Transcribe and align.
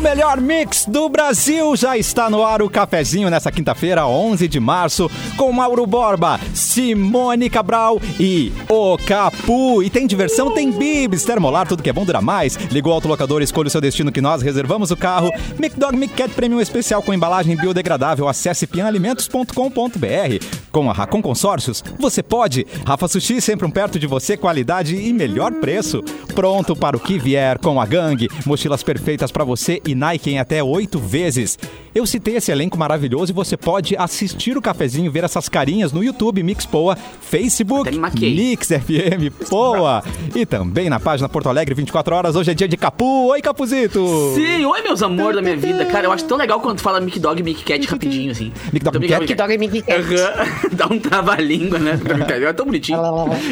O 0.00 0.02
melhor 0.02 0.40
mix 0.40 0.86
do 0.86 1.10
Brasil 1.10 1.76
já 1.76 1.94
está 1.94 2.30
no 2.30 2.42
ar 2.42 2.62
o 2.62 2.70
cafezinho 2.70 3.28
nessa 3.28 3.52
quinta-feira, 3.52 4.06
11 4.06 4.48
de 4.48 4.58
março, 4.58 5.10
com 5.36 5.52
Mauro 5.52 5.86
Borba, 5.86 6.40
Simone 6.54 7.50
Cabral 7.50 8.00
e 8.18 8.50
o 8.66 8.96
Capu. 8.96 9.82
E 9.82 9.90
tem 9.90 10.06
diversão, 10.06 10.54
tem 10.54 10.72
bibs, 10.72 11.22
termolar, 11.22 11.68
tudo 11.68 11.82
que 11.82 11.90
é 11.90 11.92
bom 11.92 12.06
dura 12.06 12.22
mais. 12.22 12.56
Ligou 12.72 12.92
o 12.92 12.94
autolocador, 12.94 13.42
escolha 13.42 13.66
o 13.66 13.70
seu 13.70 13.78
destino 13.78 14.10
que 14.10 14.22
nós 14.22 14.40
reservamos 14.40 14.90
o 14.90 14.96
carro. 14.96 15.30
McDog 15.58 15.94
McCat 15.94 16.32
Premium 16.32 16.62
especial 16.62 17.02
com 17.02 17.12
embalagem 17.12 17.54
biodegradável. 17.54 18.26
Acesse 18.26 18.66
pianalimentos.com.br. 18.66 20.46
Com 20.72 20.88
a 20.88 20.94
Racon 20.94 21.20
Consórcios, 21.20 21.84
você 21.98 22.22
pode. 22.22 22.66
Rafa 22.86 23.06
Sushi 23.06 23.38
sempre 23.42 23.66
um 23.66 23.70
perto 23.70 23.98
de 23.98 24.06
você, 24.06 24.34
qualidade 24.34 24.96
e 24.96 25.12
melhor 25.12 25.52
preço. 25.54 26.02
Pronto 26.34 26.74
para 26.74 26.96
o 26.96 27.00
que 27.00 27.18
vier 27.18 27.58
com 27.58 27.78
a 27.78 27.84
gangue. 27.84 28.30
Mochilas 28.46 28.82
perfeitas 28.82 29.30
para 29.30 29.44
você 29.44 29.78
e 29.90 29.94
Nike 29.94 30.30
em 30.30 30.38
até 30.38 30.62
oito 30.62 30.98
vezes. 30.98 31.58
Eu 31.92 32.06
citei 32.06 32.36
esse 32.36 32.52
elenco 32.52 32.78
maravilhoso 32.78 33.32
e 33.32 33.34
você 33.34 33.56
pode 33.56 33.96
assistir 33.96 34.56
o 34.56 34.62
cafezinho, 34.62 35.10
ver 35.10 35.24
essas 35.24 35.48
carinhas 35.48 35.92
no 35.92 36.04
YouTube 36.04 36.40
Mix 36.42 36.64
Poa, 36.64 36.96
Facebook. 37.20 37.90
Mix 38.20 38.68
FM 38.68 39.48
Poa 39.48 40.02
e 40.34 40.46
também 40.46 40.88
na 40.88 41.00
página 41.00 41.28
Porto 41.28 41.48
Alegre 41.48 41.74
24 41.74 42.14
horas. 42.14 42.36
Hoje 42.36 42.52
é 42.52 42.54
dia 42.54 42.68
de 42.68 42.76
Capu. 42.76 43.28
Oi, 43.30 43.40
Capuzito! 43.42 44.32
Sim, 44.36 44.64
oi 44.64 44.82
meus 44.82 45.02
amores 45.02 45.34
da 45.36 45.42
minha 45.42 45.56
vida. 45.56 45.84
Cara, 45.86 46.06
eu 46.06 46.12
acho 46.12 46.24
tão 46.26 46.38
legal 46.38 46.60
quando 46.60 46.76
tu 46.76 46.82
fala 46.82 47.00
Mic 47.00 47.18
Dog 47.18 47.40
e 47.40 47.42
Mic 47.42 47.64
Cat 47.64 47.84
rapidinho, 47.88 48.30
assim. 48.30 48.52
Mic 48.72 48.84
Dog, 48.84 48.96
Então, 48.96 49.00
Mic 49.00 49.10
Cat? 49.10 49.20
Mic 49.22 49.34
Dog 49.34 49.52
e 49.54 49.58
Mickey 49.58 49.82
Cat. 49.82 50.04
Dá 50.72 50.86
um 50.86 50.98
trava-língua, 50.98 51.78
né? 51.78 51.98
É 52.28 52.52
tão 52.52 52.66
bonitinho. 52.66 52.98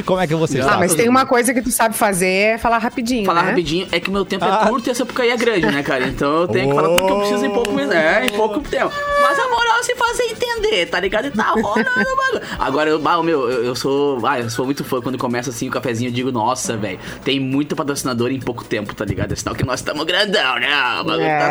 Como 0.07 0.21
é 0.21 0.27
que 0.29 0.35
você 0.37 0.59
Ah, 0.59 0.61
está? 0.61 0.79
mas 0.79 0.95
tem 0.95 1.09
uma 1.09 1.27
coisa 1.27 1.53
que 1.53 1.61
tu 1.61 1.71
sabe 1.73 1.97
fazer, 1.97 2.27
é 2.29 2.59
falar 2.59 2.79
rapidinho, 2.79 3.25
Falar 3.27 3.43
né? 3.43 3.49
rapidinho 3.51 3.89
é 3.91 3.99
que 3.99 4.09
o 4.09 4.13
meu 4.13 4.25
tempo 4.25 4.45
Ah. 4.45 4.63
é 4.65 4.69
curto 4.69 4.87
e 4.87 4.91
essa 4.91 4.99
Sapucaí 4.99 5.31
é 5.31 5.37
grande, 5.37 5.67
né, 5.67 5.83
cara? 5.83 6.07
Então 6.07 6.28
eu 6.43 6.49
tenho 6.49 6.69
que 6.69 6.75
falar 6.75 6.89
tudo 6.89 7.07
que 7.07 7.13
eu 7.13 7.19
preciso 7.19 7.47
em 7.47 7.51
pouco 7.51 7.73
mesmo. 7.73 7.93
É, 7.93 8.27
em 8.27 8.31
pouco 8.31 8.61
tempo. 8.61 8.93
Mas 9.23 9.39
a 9.39 9.49
moral 9.49 9.79
é 9.79 9.83
se 9.83 9.95
fazer 9.95 10.23
entender, 10.25 10.87
tá 10.87 11.01
ligado? 11.01 11.27
E 11.27 11.31
tá 11.31 11.51
rolando 11.51 11.81
o 11.91 12.17
bagulho. 12.17 12.43
Agora, 12.59 12.91
eu, 12.91 13.01
ah, 13.05 13.23
meu, 13.23 13.51
eu, 13.51 13.65
eu 13.65 13.75
sou. 13.75 14.19
Ah, 14.27 14.41
eu 14.41 14.49
sou 14.51 14.65
muito 14.65 14.85
fã 14.85 15.01
quando 15.01 15.19
começa 15.19 15.51
assim 15.51 15.69
o 15.69 15.71
cafezinho, 15.71 16.09
eu 16.09 16.13
digo, 16.15 16.31
nossa, 16.33 16.77
velho, 16.77 16.99
tem 17.25 17.39
muito 17.41 17.75
patrocinador 17.77 18.31
em 18.31 18.39
pouco 18.41 18.65
tempo, 18.65 18.95
tá 18.95 19.05
ligado? 19.05 19.33
É 19.33 19.37
sinal 19.37 19.55
que 19.55 19.65
nós 19.65 19.81
estamos 19.81 20.05
grandão, 20.05 20.57
né? 20.59 20.69
O 21.01 21.05
bagulho 21.05 21.23
É, 21.23 21.39
tá, 21.39 21.49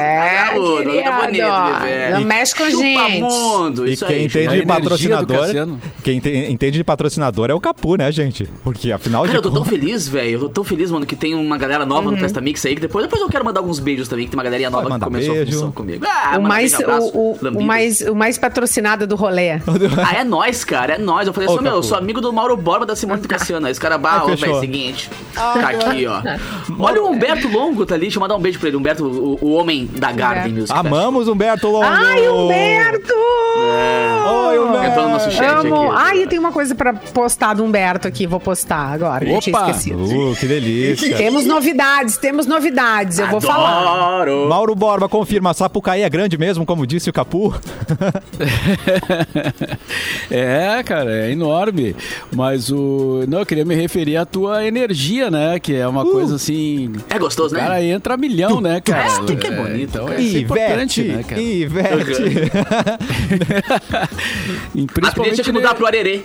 tá, 0.54 0.60
o 0.60 0.76
bagulho 0.78 1.04
tá 1.04 1.12
bonito, 1.12 1.32
querido. 1.32 1.80
bebê. 1.82 2.10
Não 2.12 2.22
mexe 2.22 2.56
com 2.56 2.66
Chupa 2.70 2.84
gente. 2.84 3.22
mundo, 3.22 3.88
E 3.88 3.94
isso 3.94 4.06
quem 4.06 4.16
aí. 4.18 4.26
entende 4.26 4.60
de 4.60 4.66
patrocinador, 4.66 5.46
quem 6.04 6.20
te- 6.20 6.52
entende 6.52 6.78
de 6.78 6.84
patrocinador 6.84 7.50
é 7.50 7.54
o 7.54 7.60
Capu, 7.60 7.96
né, 7.96 8.12
gente? 8.12 8.46
Porque 8.64 8.92
afinal 8.92 9.22
Cara, 9.24 9.32
de 9.32 9.38
eu 9.38 9.42
tô 9.42 9.52
tão 9.52 9.66
feliz, 9.66 10.08
velho. 10.08 10.32
Eu 10.32 10.40
tô 10.42 10.50
tão 10.50 10.64
feliz, 10.64 10.90
mano, 10.92 11.06
que 11.06 11.16
tem 11.16 11.34
uma 11.36 11.58
galera 11.58 11.86
nova 11.86 12.06
Uhum. 12.08 12.12
no 12.12 12.18
Festa 12.18 12.40
Mix 12.42 12.66
aí. 12.66 12.76
Que 12.76 12.82
depois, 12.82 13.06
depois 13.06 13.22
eu 13.22 13.30
quero 13.30 13.44
mandar 13.46 13.60
alguns 13.60 13.80
beijos 13.80 14.08
também, 14.08 14.26
que 14.26 14.32
tem 14.32 14.38
uma 14.38 14.44
galerinha 14.70 14.90
nova 14.98 15.06
começou 15.06 15.34
beijo. 15.36 15.50
a 15.50 15.54
função 15.54 15.72
comigo. 15.72 16.06
Ah, 16.08 16.38
O 16.38 16.42
mais, 16.42 16.74
abraço, 16.74 17.12
o, 17.14 17.32
o, 17.34 17.64
mais, 17.64 18.02
o 18.02 18.16
mais 18.16 18.38
patrocinado 18.38 19.06
do 19.08 19.16
rolê. 19.16 19.60
Ah, 20.08 20.16
é 20.20 20.24
nóis, 20.24 20.64
cara, 20.64 20.94
é 20.96 20.98
nóis. 20.98 21.28
Eu 21.28 21.34
falei 21.34 21.50
assim, 21.50 21.62
meu, 21.64 21.74
eu 21.76 21.84
sou 21.84 21.98
amigo 21.98 22.22
do 22.22 22.32
Mauro 22.32 22.56
Borba 22.58 22.86
da 22.86 22.96
Simone 22.96 23.22
do 23.22 23.28
Cassiano. 23.28 23.66
Aí 23.66 23.72
os 23.72 23.80
caras, 23.80 24.00
bah, 24.00 24.24
Ah, 24.24 24.36
velho, 24.36 24.60
seguinte. 24.60 25.10
Tá 25.34 25.70
aqui, 25.70 26.06
ó. 26.06 26.22
Olha 26.80 27.02
o 27.04 27.10
Humberto 27.10 27.48
Longo, 27.48 27.86
tá 27.86 27.96
ali. 27.96 28.04
Deixa 28.04 28.18
eu 28.18 28.22
mandar 28.22 28.36
um 28.36 28.40
beijo 28.40 28.60
pra 28.60 28.68
ele. 28.70 28.78
Humberto, 28.78 29.06
o, 29.06 29.38
o 29.42 29.52
homem 29.54 29.86
da 29.98 30.12
Garden 30.12 30.54
Music. 30.54 30.78
Amamos 30.78 31.28
Humberto 31.28 31.68
Longo. 31.68 31.84
Ai, 31.86 32.28
Humberto! 32.30 33.14
Oi, 34.48 34.60
Humberto. 34.60 34.88
Entrou 34.88 35.06
no 35.06 35.12
nosso 35.12 35.32
chat 35.32 35.66
Amo. 35.66 35.76
aqui. 35.92 35.96
Ai, 35.98 36.28
tem 36.28 36.40
uma 36.40 36.52
coisa 36.52 36.76
pra 36.76 36.94
postar 36.94 37.54
do 37.56 37.64
Humberto 37.64 38.08
aqui. 38.08 38.26
Vou 38.28 38.40
postar 38.40 38.94
agora. 38.94 39.24
Eu 39.28 39.40
tinha 39.40 39.56
Opa! 39.56 39.70
esquecido. 39.70 40.04
Uh, 40.04 40.36
que 40.36 40.46
delícia. 40.46 41.18
Temos 41.18 41.46
novidades, 41.46 42.18
temos 42.18 42.46
novidades. 42.46 43.20
Eu 43.20 43.28
vou 43.28 43.42
falar. 43.42 44.28
Mauro 44.58 44.74
Borba 44.74 45.08
confirma, 45.08 45.54
Sapucaí 45.54 46.02
é 46.02 46.10
grande 46.10 46.36
mesmo, 46.36 46.66
como 46.66 46.88
disse 46.88 47.12
o 47.12 47.14
Capu. 47.14 47.54
É, 50.30 50.84
cara, 50.84 51.28
é 51.28 51.32
enorme. 51.32 51.96
Mas 52.34 52.70
o. 52.70 53.24
Não, 53.28 53.40
eu 53.40 53.46
queria 53.46 53.64
me 53.64 53.76
referir 53.76 54.18
à 54.18 54.26
tua 54.26 54.66
energia, 54.66 55.32
né? 55.32 55.60
Que 55.60 55.76
é 55.76 55.88
uma 55.88 56.04
coisa 56.04 56.36
assim. 56.36 56.92
É 57.10 57.18
gostoso, 57.18 57.56
O 57.56 57.58
né? 57.58 57.64
cara 57.64 57.84
entra 57.84 58.14
a 58.16 58.18
milhão, 58.18 58.60
né, 58.60 58.82
cara? 58.82 59.08
É, 59.08 59.36
que 59.36 59.48
é 59.48 59.52
bonito, 59.52 59.90
Então 59.90 60.10
é 60.10 60.16
é 60.18 60.22
importante, 60.40 61.02
Ivete, 61.02 61.16
né, 61.18 61.24
cara? 61.24 61.42
Ivete. 61.42 62.24
E 64.76 64.84
A 64.84 64.88
principalmente 64.94 65.36
tinha 65.36 65.44
que 65.46 65.52
mudar 65.52 65.76
pro 65.76 65.86
Arerê. 65.86 66.24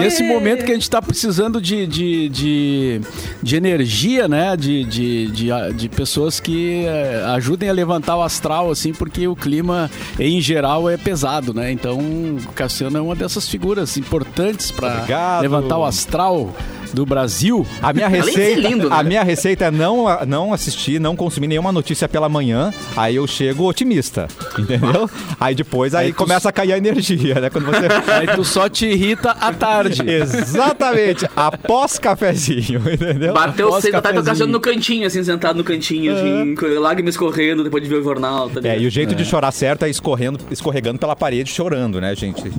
Nesse 0.00 0.22
momento 0.22 0.64
que 0.64 0.72
a 0.72 0.74
gente 0.74 0.88
tá 0.88 1.00
precisando 1.00 1.60
de, 1.60 1.86
de, 1.86 2.28
de, 2.28 3.00
de 3.42 3.56
energia, 3.56 4.26
né? 4.26 4.56
De, 4.56 4.84
de, 4.84 5.26
de, 5.28 5.48
de 5.74 5.88
pessoas 5.88 6.40
que 6.40 6.84
eh, 6.86 7.22
ajudem 7.58 7.68
a 7.68 7.72
levantar 7.72 8.16
o 8.16 8.22
astral, 8.22 8.70
assim, 8.70 8.92
porque 8.92 9.26
o 9.26 9.34
clima, 9.34 9.90
em 10.18 10.40
geral, 10.40 10.88
é 10.88 10.96
pesado, 10.96 11.52
né? 11.52 11.72
Então, 11.72 11.98
o 11.98 12.52
Cassiano 12.54 12.96
é 12.96 13.00
uma 13.00 13.16
dessas 13.16 13.48
figuras 13.48 13.96
importantes 13.96 14.70
para 14.70 15.40
levantar 15.40 15.78
o 15.78 15.84
astral 15.84 16.54
do 16.92 17.04
Brasil. 17.06 17.66
A 17.82 17.92
minha 17.92 18.08
receita, 18.08 18.60
lindo, 18.60 18.88
né? 18.90 18.96
a 18.98 19.02
minha 19.02 19.22
receita 19.22 19.66
é 19.66 19.70
não, 19.70 20.06
não 20.26 20.52
assistir, 20.52 21.00
não 21.00 21.14
consumir 21.16 21.46
nenhuma 21.48 21.72
notícia 21.72 22.08
pela 22.08 22.28
manhã. 22.28 22.72
Aí 22.96 23.16
eu 23.16 23.26
chego 23.26 23.68
otimista, 23.68 24.28
entendeu? 24.58 25.08
Aí 25.40 25.54
depois 25.54 25.94
aí, 25.94 26.06
Aí 26.06 26.12
tu- 26.12 26.16
começa 26.16 26.48
a 26.48 26.52
cair 26.52 26.72
a 26.72 26.78
energia, 26.78 27.40
né? 27.40 27.50
Quando 27.50 27.66
você 27.66 27.86
Aí 28.12 28.26
tu 28.34 28.44
só 28.44 28.68
te 28.68 28.86
irrita 28.86 29.30
à 29.32 29.52
tarde. 29.52 30.02
Exatamente, 30.08 31.26
após 31.36 31.98
cafezinho, 31.98 32.80
entendeu? 32.92 33.32
Bateu 33.32 33.80
cedo, 33.80 34.00
tá. 34.02 34.12
Cassiano 34.12 34.52
no 34.52 34.60
cantinho, 34.60 35.06
assim, 35.06 35.22
sentado 35.22 35.56
no 35.56 35.64
cantinho, 35.64 36.12
assim, 36.14 36.54
com 36.54 36.66
lágrimas 36.80 37.14
escorrendo 37.14 37.62
depois 37.64 37.82
de 37.82 37.88
ver 37.88 37.96
o 37.96 38.02
jornal, 38.02 38.48
tá 38.50 38.60
É, 38.66 38.78
e 38.78 38.86
o 38.86 38.90
jeito 38.90 39.14
de 39.14 39.24
chorar 39.24 39.52
certo 39.52 39.84
é 39.84 39.90
escorrendo, 39.90 40.38
escorregando 40.50 40.98
pela 40.98 41.14
parede, 41.16 41.50
chorando, 41.50 42.00
né, 42.00 42.14
gente? 42.14 42.50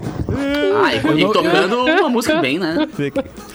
Ah, 0.75 0.94
e, 0.96 0.97
e 1.19 1.24
não- 1.24 1.31
tocando 1.34 1.75
uma 2.00 2.09
música 2.09 2.35
bem, 2.40 2.59
né? 2.59 2.88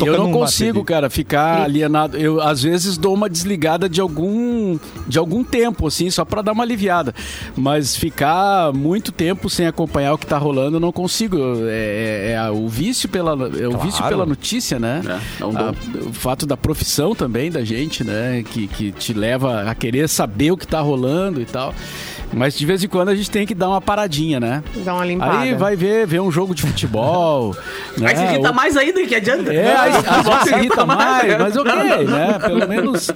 Eu 0.00 0.18
não 0.18 0.32
consigo, 0.32 0.84
cara, 0.84 1.08
ficar 1.10 1.62
alienado. 1.62 2.16
Eu, 2.16 2.40
às 2.40 2.62
vezes, 2.62 2.96
dou 2.98 3.14
uma 3.14 3.28
desligada 3.28 3.88
de 3.88 4.00
algum, 4.00 4.78
de 5.06 5.18
algum 5.18 5.42
tempo, 5.44 5.86
assim, 5.86 6.10
só 6.10 6.24
pra 6.24 6.42
dar 6.42 6.52
uma 6.52 6.62
aliviada. 6.64 7.14
Mas 7.56 7.96
ficar 7.96 8.72
muito 8.72 9.12
tempo 9.12 9.48
sem 9.48 9.66
acompanhar 9.66 10.14
o 10.14 10.18
que 10.18 10.26
tá 10.26 10.38
rolando, 10.38 10.76
eu 10.76 10.80
não 10.80 10.92
consigo. 10.92 11.36
É, 11.66 12.30
é- 12.30 12.32
é 12.34 12.50
o 12.50 12.68
vício 12.68 13.08
pela, 13.08 13.32
é 13.58 13.68
o 13.68 13.78
vício 13.78 14.02
pela 14.04 14.26
notícia, 14.26 14.78
né? 14.78 15.02
É, 15.06 15.42
é 15.42 15.46
um. 15.46 15.56
A- 15.56 15.74
o 16.06 16.12
fato 16.12 16.46
da 16.46 16.56
profissão 16.56 17.14
também 17.14 17.50
da 17.50 17.64
gente, 17.64 18.02
né? 18.04 18.42
Que, 18.50 18.66
que 18.66 18.92
te 18.92 19.12
leva 19.12 19.62
a 19.70 19.74
querer 19.74 20.08
saber 20.08 20.50
o 20.50 20.56
que 20.56 20.66
tá 20.66 20.80
rolando 20.80 21.40
e 21.40 21.44
tal. 21.44 21.74
Mas 22.32 22.56
de 22.58 22.66
vez 22.66 22.82
em 22.82 22.88
quando 22.88 23.10
a 23.10 23.14
gente 23.14 23.30
tem 23.30 23.46
que 23.46 23.54
dar 23.54 23.68
uma 23.68 23.80
paradinha, 23.80 24.40
né? 24.40 24.62
Dá 24.84 24.94
uma 24.94 25.04
limpada. 25.04 25.38
Aí 25.38 25.54
vai 25.54 25.76
ver, 25.76 26.04
ver 26.06 26.20
um 26.20 26.32
jogo 26.32 26.52
de 26.54 26.62
futebol. 26.62 27.03
Né? 27.98 28.08
Aí 28.08 28.16
se 28.16 28.22
irrita 28.24 28.48
Ou- 28.48 28.54
mais 28.54 28.76
ainda, 28.76 29.02
que 29.06 29.14
adianta? 29.14 29.52
é, 29.54 29.76
aí, 29.76 29.92
às 29.94 30.24
vezes 30.26 30.42
se 30.44 30.54
irrita 30.54 30.86
mais, 30.86 31.28
né? 31.28 31.36
mas 31.38 31.56
ok, 31.56 31.72
né? 32.06 32.38
Pelo 32.40 32.68
menos. 32.68 33.10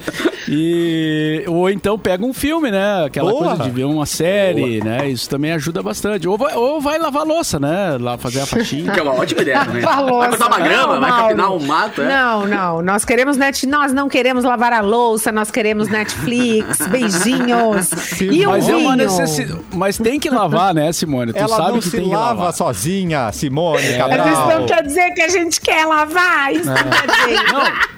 E, 0.51 1.45
ou 1.47 1.69
então 1.69 1.99
pega 1.99 2.25
um 2.25 2.33
filme, 2.33 2.71
né? 2.71 3.05
Aquela 3.05 3.31
Boa. 3.31 3.49
coisa 3.49 3.63
de 3.65 3.71
ver 3.71 3.85
uma 3.85 4.07
série, 4.07 4.83
né? 4.83 5.09
Isso 5.09 5.29
também 5.29 5.53
ajuda 5.53 5.83
bastante. 5.83 6.27
Ou 6.27 6.39
vai, 6.39 6.55
ou 6.57 6.81
vai 6.81 6.99
lavar 6.99 7.25
louça, 7.27 7.59
né? 7.61 7.97
Lá 8.01 8.17
fazer 8.17 8.41
a 8.41 8.47
faxina. 8.47 8.93
Que 8.93 9.01
é 9.01 9.03
uma 9.03 9.15
ótima 9.15 9.43
ideia 9.43 9.65
também. 9.65 9.83
Falou, 9.83 10.19
Vai 10.21 10.29
cortar 10.31 10.47
uma 10.47 10.61
grama, 10.61 11.01
vai 11.01 11.11
Mauro. 11.11 11.25
capinar 11.25 11.53
um 11.53 11.61
mato, 11.67 12.03
é? 12.03 12.09
Não, 12.09 12.47
não. 12.47 12.83
Nós 12.83 13.05
queremos 13.05 13.37
net... 13.37 13.67
Nós 13.67 13.93
não 13.93 14.09
queremos 14.09 14.45
lavar 14.45 14.73
a 14.73 14.81
louça, 14.81 15.31
nós 15.31 15.51
queremos 15.51 15.89
Netflix, 15.89 16.79
beijinhos. 16.89 17.91
e 18.21 18.47
o 18.47 18.51
Mas 18.51 18.69
é 18.69 18.73
uma 18.77 18.93
vinho. 18.93 18.97
necessidade. 18.97 19.61
Mas 19.75 19.99
tem 19.99 20.19
que 20.19 20.31
lavar, 20.31 20.73
né, 20.75 20.93
Simone? 20.93 21.33
Tu 21.33 21.39
Ela 21.39 21.49
sabe 21.57 21.73
não 21.73 21.79
que 21.79 21.85
se 21.85 21.91
tem 21.97 22.05
que 22.09 22.15
lava 22.15 22.35
lavar. 22.35 22.53
sozinha, 22.55 23.31
Simone 23.33 23.78
Mas 23.81 23.91
isso 23.91 23.99
Cabral. 23.99 24.49
não 24.61 24.67
quer 24.67 24.83
dizer 24.83 25.11
que 25.13 25.23
a 25.23 25.29
gente 25.29 25.61
quer 25.61 25.85
lavar. 25.87 26.53
Isso 26.53 26.67
não 26.67 26.75
quer 26.75 27.07
dizer. 27.07 27.53
Não. 27.53 27.98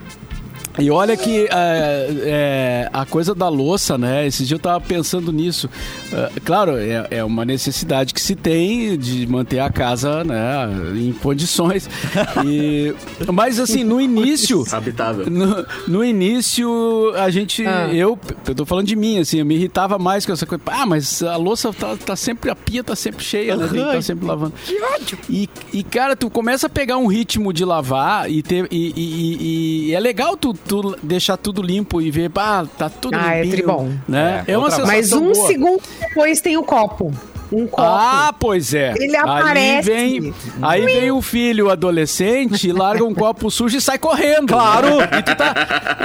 E 0.79 0.91
olha 0.91 1.17
que 1.17 1.47
é, 1.51 2.07
é, 2.23 2.91
a 2.93 3.05
coisa 3.05 3.35
da 3.35 3.49
louça, 3.49 3.99
né? 3.99 4.27
Esses 4.27 4.47
dias 4.47 4.59
eu 4.59 4.63
tava 4.63 4.81
pensando 4.81 5.33
nisso. 5.33 5.69
É, 6.13 6.31
claro, 6.45 6.77
é, 6.77 7.07
é 7.11 7.25
uma 7.25 7.45
necessidade 7.45 8.15
que 8.15 8.21
se 8.21 8.35
tem 8.37 8.97
de 8.97 9.27
manter 9.27 9.59
a 9.59 9.71
casa 9.71 10.23
né, 10.25 10.69
em 10.97 11.13
condições. 11.13 11.89
E, 12.45 12.95
mas 13.33 13.59
assim, 13.59 13.85
no 13.85 14.01
início. 14.01 14.65
Habitável. 14.73 15.29
No, 15.29 15.67
no 15.87 16.05
início, 16.05 17.13
a 17.17 17.29
gente. 17.31 17.67
Ah. 17.67 17.89
Eu, 17.93 18.19
eu 18.47 18.55
tô 18.55 18.65
falando 18.65 18.87
de 18.87 18.97
mim, 18.97 19.19
assim, 19.19 19.39
eu 19.41 19.45
me 19.47 19.55
irritava 19.57 19.99
mais 19.99 20.25
com 20.25 20.33
essa 20.33 20.47
coisa. 20.47 20.63
Ah, 20.67 20.87
mas 20.87 21.23
a 21.23 21.37
louça 21.37 21.73
tá, 21.73 21.97
tá 21.97 22.17
sempre, 22.17 22.51
a 22.51 22.57
pia 22.57 22.83
tá 22.85 22.95
sempre 22.97 23.25
cheia, 23.25 23.57
né? 23.57 23.67
Tem 23.69 23.85
que 23.85 23.93
tá 23.93 24.03
sempre 24.03 24.27
lavando. 24.27 24.55
Que 24.65 24.81
ódio! 24.83 25.19
E, 25.29 25.49
e, 25.73 25.83
cara, 25.83 26.17
tu 26.17 26.31
começa 26.31 26.67
a 26.67 26.71
pegar 26.71 26.97
um 26.97 27.07
ritmo 27.07 27.53
de 27.53 27.65
lavar 27.65 28.31
e 28.31 28.43
ter. 28.43 28.67
E, 28.71 28.93
e- 28.97 29.01
e- 29.01 29.91
e 29.91 29.95
é 29.95 30.01
legal 30.01 30.37
tu, 30.37 30.55
tu 30.67 30.97
deixar 31.03 31.37
tudo 31.37 31.63
limpo 31.63 32.01
e 32.01 32.11
ver, 32.11 32.31
ah, 32.37 32.65
tá 32.79 32.89
tudo 32.89 33.17
Ah, 33.19 33.35
é 33.35 33.43
limpinho. 33.43 33.53
tribom. 33.65 33.93
Né? 34.09 34.45
É, 34.47 34.53
É, 34.53 34.59
uma 34.59 34.69
Mas 34.87 35.13
um 35.13 35.33
boa. 35.33 35.47
segundo 35.47 35.83
depois 36.01 36.41
tem 36.41 36.57
o 36.57 36.63
copo. 36.63 37.13
Um 37.53 37.67
copo. 37.67 37.83
Ah, 37.83 38.33
pois 38.39 38.73
é. 38.73 38.95
Ele 38.97 39.17
Aí 39.17 39.23
aparece. 39.23 39.91
vem, 39.91 40.35
aí 40.63 40.85
vem 40.85 41.11
o 41.11 41.21
filho 41.21 41.69
adolescente, 41.69 42.71
larga 42.71 43.03
um 43.05 43.13
copo 43.13 43.51
sujo 43.51 43.77
e 43.77 43.81
sai 43.81 43.99
correndo. 43.99 44.47
Claro! 44.47 44.87
E 45.19 45.23
tu 45.23 45.35
tá, 45.35 45.55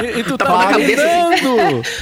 e, 0.04 0.20
e 0.20 0.24
tu 0.24 0.38
tá, 0.40 0.46
falando 0.48 0.64
na 0.66 0.72
cabeça, 0.72 1.04
gritando. 1.04 1.56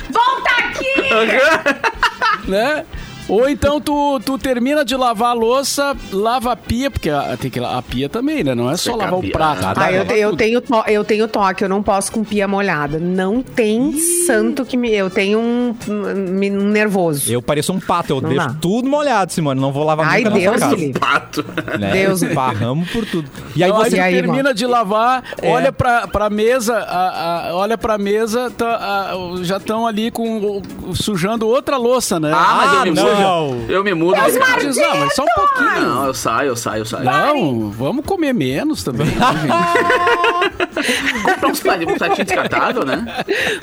Volta 0.09 0.49
aqui! 0.59 2.47
né? 2.49 2.85
Ou 3.27 3.47
então 3.49 3.79
tu, 3.79 4.19
tu 4.19 4.37
termina 4.37 4.83
de 4.83 4.95
lavar 4.95 5.29
a 5.31 5.33
louça, 5.33 5.95
lava 6.11 6.51
a 6.51 6.55
pia, 6.55 6.91
porque 6.91 7.09
a, 7.09 7.37
tem 7.37 7.49
que 7.49 7.59
a 7.59 7.81
pia 7.81 8.09
também, 8.09 8.43
né? 8.43 8.53
Não 8.53 8.69
é 8.69 8.75
só 8.77 8.91
Secar 8.91 9.05
lavar 9.11 9.19
o 9.19 9.31
prato. 9.31 9.65
Ah, 9.65 9.73
Ah, 9.77 9.91
eu, 9.91 10.03
eu 10.03 10.35
tenho 10.35 10.59
to- 10.61 10.83
eu 10.87 11.03
tenho 11.03 11.27
toque, 11.27 11.63
eu 11.63 11.69
não 11.69 11.81
posso 11.81 12.11
com 12.11 12.23
pia 12.23 12.47
molhada. 12.47 12.99
Não 12.99 13.41
tem 13.41 13.93
santo 14.27 14.65
que 14.65 14.75
me. 14.75 14.91
Eu 14.93 15.09
tenho 15.09 15.39
um, 15.39 15.75
um- 15.87 16.59
um 16.59 16.69
nervoso. 16.69 17.31
Eu 17.31 17.41
pareço 17.41 17.71
um 17.73 17.79
pato, 17.79 18.13
eu 18.13 18.21
Não 18.21 18.29
deixo 18.29 18.47
dá. 18.47 18.55
tudo 18.61 18.89
molhado, 18.89 19.31
Simone. 19.31 19.59
Não 19.59 19.71
vou 19.71 19.83
lavar 19.85 20.05
Ai, 20.07 20.23
nunca 20.23 20.29
na 20.31 20.37
Deus 20.39 20.59
sua. 20.59 20.99
Pato. 20.99 21.45
Né? 21.79 21.91
Deus. 21.91 22.23
Barramos 22.23 22.89
por 22.91 23.05
tudo. 23.05 23.29
E 23.55 23.63
aí 23.63 23.69
Então, 23.69 23.83
você... 23.83 23.95
E 23.97 23.99
aí, 23.99 24.13
termina 24.13 24.53
de 24.53 24.65
lavar, 24.65 25.23
É. 25.41 25.49
olha 25.49 25.71
pra, 25.71 26.07
pra 26.07 26.29
mesa, 26.29 26.75
a- 26.77 27.49
a- 27.49 27.55
olha 27.55 27.77
pra 27.77 27.97
mesa, 27.97 28.51
tá, 28.51 28.67
a- 28.75 29.13
já 29.43 29.57
estão 29.57 29.87
ali 29.87 30.11
com 30.11 30.61
sujando 30.93 31.47
outra 31.47 31.77
louça, 31.77 32.19
né? 32.19 32.31
Ah, 32.33 32.53
mas 32.57 32.73
eu 32.73 32.83
me 32.83 32.91
não. 32.91 33.12
Mudo. 33.15 33.71
Eu 33.71 33.83
me 33.83 33.93
mudo. 33.93 34.17
Mas, 34.17 34.37
ah, 34.37 34.95
mas 34.99 35.15
só 35.15 35.23
um 35.23 35.27
pouquinho. 35.35 35.81
Não, 35.81 36.05
eu 36.07 36.13
saio, 36.13 36.47
eu 36.49 36.55
saio, 36.55 36.81
eu 36.81 36.85
saio. 36.85 37.03
Não, 37.05 37.69
vamos 37.71 38.05
comer 38.05 38.33
menos 38.33 38.83
também. 38.83 39.07
né? 39.07 39.13
Comprar 41.23 41.49
uns 41.49 41.59
pratinhos 41.59 41.97
pratinho 41.97 42.25
descartável, 42.25 42.85
né? 42.85 43.05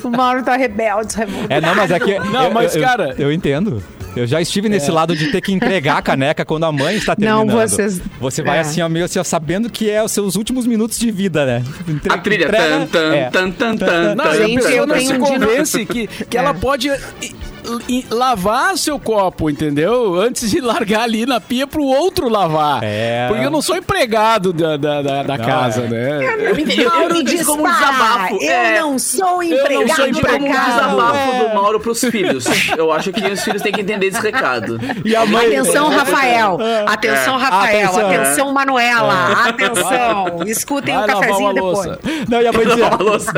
O 0.03 0.11
Mauro 0.11 0.43
tá 0.43 0.57
rebelde, 0.57 1.17
revoltado. 1.17 1.53
É, 1.53 1.61
não, 1.61 1.75
mas 1.75 1.91
é 1.91 1.99
que... 2.01 2.19
Não, 2.19 2.45
eu- 2.45 2.51
mas, 2.53 2.75
eu- 2.77 2.83
cara- 2.83 3.15
Eu, 3.19 3.33
entendo. 3.33 3.83
Eu 4.17 4.27
já 4.27 4.41
estive 4.41 4.67
É. 4.67 4.71
nesse 4.71 4.91
lado 4.91 5.15
de 5.15 5.31
ter 5.31 5.41
que 5.41 5.53
entregar 5.53 5.99
a 5.99 6.03
caneca 6.03 6.45
quando 6.45 6.65
a 6.65 6.73
mãe 6.73 6.97
está 6.97 7.15
Não, 7.19 7.39
terminando. 7.47 7.69
vocês- 7.69 8.01
Você 8.21 8.43
vai 8.43 8.59
é. 8.59 8.61
assim, 8.61 8.81
ó, 8.83 8.89
meio 8.89 9.05
assim, 9.05 9.19
ó, 9.19 9.25
sabendo 9.25 9.71
que 9.71 9.89
é 9.91 10.03
os 10.03 10.11
seus 10.13 10.37
últimos 10.37 10.67
minutos 10.67 10.99
de 10.99 11.11
vida, 11.11 11.45
né? 11.47 11.63
Entre- 11.89 12.13
A 12.13 12.19
trilha. 12.19 12.45
entrega- 12.47 12.69
Tan, 12.69 12.87
tan, 12.87 13.15
é. 13.15 13.31
tan, 13.31 13.51
tan, 13.51 13.77
tan, 13.77 14.15
Não, 14.15 14.25
a 14.25 14.37
Gente, 14.37 14.55
pessoa 14.57 14.73
eu 14.75 14.87
não 14.87 14.95
tenho 14.97 15.07
se 15.13 15.19
convence 15.19 15.87
que, 15.87 16.07
que 16.07 16.37
ela 16.37 16.51
É. 16.51 16.55
pode 16.55 16.91
lavar 18.11 18.77
seu 18.77 18.99
copo, 18.99 19.51
entendeu? 19.51 20.15
Antes 20.21 20.51
de 20.51 20.61
largar 20.61 21.03
ali 21.03 21.27
na 21.27 21.41
pia 21.41 21.67
pro 21.67 21.83
outro 21.85 22.29
lavar. 22.29 22.81
É. 22.83 23.27
Porque 23.29 23.45
eu 23.45 23.51
não 23.51 23.61
sou 23.63 23.77
empregado 23.77 24.53
da, 24.53 24.77
da, 24.77 25.03
da, 25.03 25.23
da 25.23 25.39
Não, 25.39 25.45
casa, 25.45 25.83
é. 25.83 25.89
né? 25.89 26.25
Eu 26.25 26.57
eu 26.57 26.91
Mauro 26.91 27.17
entendi 27.21 27.45
como 27.45 27.63
um 27.63 27.67
dispara. 27.67 27.93
desabafo. 27.93 28.35
Eu 28.43 28.51
É, 28.51 28.81
não 28.81 28.99
sou 28.99 29.43
eu 29.43 29.59
empregado 29.59 29.99
não 30.07 30.13
sou 30.15 30.21
pra 30.23 30.33
como 30.33 30.47
um 30.47 30.51
desabafo 30.51 31.31
É. 31.31 31.49
do 31.49 31.55
Mauro 31.55 31.81
pros 31.81 32.01
filhos. 32.01 32.45
Eu 32.77 32.91
acho 32.93 33.13
que 33.13 33.21
os 33.25 33.43
filhos 33.45 33.63
têm 33.63 33.73
que 33.73 33.81
entender 33.83 34.00
esse 34.07 34.21
recado. 34.21 34.79
E 35.05 35.17
a 35.17 35.25
mãe... 35.27 35.47
Atenção, 35.57 35.89
Rafael. 35.89 36.59
Atenção, 36.87 37.37
Rafael. 37.39 37.87
Atenção. 37.89 38.07
Atenção, 38.11 38.53
Manuela. 38.53 39.33
Atenção. 39.49 40.43
Escutem 40.47 40.95
Vai 40.95 41.05
o 41.05 41.07
cafezinho 41.07 41.55
depois. 41.55 41.87
louça. 41.87 41.99
Não, 42.29 42.43
e 42.43 42.47
a 42.47 42.53
mãe 42.53 42.67
dizia, 42.67 42.91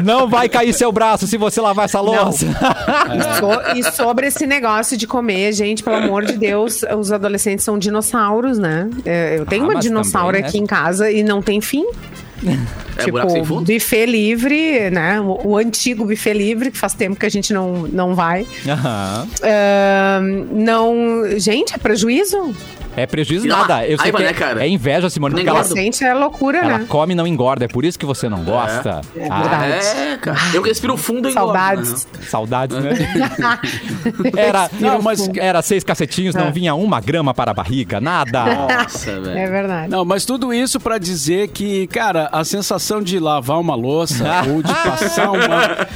não 0.02 0.28
vai 0.28 0.48
cair 0.48 0.72
seu 0.72 0.90
braço 0.92 1.26
se 1.26 1.36
você 1.36 1.60
lavar 1.60 1.84
essa 1.84 2.00
louça. 2.00 2.46
E, 2.46 3.22
so- 3.38 3.78
e 3.78 3.92
sobre 3.92 4.26
esse 4.26 4.46
negócio 4.46 4.96
de 4.96 5.06
comer, 5.06 5.52
gente, 5.52 5.82
pelo 5.82 5.96
amor 5.96 6.24
de 6.24 6.34
Deus, 6.36 6.82
os 6.98 7.12
adolescentes 7.12 7.64
são 7.64 7.78
dinossauros, 7.78 8.58
né? 8.58 8.88
É, 9.04 9.36
Eu 9.38 9.46
tenho 9.46 9.64
Ah, 9.64 9.68
uma 9.68 9.80
dinossauro 9.80 10.28
também, 10.28 10.42
né? 10.42 10.48
aqui 10.48 10.58
em 10.58 10.66
casa 10.66 11.10
e 11.10 11.22
não 11.22 11.40
tem 11.40 11.60
fim. 11.60 11.86
É 12.94 13.10
buraco 13.10 13.30
sem 13.30 13.42
tipo, 13.42 13.54
fundo? 13.54 13.72
buffet 13.72 14.06
livre, 14.06 14.90
né? 14.90 15.18
O, 15.20 15.48
o 15.48 15.56
antigo 15.56 16.04
buffet 16.04 16.34
livre, 16.34 16.70
que 16.70 16.76
faz 16.76 16.92
tempo 16.92 17.18
que 17.18 17.24
a 17.24 17.28
gente 17.28 17.52
não, 17.52 17.88
não 17.88 18.14
vai. 18.14 18.46
Ahn, 19.42 20.46
não. 20.52 21.24
Gente, 21.38 21.74
é 21.74 21.78
prejuízo. 21.78 22.54
É 22.96 23.06
prejuízo 23.06 23.46
nada. 23.46 23.86
Eu 23.86 23.98
sei 23.98 24.12
que 24.12 24.22
né, 24.22 24.28
é, 24.28 24.32
cara? 24.32 24.64
é 24.64 24.68
inveja, 24.68 25.08
Simone, 25.08 25.34
porque 25.34 25.48
ela. 25.48 25.60
Adolescente 25.60 26.04
é 26.04 26.12
loucura, 26.14 26.58
ela 26.58 26.78
né? 26.78 26.86
come 26.88 27.12
e 27.12 27.16
não 27.16 27.26
engorda. 27.26 27.64
É 27.64 27.68
por 27.68 27.84
isso 27.84 27.98
que 27.98 28.04
você 28.06 28.28
não 28.28 28.44
gosta. 28.44 29.00
É 29.16 29.26
Ah, 29.30 29.40
verdade. 29.40 29.86
É, 29.98 30.16
cara. 30.18 30.38
Eu 30.52 30.62
respiro 30.62 30.96
fundo 30.96 31.28
e 31.28 31.32
engordo, 31.32 31.52
Saudades. 31.52 32.06
né? 32.12 32.20
saudades, 32.28 32.76
né? 32.78 32.90
Era, 34.36 34.70
Não, 34.80 35.00
mas- 35.02 35.28
era 35.36 35.62
seis 35.62 35.84
cacetinhos, 35.84 36.34
não 36.34 36.52
vinha 36.52 36.74
uma 36.74 37.00
grama 37.00 37.32
para 37.34 37.50
a 37.50 37.54
barriga, 37.54 38.00
nada. 38.00 38.44
Nossa, 38.44 39.10
É 39.10 39.20
velho. 39.20 39.50
verdade. 39.50 39.88
Não, 39.90 40.04
mas 40.04 40.24
tudo 40.24 40.52
isso 40.52 40.78
pra 40.80 40.98
dizer 40.98 41.48
que, 41.48 41.86
cara, 41.88 42.28
a 42.32 42.44
sensação 42.44 43.02
de 43.02 43.18
lavar 43.18 43.58
uma 43.60 43.74
louça 43.74 44.24
ou 44.48 44.62
de 44.62 44.72
passar 44.74 45.30
uma, 45.30 45.86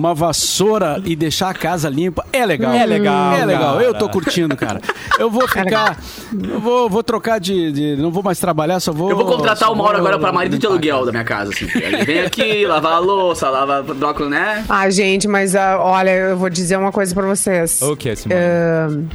uma 0.00 0.14
vassoura 0.14 1.00
e 1.04 1.14
deixar 1.14 1.50
a 1.50 1.54
casa 1.54 1.88
limpa 1.88 2.24
é 2.32 2.44
legal. 2.46 2.72
É 2.72 2.86
legal, 2.86 3.34
É 3.34 3.44
legal. 3.44 3.74
cara. 3.74 3.84
Eu 3.84 3.94
tô 3.94 4.08
curtindo, 4.08 4.56
cara. 4.56 4.80
Eu 5.18 5.30
vou 5.30 5.46
ficar. 5.46 5.98
Eu 6.32 6.58
vou, 6.58 6.88
vou 6.88 7.02
trocar 7.02 7.38
de, 7.38 7.70
de- 7.70 7.96
Não 7.96 8.10
vou 8.10 8.22
mais 8.22 8.38
trabalhar, 8.40 8.80
só 8.80 8.92
vou. 8.92 9.10
Eu 9.10 9.16
vou 9.16 9.26
contratar 9.26 9.70
o 9.70 9.76
Mauro 9.76 9.98
agora 9.98 10.18
pra 10.18 10.32
marido 10.32 10.58
de 10.58 10.66
aluguel 10.66 10.94
casa. 10.96 11.06
da 11.06 11.12
minha 11.12 11.24
casa, 11.24 11.52
assim. 11.52 11.66
Ele 11.74 12.04
vem 12.04 12.20
aqui, 12.20 12.64
lavar 12.66 12.94
a 12.94 12.98
louça, 12.98 13.48
lava 13.50 13.82
brócolis, 13.82 14.30
né? 14.30 14.64
Ah, 14.68 14.88
gente, 14.90 15.28
mas 15.28 15.54
ah, 15.54 15.78
olha, 15.80 16.10
eu 16.10 16.36
vou 16.36 16.48
dizer 16.48 16.76
uma 16.78 16.90
coisa 16.90 17.14
pra 17.14 17.26
vocês. 17.26 17.80
O 17.82 17.94
que, 17.94 18.16
Simone? 18.16 19.08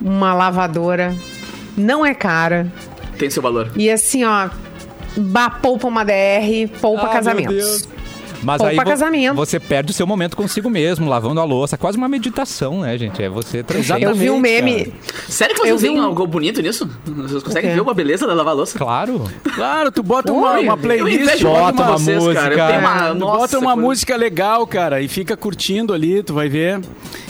Uma 0.00 0.34
lavadora 0.34 1.14
não 1.76 2.04
é 2.04 2.14
cara. 2.14 2.66
Tem 3.18 3.30
seu 3.30 3.42
valor. 3.42 3.70
E 3.76 3.88
assim, 3.90 4.24
ó, 4.24 4.48
poupa 5.62 5.86
uma 5.86 6.04
DR, 6.04 6.68
poupa 6.80 7.02
Ah, 7.02 7.04
meu 7.04 7.12
casamentos. 7.12 7.88
Mas 8.44 8.58
Poupa 8.58 8.70
aí 8.70 8.76
vo- 8.76 8.84
casamento. 8.84 9.34
você 9.34 9.58
perde 9.58 9.90
o 9.90 9.94
seu 9.94 10.06
momento 10.06 10.36
consigo 10.36 10.68
mesmo, 10.70 11.08
lavando 11.08 11.40
a 11.40 11.44
louça. 11.44 11.76
Quase 11.78 11.96
uma 11.96 12.08
meditação, 12.08 12.80
né, 12.82 12.96
gente? 12.98 13.22
É 13.22 13.28
você 13.28 13.62
transcende. 13.62 14.02
Eu 14.04 14.14
vi 14.14 14.30
um 14.30 14.38
meme. 14.38 14.84
cara. 14.86 14.96
Sério 15.28 15.54
que 15.54 15.60
Eu 15.62 15.66
vocês 15.66 15.80
vi 15.82 15.88
veem 15.88 16.00
um- 16.00 16.04
algo 16.04 16.26
bonito 16.26 16.60
nisso? 16.62 16.88
Vocês 17.04 17.42
conseguem 17.42 17.70
quê? 17.70 17.74
ver 17.76 17.80
uma 17.80 17.94
beleza 17.94 18.26
da 18.26 18.34
lavar 18.34 18.52
a 18.52 18.56
louça? 18.56 18.76
Claro. 18.78 19.24
Claro, 19.54 19.90
tu 19.90 20.02
bota 20.02 20.32
uma, 20.32 20.52
Oi, 20.54 20.64
uma 20.64 20.76
playlist, 20.76 21.42
bota 21.42 21.82
uma 21.82 21.92
vocês, 21.98 22.22
música. 22.22 22.40
Cara. 22.42 22.54
Eu 22.54 22.66
tenho 22.68 22.80
uma, 22.80 23.08
Tu 23.08 23.14
nossa, 23.18 23.38
bota 23.38 23.58
uma 23.58 23.76
música 23.76 24.16
legal, 24.16 24.66
cara, 24.66 25.00
e 25.00 25.08
fica 25.08 25.36
curtindo 25.36 25.92
ali, 25.92 26.22
tu 26.22 26.34
vai 26.34 26.48
ver. 26.48 26.80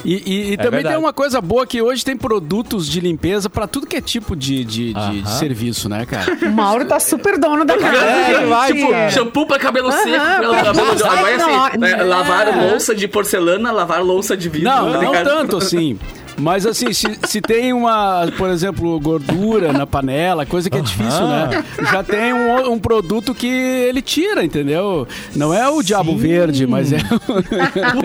E, 0.05 0.15
e- 0.15 0.53
e 0.53 0.57
também 0.57 0.71
verdade. 0.73 0.95
tem 0.97 0.99
uma 1.03 1.13
coisa 1.13 1.41
boa 1.41 1.67
que 1.67 1.81
hoje 1.81 2.05
tem 2.05 2.17
produtos 2.17 2.87
de 2.91 3.01
limpeza 3.01 3.49
pra 3.49 3.67
tudo 3.67 3.87
que 3.87 3.97
é 3.97 4.01
tipo 4.03 4.37
de, 4.37 4.63
de, 4.65 4.93
de- 4.93 4.93
de 4.93 4.99
Aham. 5.21 5.39
serviço, 5.39 5.89
né, 5.89 6.05
cara? 6.05 6.37
O 6.43 6.51
Mauro 6.51 6.85
tá 6.85 7.01
super 7.01 7.39
dono 7.39 7.65
da 7.65 7.77
casa. 7.79 7.97
É, 7.97 8.45
vai, 8.47 8.73
Tipo, 8.73 8.89
shampoo 9.11 9.47
pra 9.47 9.59
cabelo 9.59 9.89
Aham, 9.89 9.99
seco, 10.03 10.41
pelo 10.41 10.53
pra 10.55 10.65
cabelo 10.65 11.04
passar 11.09 11.19
Agora 11.19 11.33
é 11.33 11.37
assim, 11.37 11.79
não, 11.79 11.89
né, 11.89 11.97
não. 11.97 12.09
lavar 12.09 12.59
louça 12.71 12.95
de 12.95 13.09
porcelana, 13.09 13.73
lavar 13.73 14.03
louça 14.03 14.37
de 14.37 14.49
vidro. 14.49 14.69
Não, 14.69 14.93
tá 14.93 15.03
não 15.03 15.13
tanto 15.25 15.57
assim. 15.59 15.99
Mas 16.37 16.67
assim, 16.67 16.93
se, 16.93 17.07
se 17.27 17.41
tem 17.41 17.73
uma, 17.73 18.27
por 18.37 18.51
exemplo, 18.51 18.99
gordura 18.99 19.73
na 19.73 19.87
panela, 19.87 20.45
coisa 20.45 20.69
que 20.69 20.77
é 20.77 20.81
difícil, 20.81 21.29
né? 21.29 21.65
Já 21.93 22.03
tem 22.03 22.33
um, 22.33 22.73
um 22.73 22.79
produto 22.79 23.35
que 23.35 23.47
ele 23.47 24.03
tira, 24.03 24.45
entendeu? 24.45 25.07
Não 25.37 25.55
é 25.55 25.69
o 25.69 25.83
diabo 25.83 26.17
verde, 26.17 26.67
mas 26.67 26.93
é. 26.93 26.99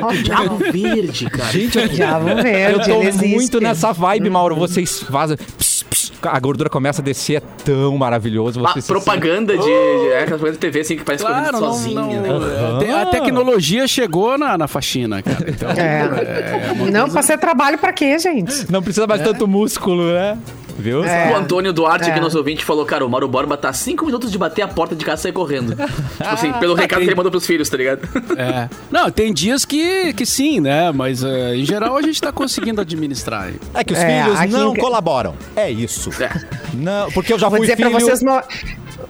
O 0.08 0.24
diabo 0.24 0.58
verde, 0.72 1.26
cara. 1.30 1.52
Gente, 1.52 1.78
eu, 1.80 1.88
Diabo 1.88 2.30
eu 2.30 2.44
verde, 2.44 2.86
tô 2.86 2.92
ele 3.00 3.08
existe. 3.10 3.28
muito 3.36 3.60
nessa 3.60 3.92
vibe, 3.92 4.30
Mauro. 4.30 4.56
Vocês 4.56 5.00
fazem. 5.00 5.38
pss, 5.38 5.84
pss, 5.86 6.09
a 6.24 6.40
gordura 6.40 6.70
começa 6.70 7.02
a 7.02 7.06
descer, 7.06 7.38
é 7.38 7.42
tão 7.64 7.98
maravilhoso. 7.98 8.60
Ah, 8.66 8.74
Você 8.74 8.82
se 8.82 8.88
propaganda 8.88 9.58
de, 9.58 9.64
de. 9.64 10.08
É 10.14 10.26
coisa 10.28 10.52
de 10.54 10.58
TV 10.58 10.80
assim 10.82 10.96
que 10.98 11.04
parece 11.04 11.24
Claro, 11.24 11.40
correndo 11.40 11.62
não, 11.62 11.74
sozinha, 11.74 12.02
não, 12.02 12.40
né? 12.40 12.80
é, 12.82 12.86
te- 12.86 12.92
a 12.92 13.06
tecnologia 13.06 13.88
chegou 13.88 14.38
na, 14.38 14.58
na 14.58 14.68
faxina, 14.68 15.22
cara. 15.22 15.46
Então, 15.50 15.70
É. 15.72 16.90
não, 16.92 17.10
pra 17.10 17.22
ser 17.22 17.38
trabalho 17.38 17.78
pra 17.78 17.94
quê, 17.94 18.18
gente? 18.20 18.72
Não 18.72 18.82
precisa 18.84 19.08
mais 19.08 19.22
tanto 19.22 19.48
músculo, 19.48 20.12
né? 20.12 20.38
Viu? 20.80 21.04
É. 21.04 21.32
O 21.32 21.36
Antônio 21.36 21.72
Duarte, 21.74 22.10
aqui 22.10 22.18
É. 22.18 22.22
nosso 22.22 22.38
ouvinte, 22.38 22.64
falou: 22.66 22.86
Cara, 22.86 23.06
o 23.06 23.10
Mauro 23.10 23.28
Borba 23.28 23.58
tá 23.58 23.72
5 23.74 24.06
minutos 24.06 24.32
de 24.32 24.38
bater 24.38 24.62
a 24.62 24.68
porta 24.68 24.96
de 24.96 25.04
casa 25.06 25.20
e 25.20 25.24
sair 25.24 25.32
correndo. 25.34 25.76
tipo 25.76 26.24
assim, 26.24 26.52
pelo 26.54 26.74
recado 26.74 27.00
que 27.02 27.08
ele 27.08 27.16
mandou 27.16 27.30
pros 27.32 27.46
filhos, 27.46 27.68
tá 27.70 27.78
ligado? 27.78 28.02
é. 28.38 28.70
Não, 28.90 29.12
tem 29.12 29.34
dias 29.34 29.66
que, 29.66 30.14
que 30.14 30.26
sim, 30.26 30.60
né? 30.60 30.92
Mas 30.92 31.24
é, 31.24 31.56
em 31.56 31.66
geral 31.66 31.98
a 31.98 32.02
gente 32.02 32.20
tá 32.22 32.32
conseguindo 32.32 32.82
administrar. 32.82 33.52
É 33.74 33.84
que 33.84 33.94
os 33.94 34.00
É, 34.00 34.24
filhos 34.24 34.52
não 34.52 34.74
em 34.74 34.80
colaboram. 34.80 35.36
É 35.56 35.70
isso. 35.70 36.10
É. 36.24 36.30
Não, 36.74 37.12
porque 37.12 37.34
eu 37.34 37.40
já 37.40 37.50
Vou 37.50 37.58
fui 37.58 37.68
dizer 37.68 37.76
filho... 37.78 37.90
pra 37.92 38.00
vocês. 38.00 38.22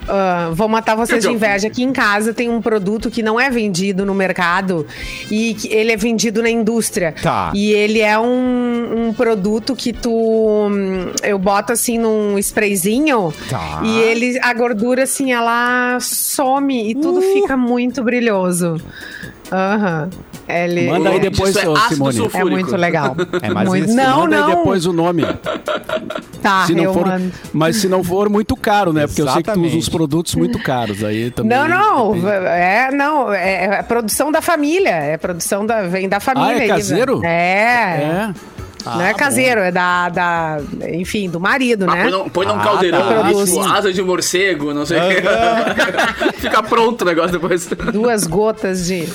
Ah, 0.08 0.50
vou 0.54 0.68
matar 0.68 0.96
vocês 0.96 1.24
de 1.24 1.30
inveja. 1.30 1.68
Aqui 1.68 1.84
em 1.84 1.92
casa 1.94 2.34
tem 2.34 2.50
um 2.50 2.62
produto 2.62 3.10
que 3.12 3.22
não 3.24 3.40
é 3.40 3.50
vendido 3.50 4.06
no 4.06 4.14
mercado 4.14 4.86
e 5.32 5.56
ele 5.70 5.92
é 5.92 5.98
vendido 5.98 6.42
na 6.42 6.50
indústria. 6.50 7.14
Tá. 7.22 7.52
E 7.54 7.72
ele 7.72 8.00
é 8.00 8.18
um, 8.20 9.08
um 9.10 9.14
produto 9.14 9.76
que 9.76 9.94
tu. 9.94 10.12
hum, 10.12 11.12
Eu 11.24 11.38
boto 11.40 11.74
assim 11.74 11.98
num 11.98 12.38
sprayzinho 12.40 13.34
Tá. 13.50 13.82
e 13.84 14.00
ele, 14.00 14.40
a 14.42 14.54
gordura 14.54 15.04
assim, 15.04 15.32
ela 15.32 15.98
some 16.00 16.90
e 16.92 16.96
tudo 16.96 17.20
Uh. 17.20 17.34
fica 17.34 17.56
muito 17.58 18.04
brilhoso. 18.04 18.78
Aham. 19.52 20.10
Ele, 20.48 20.88
Manda 20.90 21.10
aí 21.10 21.20
depois, 21.20 21.56
é 21.56 21.62
Simone. 21.90 22.30
É 22.34 22.44
muito 22.44 22.76
legal. 22.76 23.16
É, 23.42 23.50
mas 23.54 23.68
Muito- 23.70 23.86
esse- 23.86 23.96
Não, 23.96 24.22
Manda 24.22 24.36
aí 24.36 24.42
não. 24.42 24.50
depois 24.50 24.86
o 24.88 24.94
nome. 24.94 25.24
Tá, 26.42 26.66
se 26.66 26.74
não 26.74 26.84
eu 26.86 26.94
for, 26.94 27.06
mando. 27.08 27.32
mas 27.54 27.76
se 27.76 27.88
não 27.88 28.04
for 28.04 28.30
muito 28.30 28.56
caro, 28.56 28.92
né? 28.94 29.06
Porque 29.06 29.22
eu 29.22 29.28
sei 29.28 29.44
que 29.44 29.44
tu 29.44 29.52
usa 29.52 29.60
Exatamente. 29.60 29.78
uns 29.78 29.90
produtos 29.90 30.36
muito 30.36 30.58
caros. 30.60 31.04
Aí 31.04 31.30
também. 31.32 31.58
Não, 31.58 31.68
não, 31.68 32.28
é, 32.28 32.90
não, 32.92 33.32
é, 33.34 33.80
é 33.80 33.84
produção 33.84 34.32
da 34.32 34.42
família, 34.42 34.90
é 34.90 35.18
produção 35.18 35.66
da, 35.66 35.84
vem 35.84 36.08
da 36.10 36.20
família. 36.20 36.50
Ah, 36.50 36.58
é 36.58 36.62
aí, 36.62 36.68
caseiro? 36.68 37.20
né? 37.20 37.30
É. 37.30 38.02
É. 38.02 38.34
não 38.98 39.02
é 39.06 39.14
caseiro, 39.14 39.62
é 39.62 39.72
da, 39.72 40.10
da. 40.10 40.58
Enfim, 40.94 41.30
do 41.30 41.40
marido, 41.40 41.86
Ah, 41.90 41.96
né? 41.96 42.02
põe, 42.04 42.12
num- 42.12 42.30
põe 42.30 42.46
num 42.46 42.56
Ah, 42.60 42.64
caldeirão 42.64 43.00
tá. 43.02 43.34
tipo, 43.34 43.60
asa 43.62 43.92
de 43.94 44.02
morcego, 44.02 44.74
não 44.74 44.86
sei 44.86 44.98
o 44.98 45.02
que. 45.10 46.36
Fica 46.40 46.64
pronto 46.64 47.02
o 47.02 47.06
negócio 47.06 47.32
depois. 47.40 47.68
Duas 47.92 48.26
gotas 48.26 48.86
de. 48.88 49.08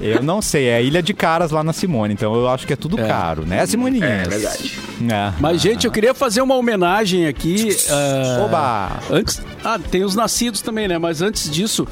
Eu 0.00 0.22
não 0.22 0.40
sei, 0.42 0.68
é 0.68 0.82
Ilha 0.82 1.02
de 1.02 1.12
Caras 1.14 1.50
lá 1.50 1.62
na 1.64 1.72
Simone, 1.72 2.14
então 2.14 2.34
eu 2.34 2.48
acho 2.48 2.66
que 2.66 2.72
é 2.72 2.76
tudo 2.76 3.00
É. 3.00 3.06
caro, 3.06 3.44
né, 3.46 3.64
Simoninha? 3.66 4.04
É 4.06 4.28
verdade. 4.28 4.78
É. 5.10 5.32
Mas, 5.40 5.60
gente, 5.60 5.84
eu 5.86 5.90
queria 5.90 6.14
fazer 6.14 6.40
uma 6.42 6.54
homenagem 6.56 7.26
aqui. 7.26 7.74
ah, 7.90 8.44
Oba! 8.44 8.92
Antes, 9.10 9.42
ah, 9.64 9.78
tem 9.78 10.04
os 10.04 10.14
nascidos 10.14 10.60
também, 10.60 10.86
né? 10.86 10.98
Mas 10.98 11.22
antes 11.22 11.50
disso, 11.50 11.86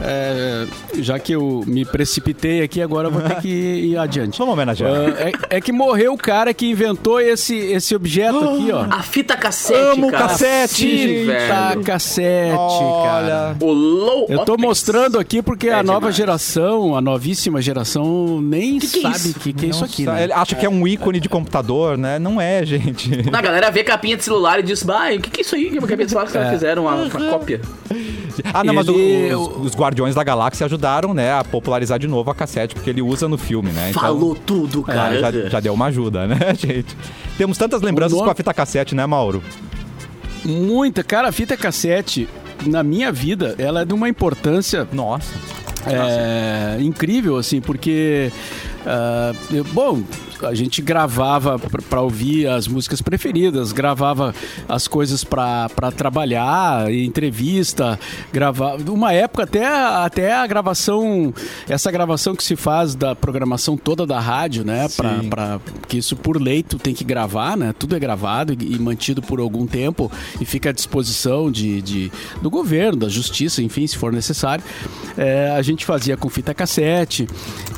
é, 0.00 0.66
já 1.00 1.18
que 1.18 1.32
eu 1.32 1.62
me 1.66 1.84
precipitei 1.84 2.62
aqui, 2.62 2.80
agora 2.80 3.08
eu 3.08 3.12
vou 3.12 3.22
ter 3.22 3.36
que 3.40 3.48
ir 3.92 3.98
adiante. 3.98 4.38
Vamos 4.38 4.54
homenagear. 4.54 4.90
Ah, 4.90 5.20
é, 5.50 5.56
é 5.58 5.60
que 5.60 5.72
morreu 5.72 6.14
o 6.14 6.18
cara 6.18 6.52
que 6.54 6.66
inventou 6.70 7.20
esse, 7.20 7.54
esse 7.56 7.94
objeto 7.94 8.38
aqui, 8.38 8.70
ó. 8.72 8.86
A 8.90 9.02
fita 9.02 9.36
cassete, 9.36 9.78
Amo 9.78 10.10
cara. 10.10 10.28
cassete. 10.28 10.86
Fita 10.88 11.82
cassete, 11.84 12.56
cara. 13.04 13.54
Olha, 13.54 13.56
O 13.60 13.72
low 13.72 14.26
Eu 14.28 14.44
tô 14.44 14.56
mostrando 14.56 15.18
aqui 15.18 15.42
porque 15.42 15.68
É 15.68 15.74
a 15.74 15.82
nova 15.82 16.00
demais. 16.00 16.16
geração, 16.16 16.96
a 16.96 17.00
novíssima 17.00 17.60
geração, 17.60 18.40
nem 18.40 18.78
Que 18.78 18.86
que 18.88 19.06
é 19.06 19.12
sabe 19.12 19.30
o 19.30 19.34
que, 19.34 19.52
que 19.52 19.66
é 19.66 19.68
isso 19.68 19.84
aqui, 19.84 20.04
né? 20.04 20.28
Acha 20.32 20.54
que 20.54 20.64
é 20.64 20.68
um 20.68 20.86
ícone 20.86 21.20
de 21.20 21.28
computador, 21.28 21.96
né? 21.98 22.18
Não 22.18 22.40
é, 22.40 22.64
gente. 22.66 23.10
A 23.32 23.40
galera 23.42 23.70
vê 23.70 23.82
capinha 23.84 24.16
de 24.16 24.24
celular 24.24 24.60
e 24.60 24.62
diz, 24.62 24.82
bah, 24.82 25.08
o 25.14 25.20
que, 25.20 25.30
que 25.30 25.40
é 25.40 25.44
isso 25.44 25.54
aí? 25.54 25.70
Que 25.70 25.78
capinha 25.80 26.04
de 26.04 26.10
celular 26.10 26.24
que 26.24 26.30
os 26.30 26.34
caras 26.34 26.50
fizeram? 26.50 26.82
Uma, 26.84 27.08
uma 27.22 27.30
cópia. 27.32 27.60
Ah, 28.52 28.62
não, 28.64 28.74
mas 28.74 28.86
Ele- 28.88 29.34
o- 29.34 29.40
os, 29.60 29.66
os 29.66 29.76
Guardiões 29.76 30.14
da 30.14 30.22
Galáxia 30.24 30.66
ajudaram, 30.66 31.12
né, 31.14 31.32
a 31.32 31.44
popularizar 31.44 31.98
de 31.98 32.06
novo 32.06 32.30
a 32.30 32.34
cassete, 32.34 32.74
porque 32.74 32.90
ele 32.90 33.02
usa 33.02 33.28
no 33.28 33.36
filme, 33.38 33.70
né? 33.70 33.90
Então, 33.90 34.02
Falou 34.02 34.34
tudo, 34.34 34.84
é, 34.88 34.92
cara. 34.94 35.18
já, 35.20 35.48
já 35.48 35.60
deu 35.60 35.74
uma 35.74 35.86
ajuda, 35.86 36.26
né, 36.26 36.36
gente? 36.58 36.96
Temos 37.36 37.56
tantas 37.58 37.82
lembranças 37.82 38.12
nome- 38.12 38.24
com 38.26 38.30
a 38.30 38.34
fita 38.34 38.54
cassete, 38.54 38.94
né, 38.94 39.04
Mauro? 39.06 39.42
Muita, 40.44 41.02
cara, 41.02 41.28
a 41.28 41.32
fita 41.32 41.56
cassete, 41.56 42.28
na 42.66 42.82
minha 42.82 43.10
vida, 43.12 43.54
ela 43.58 43.82
é 43.82 43.84
de 43.84 43.92
uma 43.94 44.08
importância 44.08 44.86
Nossa. 44.92 45.32
é, 45.86 46.78
incrível, 46.80 47.36
assim, 47.36 47.60
porque. 47.60 48.30
ah, 48.86 49.32
eu- 49.50 49.64
bom, 49.64 50.02
a 50.42 50.54
gente 50.54 50.80
gravava 50.82 51.58
pra 51.88 52.00
ouvir 52.00 52.46
as 52.46 52.66
músicas 52.68 53.00
preferidas, 53.02 53.72
gravava 53.72 54.34
as 54.68 54.86
coisas 54.88 55.24
pra 55.24 55.68
trabalhar, 55.96 56.92
entrevista, 56.92 57.98
gravar. 58.32 58.76
Uma 58.88 59.12
época 59.12 59.44
até, 59.44 59.66
até 59.66 60.34
a 60.34 60.46
gravação, 60.46 61.32
essa 61.68 61.90
gravação 61.90 62.34
que 62.34 62.44
se 62.44 62.56
faz 62.56 62.94
da 62.94 63.14
programação 63.14 63.76
toda 63.76 64.06
da 64.06 64.20
rádio, 64.20 64.64
né? 64.64 64.88
Pra, 64.96 65.14
pra, 65.28 65.60
que 65.86 65.98
isso 65.98 66.14
por 66.16 66.40
lei 66.40 66.62
tu 66.62 66.78
tem 66.78 66.94
que 66.94 67.04
gravar, 67.04 67.56
né? 67.56 67.74
Tudo 67.78 67.96
é 67.96 67.98
gravado 67.98 68.52
e, 68.52 68.74
e 68.74 68.78
mantido 68.78 69.20
por 69.22 69.40
algum 69.40 69.66
tempo 69.66 70.10
e 70.40 70.44
fica 70.44 70.70
à 70.70 70.72
disposição 70.72 71.50
de, 71.50 71.80
de- 71.82 72.12
do 72.42 72.50
governo, 72.50 72.98
da 73.00 73.08
justiça, 73.08 73.62
enfim, 73.62 73.86
se 73.86 73.96
for 73.96 74.12
necessário. 74.12 74.62
É, 75.16 75.50
a 75.50 75.62
gente 75.62 75.84
fazia 75.84 76.16
com 76.16 76.28
fita 76.28 76.54
cassete 76.54 77.26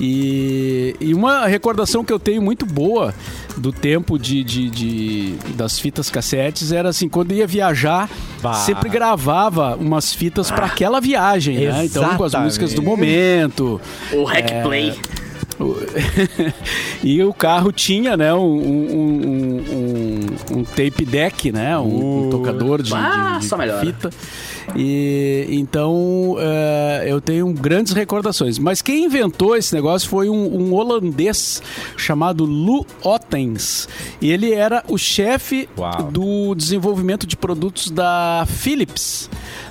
e, 0.00 0.94
e 1.00 1.14
uma 1.14 1.46
recordação 1.46 2.04
que 2.04 2.12
eu 2.12 2.18
tenho 2.18 2.42
muito 2.42 2.49
boa 2.66 3.14
do 3.56 3.72
tempo 3.72 4.18
de, 4.18 4.42
de- 4.44 4.70
de- 4.70 5.34
das 5.54 5.78
fitas 5.78 6.08
cassetes 6.10 6.72
era 6.72 6.88
assim, 6.88 7.08
quando 7.08 7.32
ia 7.32 7.46
viajar, 7.46 8.08
Bah. 8.42 8.54
sempre 8.54 8.88
gravava 8.88 9.76
umas 9.76 10.12
fitas 10.14 10.50
para 10.50 10.66
aquela 10.66 11.00
viagem, 11.00 11.58
né? 11.66 11.84
Então 11.84 12.16
com 12.16 12.24
as 12.24 12.34
músicas 12.34 12.74
do 12.74 12.82
momento. 12.82 13.80
O 14.12 14.24
Hack 14.24 14.50
É. 14.50 14.62
Play. 14.62 14.94
E 17.02 17.22
o 17.22 17.32
carro 17.32 17.72
tinha, 17.72 18.16
né, 18.16 18.32
um, 18.34 18.38
um, 18.40 18.96
um- 18.96 19.64
um- 20.54 20.58
um 20.58 20.64
tape 20.64 21.04
deck, 21.04 21.50
né, 21.52 21.76
um, 21.78 22.26
um 22.26 22.30
tocador 22.30 22.82
de, 22.82 22.92
Ah, 22.94 23.32
de- 23.34 23.40
de 23.40 23.46
só 23.46 23.56
melhora. 23.56 23.80
E 24.76 25.46
então 25.50 26.36
é, 26.38 27.06
eu 27.06 27.20
tenho 27.20 27.52
grandes 27.52 27.92
recordações. 27.92 28.58
Mas 28.58 28.82
quem 28.82 29.04
inventou 29.04 29.56
esse 29.56 29.74
negócio 29.74 30.08
foi 30.08 30.28
um, 30.28 30.60
um 30.60 30.74
holandês 30.74 31.62
chamado 31.96 32.44
Lou 32.44 32.86
Ottens. 33.02 33.88
E 34.20 34.30
ele 34.30 34.52
era 34.52 34.84
o 34.88 34.96
chefe 34.98 35.68
Uau. 35.78 36.10
do 36.10 36.54
desenvolvimento 36.54 37.26
de 37.26 37.36
produtos 37.36 37.90
da 37.90 38.46
Philips 38.48 39.28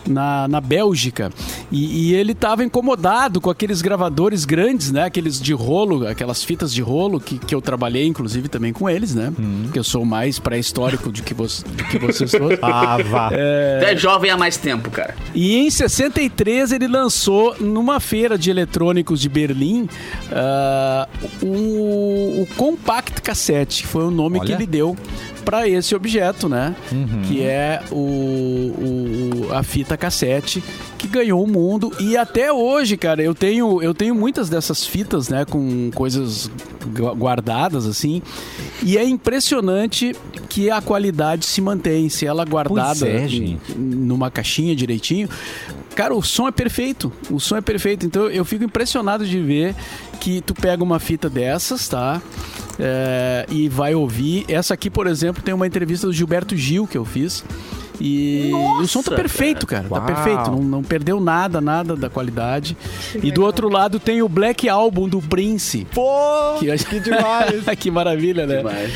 na, 0.09 0.47
na 0.47 0.59
Bélgica. 0.59 1.31
E, 1.71 2.09
e 2.09 2.15
ele 2.15 2.31
estava 2.31 2.63
incomodado 2.63 3.39
com 3.39 3.49
aqueles 3.49 3.81
gravadores 3.81 4.45
grandes, 4.45 4.91
né? 4.91 5.03
Aqueles 5.03 5.39
de 5.39 5.53
rolo, 5.53 6.07
aquelas 6.07 6.43
fitas 6.43 6.73
de 6.73 6.81
rolo 6.81 7.19
que, 7.19 7.37
que 7.37 7.53
eu 7.53 7.61
trabalhei, 7.61 8.05
inclusive, 8.05 8.49
também 8.49 8.73
com 8.73 8.89
eles, 8.89 9.13
né? 9.15 9.31
Que 9.71 9.79
eu 9.79 9.83
sou 9.83 10.03
mais 10.03 10.39
pré-histórico 10.39 11.11
do 11.11 11.21
que, 11.21 11.33
você, 11.33 11.63
do 11.67 11.83
que 11.85 11.97
vocês 11.97 12.31
todos. 12.31 12.59
Ah, 12.71 12.97
vá. 12.97 13.29
Tu 13.29 13.35
é 13.35 13.95
jovem 13.95 14.29
há 14.29 14.37
mais 14.37 14.57
tempo, 14.57 14.91
cara. 14.91 15.15
E 15.33 15.57
em 15.57 15.69
63 15.69 16.71
ele 16.71 16.87
lançou 16.87 17.55
numa 17.59 17.99
feira 17.99 18.37
de 18.37 18.49
eletrônicos 18.49 19.19
de 19.19 19.27
Berlim 19.27 19.87
ah, 20.31 21.07
o, 21.41 22.41
o 22.41 22.47
Compact 22.55 23.21
Cassette, 23.21 23.83
que 23.83 23.87
foi 23.87 24.03
o 24.03 24.11
nome 24.11 24.39
Olha. 24.39 24.45
que 24.45 24.53
ele 24.53 24.65
deu 24.65 24.95
para 25.49 25.67
esse 25.67 25.95
objeto, 25.95 26.47
né? 26.47 26.75
Que 27.27 27.41
é 27.41 27.81
o, 27.91 27.95
o- 27.95 29.47
a 29.53 29.63
fita 29.63 29.97
cassete 29.97 30.63
que 30.97 31.07
ganhou 31.07 31.43
o 31.43 31.47
mundo 31.47 31.91
e 31.99 32.15
até 32.15 32.53
hoje, 32.53 32.95
cara, 32.97 33.23
eu 33.23 33.33
tenho 33.33 33.81
eu 33.81 33.93
tenho 33.93 34.13
muitas 34.13 34.47
dessas 34.47 34.85
fitas, 34.85 35.27
né, 35.27 35.45
com 35.45 35.89
coisas 35.95 36.51
gu- 36.95 37.15
guardadas 37.15 37.87
assim, 37.87 38.21
e 38.83 38.95
é 38.97 39.03
impressionante 39.03 40.15
que 40.49 40.69
a 40.69 40.81
qualidade 40.81 41.45
se 41.47 41.61
mantém, 41.61 42.09
se 42.09 42.25
ela 42.27 42.45
guardada 42.45 43.07
é, 43.07 43.25
em- 43.25 43.27
gente. 43.27 43.59
numa 43.75 44.29
caixinha 44.29 44.75
direitinho. 44.75 45.27
Cara, 45.95 46.13
o 46.13 46.21
som 46.21 46.47
é 46.47 46.51
perfeito. 46.51 47.11
O 47.29 47.39
som 47.39 47.57
é 47.57 47.61
perfeito. 47.61 48.05
Então 48.05 48.27
eu 48.29 48.45
fico 48.45 48.63
impressionado 48.63 49.25
de 49.25 49.39
ver 49.41 49.75
que 50.19 50.41
tu 50.41 50.53
pega 50.53 50.83
uma 50.83 50.99
fita 50.99 51.29
dessas, 51.29 51.87
tá? 51.87 52.21
É, 52.79 53.45
e 53.49 53.67
vai 53.67 53.93
ouvir. 53.93 54.45
Essa 54.47 54.73
aqui, 54.73 54.89
por 54.89 55.07
exemplo, 55.07 55.43
tem 55.43 55.53
uma 55.53 55.67
entrevista 55.67 56.07
do 56.07 56.13
Gilberto 56.13 56.55
Gil 56.55 56.87
que 56.87 56.97
eu 56.97 57.03
fiz. 57.03 57.43
E 58.01 58.51
o 58.53 58.87
som 58.87 59.03
tá 59.03 59.11
Nossa, 59.11 59.21
perfeito, 59.21 59.67
cara. 59.67 59.87
Tá 59.89 59.95
Uau. 59.95 60.05
perfeito. 60.05 60.51
Não, 60.51 60.63
não 60.63 60.83
perdeu 60.83 61.19
nada, 61.19 61.59
nada 61.59 61.95
da 61.95 62.09
qualidade. 62.09 62.77
E 63.21 63.31
do 63.31 63.43
outro 63.43 63.67
lado 63.67 63.99
tem 63.99 64.21
o 64.21 64.29
Black 64.29 64.69
Album 64.69 65.09
do 65.09 65.21
Prince. 65.21 65.85
Pô, 65.93 66.55
Que, 66.59 66.77
que 66.85 66.99
demais. 67.01 67.65
que 67.77 67.91
maravilha, 67.91 68.47
né? 68.47 68.57
Demais. 68.57 68.93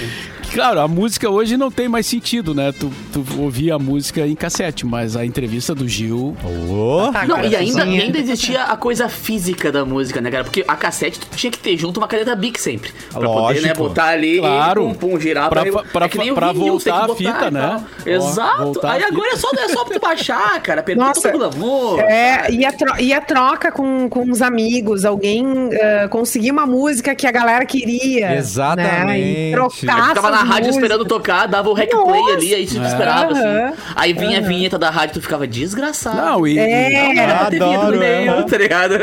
Claro, 0.54 0.80
a 0.82 0.88
música 0.88 1.30
hoje 1.30 1.58
não 1.58 1.72
tem 1.72 1.90
mais 1.90 2.06
sentido, 2.06 2.54
né? 2.54 2.72
Tu, 2.72 2.92
tu 3.12 3.26
ouvia 3.40 3.76
a 3.76 3.80
música 3.80 4.22
em 4.28 4.36
cassete, 4.36 4.86
mas 4.86 5.16
a 5.16 5.26
entrevista 5.26 5.74
do 5.74 5.88
Gil. 5.88 6.36
Ô, 6.70 7.12
Tá, 7.12 7.26
Não, 7.26 7.44
e 7.44 7.56
ainda, 7.56 7.86
e 7.86 8.00
ainda 8.02 8.20
existia 8.20 8.64
a 8.66 8.78
coisa 8.78 9.10
física 9.10 9.72
da 9.72 9.84
música, 9.84 10.22
né, 10.22 10.30
cara? 10.30 10.44
Porque 10.44 10.64
a 10.68 10.76
cassete 10.76 11.20
tu 11.20 11.28
tinha 11.36 11.50
que 11.52 11.58
ter 11.58 11.76
junto 11.78 11.98
uma 12.00 12.08
caneta 12.08 12.36
Bic 12.36 12.62
sempre. 12.62 12.92
Pra 13.12 13.22
poder, 13.22 13.62
né, 13.62 13.70
Lógico. 13.70 13.78
botar 13.90 14.06
ali 14.10 14.38
Claro. 14.40 14.82
e 14.92 14.94
pum, 14.94 14.94
pum, 15.12 15.20
girar. 15.20 15.50
Pra 15.50 15.64
pra, 15.64 15.72
pra 15.72 16.06
é 16.06 16.10
pra 16.34 16.52
vinil, 16.52 16.68
voltar 16.68 17.10
a 17.10 17.16
fita, 17.16 17.50
né? 17.52 17.84
Ó, 18.06 18.10
Exato. 18.10 18.80
Aí 18.86 19.04
agora 19.04 19.34
é 19.34 19.36
só, 19.38 19.50
é 19.58 19.70
só 19.70 19.84
tu 19.86 20.00
baixar, 20.00 20.62
cara. 20.62 20.84
Perdeu 20.84 21.04
Nossa, 21.06 21.32
todo 21.32 21.46
o 21.48 21.50
glamour. 21.50 22.00
É, 22.02 22.52
e 22.52 22.64
a, 22.64 22.72
tro- 22.72 23.00
e 23.00 23.12
a 23.12 23.22
troca 23.22 23.72
com, 23.72 24.08
com 24.08 24.30
os 24.30 24.42
amigos, 24.42 25.04
alguém 25.04 25.46
uh, 25.46 26.10
conseguir 26.12 26.52
uma 26.52 26.68
música 26.68 27.16
que 27.16 27.26
a 27.26 27.32
galera 27.32 27.66
queria. 27.66 28.36
Exatamente. 28.36 29.06
Né? 29.06 29.20
E 29.20 29.52
trocar 29.52 29.74
Ficava 29.76 30.30
na 30.30 30.43
essas 30.44 30.54
rádio 30.56 30.70
esperando 30.70 31.06
tocar, 31.06 31.48
dava 31.48 31.70
o 31.70 31.74
rec 31.74 31.90
play 31.90 32.22
Nossa. 32.22 32.34
ali, 32.34 32.54
aí 32.56 32.66
tu 32.68 32.78
esperava, 32.84 33.32
assim. 33.34 33.76
Aí 33.96 34.14
vinha 34.14 34.38
a 34.40 34.42
vinheta 34.42 34.78
da 34.78 34.90
rádio, 34.90 35.16
tu 35.16 35.22
ficava 35.22 35.48
desgraçado. 35.48 36.18
Não, 36.18 36.48
e, 36.48 36.58
É. 36.58 37.14
Não, 37.60 37.74
Adoro, 37.78 37.98
meio, 38.00 38.44
tá 38.46 38.58
ligado? 38.58 38.96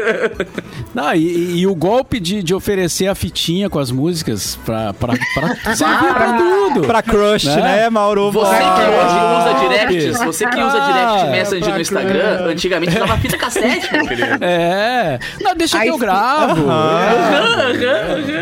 não, 0.95 1.15
e- 1.15 1.59
e 1.61 1.67
o 1.67 1.75
golpe 1.75 2.19
de, 2.21 2.43
de 2.43 2.55
oferecer 2.55 3.07
a 3.07 3.15
fitinha 3.15 3.69
com 3.71 3.79
as 3.79 3.91
músicas 3.91 4.59
pra, 4.65 4.93
pra, 4.95 5.15
pra 5.35 5.75
servir 5.77 6.15
pra 6.15 6.33
tudo. 6.39 6.81
pra 6.87 7.03
crush, 7.03 7.45
Né? 7.47 7.63
né, 7.63 7.91
Mauro? 7.91 8.31
Você 8.33 8.57
que 8.57 8.63
Ah, 8.63 8.91
hoje 8.91 9.51
usa 9.51 9.69
directs, 9.69 10.19
você 10.25 10.47
que 10.47 10.57
usa 10.61 10.79
Ah, 10.83 10.87
direct 11.17 11.31
message 11.31 11.63
pra 11.65 11.75
no 11.75 11.81
Instagram, 11.81 12.47
antigamente 12.51 12.97
usava 12.97 13.17
fita 13.19 13.37
cassete, 13.39 13.93
meu 13.93 14.07
querido. 14.07 14.39
É. 14.45 15.19
Não, 15.41 15.55
deixa 15.55 15.77
que 15.77 15.83
Aí 15.83 15.89
eu 15.89 15.95
fi- 15.95 16.01
gravo. 16.01 16.67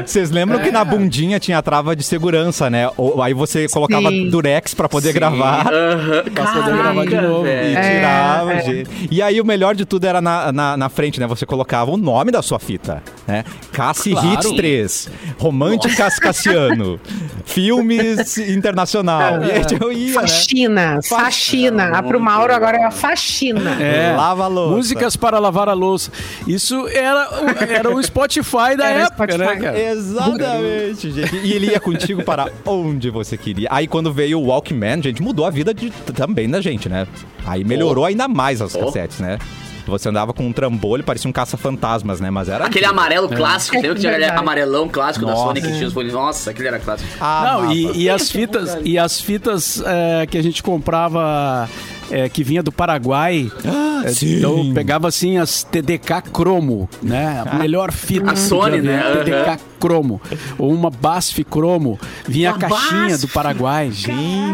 Vocês 0.05 0.31
lembram 0.31 0.59
que 0.61 0.71
na 0.71 0.85
bundinha 0.85 1.39
tinha 1.39 1.59
a 1.59 1.63
trava 1.63 1.95
de 1.95 2.03
segurança, 2.03 2.69
né? 2.71 2.88
Ou, 2.97 3.23
aí 3.23 3.35
você 3.35 3.69
colocava 3.69 4.09
Sim. 4.11 4.29
durex 4.31 4.75
pra 4.75 4.89
poder 4.89 5.09
Sim, 5.13 5.15
gravar. 5.15 5.67
aham. 5.73 6.23
Pra 6.35 6.47
poder 6.53 6.77
gravar 6.77 7.05
de 7.07 7.21
novo. 7.21 7.47
E 7.47 7.71
tirava, 7.71 8.53
É, 8.55 8.81
é. 8.81 8.85
E 9.11 9.23
aí 9.23 9.41
o 9.41 9.45
melhor 9.45 9.75
de 9.75 9.85
tudo 9.85 10.05
era 10.07 10.21
na, 10.21 10.53
na, 10.53 10.77
na 10.77 10.89
frente, 10.89 11.19
né? 11.21 11.27
Você 11.27 11.45
colocava 11.47 11.91
o 11.91 11.97
nome 11.97 12.31
da 12.31 12.43
sua 12.43 12.59
fita, 12.59 13.03
né? 13.27 13.45
Cassi 13.73 14.11
Claro. 14.13 14.29
Hits 14.35 14.51
3, 14.53 15.11
Românticas 15.39 16.19
Cassiano, 16.19 16.99
Filmes 17.49 18.39
Internacional. 18.39 19.43
E 19.49 19.51
aí 19.51 19.63
eu 19.81 19.93
ia, 19.93 20.07
né? 20.09 20.13
Faxina, 20.13 21.01
faxina. 21.09 21.91
Ah, 21.95 22.03
pro 22.03 22.21
Mauro 22.21 22.53
agora 22.55 22.77
é 22.77 22.85
a 22.85 22.91
faxina. 22.91 23.71
É. 23.83 24.15
Lava 24.17 24.45
a 24.45 24.47
louça. 24.47 24.77
Músicas 24.77 25.17
para 25.17 25.39
lavar 25.39 25.69
a 25.69 25.73
louça. 25.73 26.11
Isso 26.47 26.87
era, 26.89 27.29
o- 27.31 27.65
era 27.73 27.91
o 27.95 28.03
Spotify 28.03 28.77
da 28.77 28.89
Era 28.89 29.05
o 29.05 29.07
época, 29.07 29.39
né, 29.39 29.45
Spotify. 29.45 29.63
cara? 29.65 29.79
Exatamente, 29.81 31.11
gente. 31.11 31.37
E 31.37 31.53
ele 31.53 31.67
ia 31.71 31.81
contigo 31.81 32.23
para 32.23 32.51
onde 32.67 33.11
você 33.11 33.37
queria. 33.37 33.69
Aí 33.71 33.87
quando 33.87 34.13
veio 34.13 34.39
o 34.41 34.47
Walkman, 34.49 35.03
gente, 35.03 35.23
mudou 35.23 35.47
a 35.47 35.51
vida 35.51 35.73
de, 35.73 35.91
também 36.15 36.49
da 36.49 36.61
gente, 36.61 36.89
né? 36.89 37.07
Aí 37.47 37.65
melhorou 37.65 38.05
ainda 38.05 38.29
mais 38.29 38.61
as 38.61 38.75
Oh. 38.75 38.81
cassetes, 38.85 39.19
né? 39.21 39.39
Você 39.89 40.09
andava 40.09 40.33
com 40.33 40.47
um 40.47 40.53
trambolho, 40.53 41.03
parecia 41.03 41.29
um 41.29 41.33
caça-fantasmas, 41.33 42.21
né? 42.21 42.31
Mas 42.31 42.49
era. 42.49 42.67
Aquele 42.67 42.85
amarelo 42.85 43.29
clássico, 43.29 43.77
É 43.77 43.81
tem 43.81 43.91
o 43.91 43.95
que 43.95 44.01
tinha 44.01 44.13
aquele 44.13 44.27
amarelão 44.31 44.89
clássico 44.89 45.25
da 45.25 45.33
Nossa. 45.33 45.45
Sony 45.45 45.63
que 45.63 45.73
tinha 45.73 45.87
os 45.87 45.93
bolinhos. 45.93 46.15
Nossa, 46.15 46.51
aquele 46.51 46.69
era 46.69 46.79
clássico. 46.79 47.11
Ah, 47.21 47.61
Não, 47.63 47.73
e, 47.73 48.03
e 48.05 48.11
as 48.11 48.31
fitas, 48.31 48.79
e 48.85 48.99
as 48.99 49.21
fitas 49.21 49.83
é, 49.85 50.27
que 50.27 50.37
a 50.39 50.43
gente 50.43 50.63
comprava 50.63 51.69
é, 52.11 52.29
que 52.29 52.43
vinha 52.45 52.63
do 52.63 52.73
Paraguai. 52.73 53.51
é, 54.05 54.09
sim. 54.09 54.37
Então 54.39 54.59
eu 54.65 54.75
pegava 54.75 55.09
assim 55.09 55.39
as 55.39 55.63
TDK 55.65 56.23
Cromo, 56.33 56.89
né? 57.03 57.43
A 57.47 57.55
melhor 57.57 57.93
fita 57.93 58.33
A 58.33 58.37
Sony, 58.37 58.81
né? 58.81 59.03
TDK 59.19 59.33
Aham. 59.51 59.59
Cromo. 59.81 60.21
Ou 60.59 60.73
uma 60.73 60.91
BASF 60.91 61.45
Cromo. 61.45 61.99
Vinha 62.27 62.51
a 62.51 62.53
Uma 62.55 62.59
caixinha 62.59 63.09
BASF, 63.11 63.21
do 63.27 63.29
Paraguai. 63.29 63.91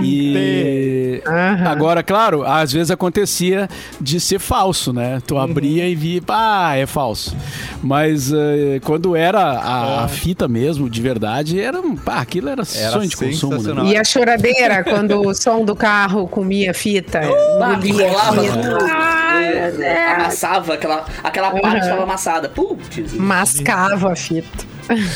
E 0.02 1.22
Aham. 1.26 1.66
agora, 1.68 2.02
claro, 2.02 2.44
às 2.44 2.72
vezes 2.72 2.90
acontecia 2.90 3.68
de 4.00 4.20
ser 4.20 4.38
falso, 4.38 4.92
né? 4.92 5.22
Tu 5.26 5.36
abria 5.38 5.88
e 5.88 5.94
via, 5.94 6.20
ah, 6.28 6.76
é 6.76 6.86
falso. 6.86 7.34
Mas 7.82 8.32
eh, 8.32 8.80
quando 8.84 9.14
era 9.16 9.40
a, 9.40 10.04
a 10.04 10.08
fita 10.08 10.46
mesmo, 10.48 10.88
de 10.90 11.00
verdade, 11.00 11.60
era, 11.60 11.80
um- 11.80 11.96
pá, 11.96 12.16
aquilo 12.20 12.48
era, 12.48 12.62
Era 12.74 12.92
sonho 12.92 13.08
de 13.08 13.16
consumo, 13.16 13.62
né? 13.62 13.92
E 13.92 13.96
a 13.96 14.04
choradeira 14.04 14.84
quando 14.84 15.20
o 15.20 15.34
som 15.34 15.64
do 15.64 15.74
carro 15.74 16.26
comia 16.28 16.72
fita. 16.74 17.20
Ah, 17.60 17.78
que 17.80 17.88
engolia 17.88 18.06
a 18.08 18.10
rolava, 18.10 18.42
fita. 18.42 18.78
Ai, 18.94 19.82
é, 19.82 20.12
amassava 20.14 20.74
aquela, 20.74 21.04
aquela 21.22 21.50
parte 21.50 21.66
Aham. 21.66 21.78
estava 21.78 22.02
amassada. 22.02 22.48
Putz. 22.48 23.12
Mascava 23.14 24.12
a 24.12 24.16
fita. 24.16 24.73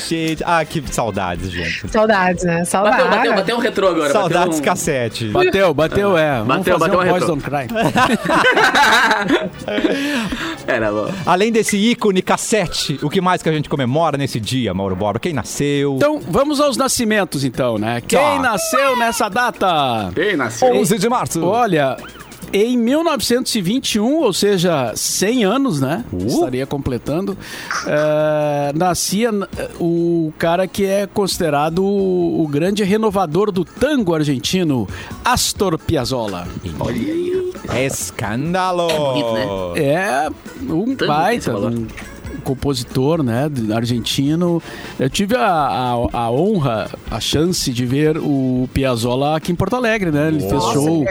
Gente, 0.09 0.43
ah, 0.47 0.65
que 0.65 0.83
saudades, 0.91 1.51
gente. 1.51 1.89
Saudades, 1.91 2.45
né? 2.45 2.65
Saudades. 2.65 2.99
Bateu, 3.05 3.17
bateu, 3.19 3.35
bateu 3.35 3.57
um 3.57 3.61
retrô 3.61 3.89
agora. 3.89 4.11
Saudades 4.13 4.57
bateu 4.57 4.59
um... 4.59 4.63
cassete. 4.63 5.29
Bateu, 5.29 5.75
bateu, 5.75 6.17
é. 6.19 6.39
Vamos 6.39 6.57
Bateu, 6.59 6.79
fazer 6.79 6.91
bateu 6.91 6.99
um 6.99 7.03
um 7.03 7.09
Boys 7.09 7.23
retrô. 7.23 7.37
Don't 7.37 7.45
Cry. 7.45 7.69
Era 10.67 10.91
bom. 10.91 11.11
Além 11.27 11.53
desse 11.53 11.77
ícone 11.77 12.23
cassete, 12.23 12.99
o 13.03 13.11
que 13.11 13.21
mais 13.21 13.43
que 13.43 13.49
a 13.49 13.53
gente 13.53 13.69
comemora 13.69 14.17
nesse 14.17 14.41
dia, 14.41 14.73
Mauro 14.75 14.97
Borba? 14.97 15.19
Quem 15.19 15.33
nasceu? 15.33 15.95
Então, 15.97 16.21
vamos 16.29 16.61
aos 16.61 16.77
nascimentos, 16.77 17.45
então, 17.45 17.79
né? 17.79 18.03
Quem 18.07 18.19
Tá. 18.19 18.39
nasceu 18.39 18.97
nessa 18.97 19.29
data? 19.29 20.11
Quem 20.15 20.37
nasceu? 20.37 20.75
11 20.75 20.99
de 20.99 21.09
março. 21.09 21.45
Olha, 21.45 21.97
em 22.53 22.77
1921, 22.77 24.23
ou 24.23 24.33
seja, 24.33 24.93
100 24.95 25.45
anos, 25.45 25.81
né? 25.81 26.05
Estaria 26.27 26.67
completando. 26.67 27.37
eh, 27.87 28.73
nascia 28.75 29.31
o 29.81 30.33
cara 30.39 30.67
que 30.67 30.85
é 30.85 31.07
considerado 31.07 31.85
o, 31.85 32.43
o 32.43 32.49
grande 32.49 32.83
renovador 32.85 33.51
do 33.53 33.65
tango 33.65 34.15
argentino, 34.15 34.89
Astor 35.25 35.79
Piazzolla. 35.79 36.47
Olha 36.81 36.97
aí. 36.97 37.29
Escândalo. 37.87 38.89
bonito, 38.89 39.33
né? 39.33 39.83
É 39.83 40.31
um 40.63 40.97
Tango 40.97 41.13
baita, 41.13 41.57
um 41.57 41.87
compositor, 42.49 43.23
né, 43.23 43.51
argentino. 43.75 44.63
Eu 44.99 45.11
tive 45.11 45.37
a, 45.37 45.45
a, 45.45 45.93
a 46.13 46.31
honra, 46.31 46.91
a 47.11 47.21
chance 47.21 47.71
de 47.71 47.85
ver 47.85 48.17
o 48.17 48.67
Piazzolla 48.73 49.37
aqui 49.37 49.53
em 49.53 49.55
Porto 49.55 49.77
Alegre, 49.77 50.11
né? 50.11 50.29
Ele 50.29 50.41
fez 50.41 50.63
show 50.73 51.05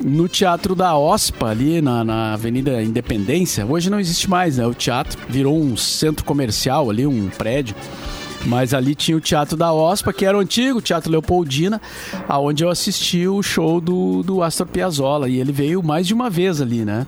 no 0.00 0.28
Teatro 0.28 0.76
da 0.76 0.96
OSPA, 0.96 1.48
ali 1.48 1.82
na, 1.82 2.04
na 2.04 2.34
Avenida 2.34 2.80
Independência. 2.82 3.66
Hoje 3.66 3.90
não 3.90 3.98
existe 3.98 4.30
mais, 4.30 4.58
né? 4.58 4.66
O 4.66 4.74
teatro 4.74 5.18
virou 5.28 5.58
um 5.58 5.76
centro 5.76 6.24
comercial 6.24 6.88
ali, 6.88 7.06
um 7.06 7.28
prédio. 7.28 7.74
Mas 8.46 8.74
ali 8.74 8.94
tinha 8.94 9.16
o 9.16 9.20
Teatro 9.20 9.56
da 9.56 9.72
OSPA, 9.72 10.12
que 10.12 10.24
era 10.26 10.36
o 10.36 10.40
antigo 10.40 10.80
Teatro 10.82 11.10
Leopoldina, 11.10 11.80
aonde 12.28 12.62
eu 12.62 12.68
assisti 12.68 13.26
o 13.26 13.42
show 13.42 13.80
do, 13.80 14.22
do 14.22 14.42
Astor 14.42 14.66
Piazzolla. 14.66 15.28
E 15.28 15.38
ele 15.40 15.50
veio 15.52 15.82
mais 15.82 16.06
de 16.06 16.12
uma 16.14 16.28
vez 16.28 16.60
ali, 16.60 16.84
né? 16.84 17.06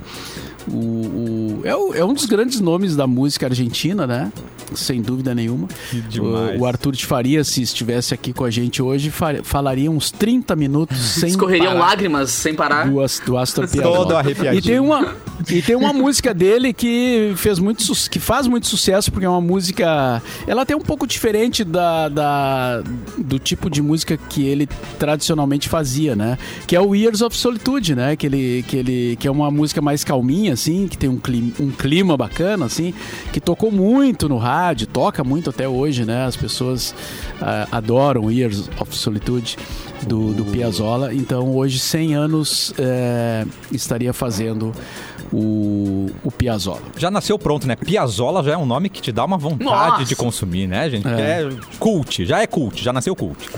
O, 0.67 0.75
o- 0.77 1.61
é, 1.65 1.77
o- 1.77 1.95
é 1.95 2.05
um 2.05 2.15
dos 2.15 2.25
grandes 2.27 2.59
nomes 2.61 2.97
da 2.97 3.07
música 3.07 3.47
argentina, 3.47 4.07
né? 4.07 4.33
Sem 4.75 5.01
dúvida 5.03 5.35
nenhuma. 5.35 5.69
Que 5.91 6.01
demais. 6.01 6.59
O, 6.59 6.63
o 6.63 6.67
Arthur 6.67 6.93
de 6.93 7.07
Faria, 7.07 7.45
se 7.45 7.63
estivesse 7.63 8.13
aqui 8.15 8.33
com 8.33 8.45
a 8.45 8.51
gente 8.51 8.83
hoje, 8.83 9.11
fa- 9.11 9.43
falaria 9.43 9.91
uns 9.91 10.11
30 10.11 10.55
minutos 10.57 10.97
sem 11.21 11.29
Escorreriam 11.31 11.73
parar 11.73 11.79
lágrimas 11.87 12.31
sem 12.31 12.55
parar. 12.55 12.87
do, 12.89 12.95
do 13.25 13.39
Astor 13.39 13.69
Piazzolla. 13.69 13.97
Todo 13.97 14.17
arrepiadinho. 14.17 14.59
E 14.59 14.63
tem 14.63 14.81
uma 14.81 15.15
e 15.51 15.63
tem 15.63 15.77
uma 15.77 15.93
música 15.93 16.33
dele 16.35 16.73
que 16.73 17.33
fez 17.37 17.59
muito 17.59 17.85
que 18.11 18.19
faz 18.19 18.47
muito 18.47 18.67
sucesso 18.67 19.13
porque 19.13 19.27
é 19.27 19.29
uma 19.29 19.41
música 19.41 20.21
ela 20.47 20.65
tem 20.67 20.77
um 20.77 20.81
pouco 20.81 21.07
diferente 21.07 21.63
da, 21.63 22.09
da- 22.09 22.83
do 23.19 23.39
tipo 23.39 23.71
de 23.71 23.81
música 23.83 24.17
que 24.17 24.45
ele 24.47 24.67
tradicionalmente 24.99 25.69
fazia, 25.69 26.17
né? 26.17 26.39
Que 26.67 26.75
é 26.75 26.81
o 26.81 26.95
Years 26.95 27.21
of 27.23 27.37
Solitude, 27.37 27.95
né? 27.95 28.17
Que 28.17 28.27
ele 28.27 28.65
que 28.67 28.77
ele 28.77 29.17
que 29.21 29.29
é 29.29 29.31
uma 29.31 29.51
música 29.51 29.81
mais 29.81 30.03
calminha 30.03 30.53
assim, 30.55 30.89
que 30.89 30.97
tem 30.99 31.09
um 31.09 31.19
clima, 31.19 31.53
um 31.61 31.71
clima 31.71 32.17
bacana 32.17 32.65
assim, 32.67 32.93
que 33.33 33.41
tocou 33.41 33.71
muito 33.71 34.29
no 34.29 34.39
rádio, 34.39 34.56
toca 34.87 35.23
muito 35.25 35.51
até 35.51 35.69
hoje, 35.69 36.05
né? 36.05 36.25
As 36.27 36.37
pessoas 36.37 36.95
ah, 37.41 37.67
adoram 37.73 38.31
Years 38.31 38.71
of 38.81 38.97
Solitude 38.97 39.57
do, 40.07 40.33
do 40.33 40.45
Piazzolla. 40.45 41.15
Então, 41.15 41.55
hoje, 41.55 41.79
100 41.79 42.15
anos, 42.15 42.75
é, 42.79 43.45
estaria 43.73 44.13
fazendo 44.13 44.73
o, 45.33 46.11
o 46.23 46.31
Piazzolla. 46.31 46.83
Já 46.97 47.11
nasceu 47.11 47.39
pronto, 47.39 47.67
né? 47.67 47.77
Piazzolla 47.77 48.43
já 48.43 48.53
é 48.53 48.57
um 48.57 48.67
nome 48.67 48.89
que 48.89 49.01
te 49.01 49.13
dá 49.13 49.25
uma 49.25 49.39
vontade 49.39 49.65
Nossa. 49.65 50.05
de 50.05 50.17
consumir, 50.17 50.67
né, 50.67 50.89
gente? 50.91 51.07
É. 51.07 51.43
é 51.43 51.51
cult, 51.79 52.25
já 52.25 52.41
é 52.41 52.47
cult, 52.47 52.83
já 52.83 52.93
nasceu 52.93 53.15
cult. 53.15 53.49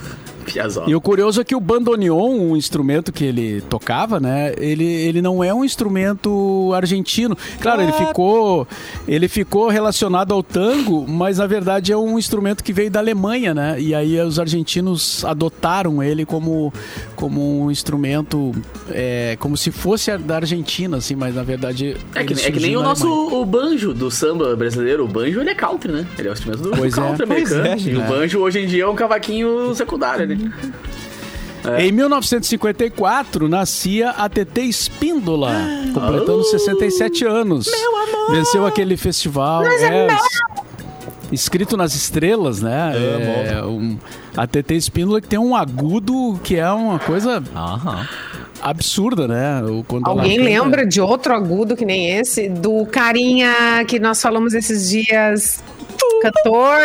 Piazzolla. 0.53 0.91
E 0.91 0.95
o 0.95 1.01
curioso 1.01 1.41
é 1.41 1.45
que 1.45 1.55
o 1.55 1.61
bandoneon, 1.61 2.31
um 2.31 2.57
instrumento 2.57 3.13
que 3.13 3.25
ele 3.25 3.61
tocava, 3.63 4.19
né? 4.21 4.53
Ele, 4.59 4.85
ele 4.85 5.21
não 5.23 5.43
é 5.43 5.53
um 5.53 5.65
instrumento 5.65 6.73
argentino. 6.75 7.37
Claro, 7.61 7.83
ele 7.83 7.93
Claro. 7.93 8.07
ficou 8.09 8.69
ele 9.07 9.29
ficou 9.29 9.69
relacionado 9.69 10.33
ao 10.33 10.43
tango, 10.43 11.07
mas 11.09 11.39
na 11.39 11.47
verdade 11.47 11.93
é 11.93 11.97
um 11.97 12.19
instrumento 12.19 12.63
que 12.63 12.73
veio 12.73 12.91
da 12.91 13.01
Alemanha, 13.01 13.53
né? 13.55 13.77
E 13.81 13.95
aí 13.95 14.19
os 14.21 14.39
argentinos 14.39 15.25
adotaram 15.25 16.03
ele 16.03 16.25
como, 16.25 16.73
como 17.17 17.65
um 17.65 17.71
instrumento, 17.71 18.53
é, 18.91 19.37
como 19.41 19.57
se 19.57 19.71
fosse 19.71 20.17
da 20.19 20.37
Argentina, 20.37 20.97
assim, 20.99 21.15
mas 21.15 21.35
na 21.35 21.43
verdade 21.43 21.97
É 22.15 22.25
que, 22.25 22.33
é 22.35 22.51
que 22.51 22.61
nem 22.61 22.77
o 22.77 22.83
nosso 22.83 23.07
Alemanha. 23.07 23.37
o 23.39 23.45
banjo 23.45 23.93
do 23.95 24.11
samba 24.11 24.55
brasileiro. 24.57 25.05
O 25.05 25.09
banjo 25.09 25.41
ele 25.41 25.51
é 25.51 25.55
country, 25.55 25.91
né? 25.93 26.07
Ele 26.19 26.29
é 26.29 26.31
o 26.31 26.35
instrumento 26.35 26.63
do, 26.63 26.71
Pois 26.71 26.93
é. 26.93 26.97
country 26.97 27.27
Pois 27.27 27.53
americano. 27.53 27.67
é, 27.89 27.93
e 27.93 27.97
o 27.97 28.03
banjo 28.03 28.39
hoje 28.41 28.61
em 28.61 28.67
dia 28.67 28.85
é 28.85 28.89
um 28.89 28.95
cavaquinho 28.95 29.75
secundário, 29.75 30.27
né? 30.27 30.38
Em 31.79 31.93
1954, 31.93 33.49
nascia 33.49 34.11
a 34.11 34.29
TT 34.29 34.63
Espíndola, 34.63 35.53
completando 35.93 36.41
Oh. 36.41 36.45
67 36.45 37.25
anos. 37.27 37.67
Meu 37.71 37.97
amor! 37.97 38.31
Venceu 38.31 38.65
aquele 38.67 38.97
festival. 38.97 39.65
é, 39.67 40.07
Escrito 41.31 41.77
nas 41.77 41.95
estrelas, 41.95 42.63
né? 42.63 42.93
É, 43.59 43.63
um, 43.65 43.99
a 44.35 44.47
TT 44.47 44.77
Espíndola 44.77 45.21
que 45.21 45.29
tem 45.29 45.39
um 45.39 45.55
agudo 45.55 46.41
que 46.43 46.57
é 46.57 46.71
uma 46.71 46.99
coisa 46.99 47.43
Aham. 47.55 48.09
absurda, 48.63 49.29
né? 49.29 49.63
O- 49.63 49.85
Quando 49.87 50.07
Alguém 50.07 50.39
lembra 50.39 50.87
de 50.87 51.03
outro 51.03 51.35
agudo 51.35 51.77
que 51.77 51.85
nem 51.85 52.17
esse? 52.19 52.49
Do 52.49 52.87
carinha 52.87 53.85
que 53.87 53.99
nós 53.99 54.23
falamos 54.23 54.55
esses 54.55 54.89
dias, 54.89 55.63
cantor. 56.23 56.81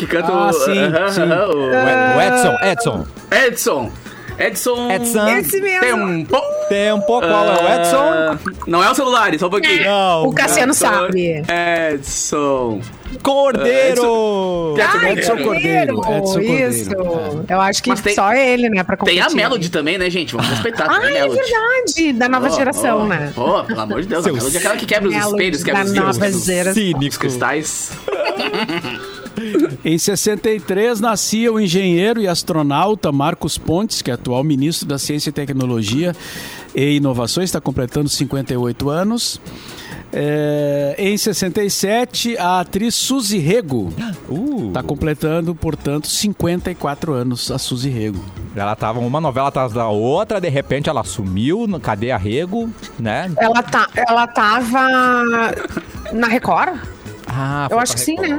Que 0.00 0.06
canta 0.06 0.32
Ah, 0.32 0.48
o, 0.48 0.52
sim, 0.52 0.64
sim. 1.12 1.20
o- 1.28 2.16
O 2.16 2.20
Edson, 2.22 2.56
Edson. 2.62 3.06
Edson. 3.30 3.92
Edson. 4.38 4.90
Edson. 4.90 5.28
Esse 5.36 5.60
mesmo. 5.60 6.08
Tempo. 6.24 6.40
Tempo, 6.70 7.04
qual 7.06 7.22
é 7.24 7.62
o 7.62 7.80
Edson? 7.80 7.96
Ah, 7.98 8.38
não 8.66 8.82
é 8.82 8.90
o 8.90 8.94
celular, 8.94 9.38
só 9.38 9.48
um 9.48 9.50
pouquinho. 9.50 9.84
Não. 9.84 10.22
O 10.24 10.32
Cassiano 10.32 10.72
Edson. 10.72 10.86
sabe. 10.86 11.42
Edson. 11.92 12.80
Cordeiro. 13.22 14.74
Edson 14.78 14.82
Ai, 14.82 15.16
Cordeiro. 15.42 15.44
Cordeiro, 15.44 15.92
Edson 15.92 16.32
Cordeiro. 16.32 16.70
Isso. 16.70 16.90
Eu 17.48 17.60
acho 17.60 17.82
que 17.82 17.94
tem- 18.00 18.14
só 18.14 18.32
ele, 18.32 18.70
né, 18.70 18.82
pra 18.82 18.96
Tem 18.96 19.16
competir. 19.18 19.22
a 19.22 19.36
Melody 19.36 19.68
também, 19.70 19.98
né, 19.98 20.08
gente? 20.08 20.32
Vamos 20.34 20.48
respeitar. 20.48 20.86
Ah, 20.88 21.00
tem 21.00 21.08
a 21.08 21.10
é 21.10 21.22
Melody. 21.28 21.40
verdade. 21.40 22.12
Da 22.14 22.28
nova 22.30 22.46
Oh, 22.50 22.56
geração, 22.56 23.02
oh, 23.02 23.06
né? 23.06 23.32
Oh, 23.36 23.62
pelo 23.64 23.80
amor 23.80 24.00
de 24.00 24.08
Deus. 24.08 24.26
A 24.26 24.32
Melody 24.32 24.56
é 24.56 24.58
aquela 24.60 24.76
que 24.76 24.86
quebra 24.86 25.08
os 25.10 25.14
espelhos, 25.16 25.62
quebra 25.62 25.84
da 25.84 25.90
os, 25.90 25.94
nova 25.94 26.26
os, 26.28 26.34
os, 26.36 26.44
geração. 26.46 26.72
Cínico. 26.74 27.18
cristais. 27.18 27.90
Em 29.84 29.98
63 29.98 31.00
nascia 31.00 31.52
o 31.52 31.60
engenheiro 31.60 32.20
e 32.20 32.28
astronauta 32.28 33.10
Marcos 33.12 33.56
Pontes, 33.58 34.02
que 34.02 34.10
é 34.10 34.14
atual 34.14 34.44
ministro 34.44 34.86
da 34.86 34.98
Ciência 34.98 35.30
e 35.30 35.32
Tecnologia 35.32 36.14
e 36.74 36.96
Inovações, 36.96 37.44
está 37.50 37.60
completando 37.60 38.08
58 38.08 38.90
anos. 38.90 39.40
É, 40.12 40.96
em 40.98 41.16
67, 41.16 42.36
a 42.36 42.60
atriz 42.60 42.96
Suzy 42.96 43.38
Rego 43.38 43.92
Uh, 44.28 44.68
está 44.68 44.82
completando, 44.82 45.54
portanto, 45.54 46.08
54 46.08 47.12
anos, 47.12 47.50
a 47.50 47.58
Suzy 47.58 47.88
Rego. 47.90 48.24
ela 48.56 48.74
tava 48.74 48.98
uma 48.98 49.20
novela 49.20 49.48
atrás 49.48 49.72
da 49.72 49.86
outra, 49.88 50.40
de 50.40 50.48
repente 50.48 50.88
ela 50.88 51.04
sumiu, 51.04 51.66
cadê 51.80 52.10
a 52.10 52.16
Rego, 52.16 52.68
né? 52.98 53.30
Ela, 53.38 53.62
tá, 53.62 53.88
ela 53.94 54.26
tava 54.26 54.88
na 56.12 56.26
Record? 56.26 56.76
Ah, 57.26 57.68
Eu 57.70 57.78
acho 57.78 57.94
que 57.94 58.00
sim, 58.00 58.16
né? 58.16 58.38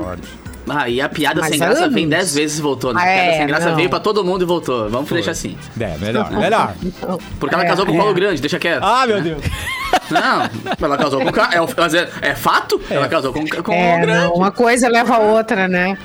Ah, 0.69 0.87
e 0.89 1.01
a 1.01 1.09
piada 1.09 1.41
Mas 1.41 1.49
sem 1.49 1.59
graça 1.59 1.83
anos. 1.83 1.93
vem 1.93 2.07
dez 2.07 2.33
vezes 2.35 2.59
e 2.59 2.61
voltou, 2.61 2.93
né? 2.93 2.99
A 2.99 3.03
Ah, 3.03 3.05
piada 3.07 3.21
é, 3.31 3.37
sem 3.37 3.47
graça 3.47 3.69
não. 3.69 3.75
veio 3.75 3.89
pra 3.89 3.99
todo 3.99 4.23
mundo 4.23 4.43
e 4.43 4.45
voltou. 4.45 4.89
Vamos 4.89 5.09
deixar 5.09 5.31
assim. 5.31 5.57
É, 5.79 5.97
melhor, 5.97 6.31
melhor. 6.31 6.73
Porque 7.39 7.55
ela 7.55 7.63
É, 7.63 7.67
casou 7.67 7.85
com 7.85 7.91
o 7.91 7.95
é. 7.95 7.97
Paulo 7.97 8.13
Grande, 8.13 8.39
deixa 8.41 8.59
quieto. 8.59 8.83
Ah, 8.83 9.05
meu 9.07 9.21
Deus. 9.21 9.41
Não, 10.11 10.49
ela 10.81 10.97
casou 10.97 11.21
com 11.21 11.29
o 11.29 11.31
cara. 11.31 11.55
É, 11.55 11.61
o- 11.61 11.67
mas 11.77 11.93
é, 11.93 12.09
é 12.21 12.35
fato? 12.35 12.79
Ela 12.89 13.07
casou 13.07 13.31
com, 13.33 13.45
com 13.63 13.73
É, 13.73 13.97
o 13.97 14.01
Grande. 14.01 14.21
não, 14.23 14.33
uma 14.33 14.51
coisa 14.51 14.87
leva 14.89 15.15
a 15.15 15.19
outra, 15.19 15.67
né? 15.67 15.97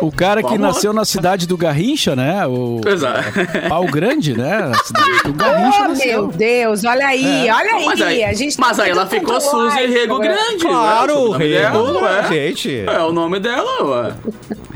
O 0.00 0.10
cara 0.12 0.42
que 0.42 0.56
nasceu 0.58 0.92
na 0.92 1.04
cidade 1.04 1.46
do 1.46 1.56
Garrincha, 1.56 2.14
né? 2.16 2.46
O 2.46 2.80
Exato. 2.86 3.22
Pau 3.68 3.84
Grande, 3.86 4.36
né? 4.36 4.72
Do 5.24 5.32
Garrincha 5.32 5.78
Oh, 5.84 5.88
nasceu. 5.88 6.22
meu 6.22 6.26
Deus, 6.32 6.84
olha 6.84 7.06
aí, 7.06 7.50
olha 7.50 7.74
aí. 7.76 7.86
Mas 7.86 8.00
aí, 8.02 8.24
a 8.24 8.32
gente 8.32 8.58
mas 8.60 8.76
tá 8.76 8.84
aí 8.84 8.90
ela 8.90 9.06
ficou 9.06 9.40
Suzy 9.40 9.86
Rego. 9.86 10.18
Grande. 10.18 10.58
Claro, 10.64 11.12
ué, 11.12 11.18
o 11.18 11.22
o 11.22 11.32
nome 11.32 11.44
rego. 11.46 11.78
dela, 11.92 12.02
ué. 12.02 12.28
Gente, 12.28 12.84
É 12.86 12.98
o 13.00 13.12
nome 13.12 13.40
dela, 13.40 13.84
ué. 13.84 14.12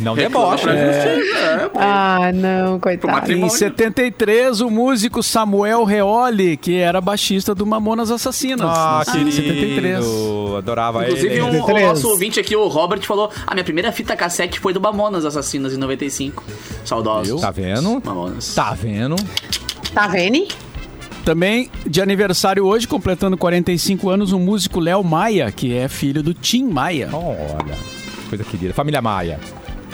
Não 0.04 0.14
debocha. 0.14 0.68
justiça, 0.68 1.38
é, 1.38 1.68
pô. 1.68 1.78
Ah, 1.80 2.30
não, 2.32 2.78
coitado. 2.78 3.32
Em 3.32 3.48
73, 3.48 4.60
o 4.60 4.70
músico 4.70 5.22
Samuel 5.22 5.84
Reoli, 5.84 6.56
que 6.56 6.76
era 6.76 7.00
baixista 7.00 7.54
do 7.54 7.66
Mamonas 7.66 8.10
Assassinas. 8.10 8.68
Ah, 8.68 9.02
querido. 9.10 9.32
73. 9.32 10.04
Adorava 10.58 11.02
Inclusive, 11.04 11.34
ele. 11.34 11.42
um, 11.42 11.48
o 11.48 11.52
73. 11.52 11.88
nosso 11.88 12.08
ouvinte 12.08 12.38
aqui, 12.38 12.54
o 12.54 12.68
Robert, 12.68 13.02
falou: 13.02 13.30
A 13.46 13.54
minha 13.54 13.64
primeira 13.64 13.90
fita 13.90 14.14
cassete 14.16 14.60
foi 14.60 14.72
do 14.72 14.80
Mamonas 14.80 15.24
Assassinas 15.24 15.72
em 15.72 15.76
95. 15.76 16.44
Saudosos. 16.84 17.40
Tá 17.40 17.50
vendo? 17.50 18.00
Mamonas. 18.04 18.54
Tá 18.54 18.72
vendo? 18.74 19.16
Tá 19.92 20.06
vendo? 20.06 20.46
Também 21.24 21.70
de 21.86 22.02
aniversário 22.02 22.66
hoje, 22.66 22.86
completando 22.86 23.36
45 23.36 24.10
anos, 24.10 24.32
o 24.32 24.38
músico 24.38 24.78
Léo 24.78 25.02
Maia, 25.02 25.50
que 25.50 25.74
é 25.74 25.88
filho 25.88 26.22
do 26.22 26.34
Tim 26.34 26.64
Maia. 26.64 27.08
Olha, 27.12 27.74
coisa 28.28 28.44
querida. 28.44 28.74
Família 28.74 29.00
Maia. 29.00 29.40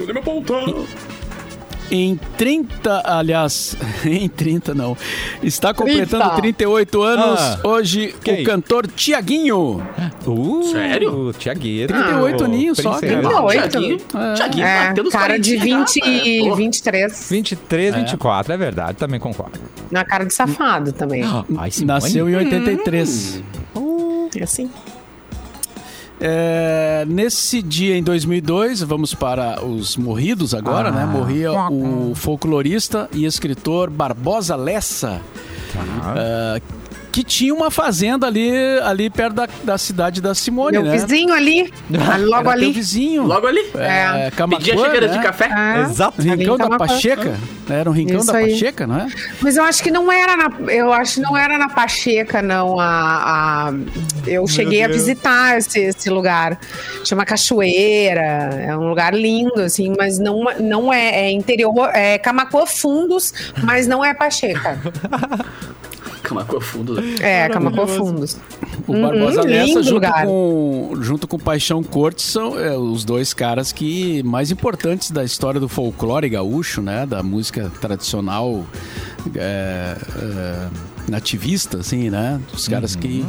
Tudo 0.01 0.15
me 0.15 0.21
apontando. 0.21 0.87
Em 1.93 2.19
30, 2.39 3.03
aliás, 3.05 3.77
em 4.07 4.29
30 4.29 4.73
não. 4.75 4.97
Está 5.43 5.75
completando 5.75 6.23
30. 6.23 6.37
38 6.37 7.03
anos 7.03 7.41
Ah, 7.41 7.61
hoje 7.65 8.15
que 8.23 8.31
o 8.31 8.45
cantor 8.45 8.87
Tiaguinho. 8.87 9.85
Uh, 10.25 10.63
Sério? 10.71 11.35
Tiagueiro. 11.37 11.93
38 11.93 12.45
aninhos 12.45 12.79
só, 12.79 12.93
Princesa. 12.93 13.23
cara. 13.23 13.35
Não, 13.35 13.45
oito. 13.45 13.69
Tiaguinho, 13.69 13.99
Tiaguinho 14.37 14.67
É, 14.67 14.87
batendo 14.89 15.07
os 15.09 15.13
cara 15.13 15.39
de 15.39 15.57
40 15.59 15.77
20 15.79 15.99
já, 15.99 16.07
né? 16.07 16.29
e 16.29 16.49
Pô. 16.49 16.55
23. 16.55 17.29
23, 17.29 17.95
24, 17.97 18.53
é 18.53 18.57
verdade, 18.57 18.97
também 18.97 19.19
concordo. 19.21 19.59
Na 19.91 20.05
cara 20.05 20.25
de 20.25 20.33
safado 20.33 20.93
também. 20.93 21.25
Simone. 21.25 21.85
Nasceu 21.85 22.31
em 22.31 22.37
83. 22.37 23.43
É 24.39 24.45
assim. 24.45 24.71
É, 26.21 27.05
nesse 27.09 27.63
dia, 27.63 27.97
em 27.97 28.03
2002, 28.03 28.83
vamos 28.83 29.15
para 29.15 29.65
os 29.65 29.97
morridos 29.97 30.55
agora, 30.55 30.91
Ah. 30.91 30.93
né? 30.93 31.07
Morria 31.07 31.51
o 31.71 32.13
folclorista 32.15 33.09
e 33.13 33.25
escritor 33.25 33.89
Barbosa 33.89 34.55
Lessa, 34.55 35.21
Tá. 35.73 36.15
é, 36.17 36.63
que 37.13 37.25
tinha 37.25 37.53
uma 37.53 37.71
fazenda 37.71 38.27
ali, 38.27 38.51
ali 38.83 39.11
perto 39.11 39.35
da, 39.35 39.49
da 39.65 39.77
cidade 39.79 40.21
da 40.21 40.35
Simone, 40.35 40.79
Meu 40.79 40.83
né? 40.87 40.93
vizinho 40.97 41.35
ali, 41.35 41.73
ali 42.13 42.25
logo 42.25 42.35
Era 42.35 42.43
teu 42.43 42.51
ali. 42.53 42.73
vizinho. 42.73 43.25
Logo 43.25 43.47
ali. 43.47 43.61
É, 43.77 44.27
É. 44.27 44.31
Camaquã, 44.31 44.65
Pedia 44.65 44.77
xícaras 44.79 45.11
né? 45.11 45.17
de 45.17 45.23
café. 45.23 45.51
É, 45.51 45.81
Exato. 45.83 46.23
Rincão 46.23 46.57
da. 46.57 46.79
Pacheca. 46.79 47.37
Era 47.69 47.89
um 47.91 47.93
rincão 47.93 48.19
Isso 48.19 48.33
da 48.33 48.39
aí. 48.39 48.51
Pacheca, 48.53 48.87
não 48.87 48.97
é? 48.97 49.09
Mas 49.41 49.57
eu 49.57 49.65
acho 49.65 49.83
que 49.83 49.91
não 49.91 50.11
era 50.11 50.37
na, 50.37 50.51
eu 50.73 50.93
acho 50.93 51.15
que 51.15 51.21
não 51.21 51.37
era 51.37 51.57
na 51.59 51.69
Pacheca, 51.69 52.41
não. 52.43 52.79
A, 52.81 53.69
a- 53.69 53.73
eu 54.27 54.47
cheguei 54.47 54.83
a 54.85 54.89
visitar 54.89 55.59
esse, 55.59 55.79
esse 55.81 56.09
lugar. 56.11 56.59
Chama 57.05 57.25
Cachoeira. 57.25 58.21
É 58.67 58.77
um 58.77 58.89
lugar 58.89 59.15
lindo, 59.15 59.61
assim, 59.61 59.93
mas 59.99 60.19
não, 60.19 60.45
não 60.61 60.93
é, 60.93 61.27
é 61.27 61.31
interior, 61.31 61.91
é 61.95 62.19
Camacuã 62.19 62.67
Fundos, 62.67 63.33
mas 63.63 63.87
não 63.87 64.05
é 64.05 64.15
Pacheca. 64.15 64.79
Camacô 66.25 66.61
fundo. 66.61 66.97
É, 67.21 67.49
Camacuã 67.49 67.87
Fundos. 67.87 68.37
O 68.87 68.93
Uhum, 68.93 69.03
Barbosa 69.03 69.43
Lessa, 69.43 69.67
lindo 69.67 69.83
junto 69.83 69.95
lugar. 69.95 70.25
com, 70.27 70.93
junto 71.01 71.29
com 71.29 71.39
Paixão 71.39 71.83
Cortes, 71.83 72.25
são 72.25 72.59
é, 72.59 72.77
os 72.77 73.05
dois 73.05 73.33
caras 73.35 73.73
que 73.73 74.23
mais 74.23 74.51
importantes 74.51 75.11
da 75.11 75.25
história 75.25 75.61
do 75.61 75.69
folclore 75.69 76.29
gaúcho, 76.29 76.81
né? 76.83 77.07
Da 77.07 77.23
música 77.23 77.71
tradicional 77.81 78.65
é, 79.35 79.97
é, 80.23 80.69
nativista, 81.09 81.79
assim, 81.79 82.11
né? 82.11 82.41
Os 82.53 82.67
caras 82.69 82.95
que 82.97 83.25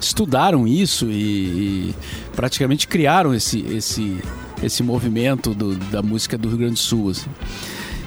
estudaram 0.00 0.66
isso 0.66 1.06
e, 1.10 1.90
e 1.90 1.94
praticamente 2.34 2.86
criaram 2.88 3.34
esse, 3.34 3.60
esse, 3.60 4.18
esse 4.62 4.82
movimento 4.82 5.54
do- 5.54 5.76
da 5.76 6.02
música 6.02 6.36
do 6.38 6.48
Rio 6.48 6.58
Grande 6.58 6.74
do 6.74 6.78
Sul, 6.78 7.10
assim. 7.10 7.30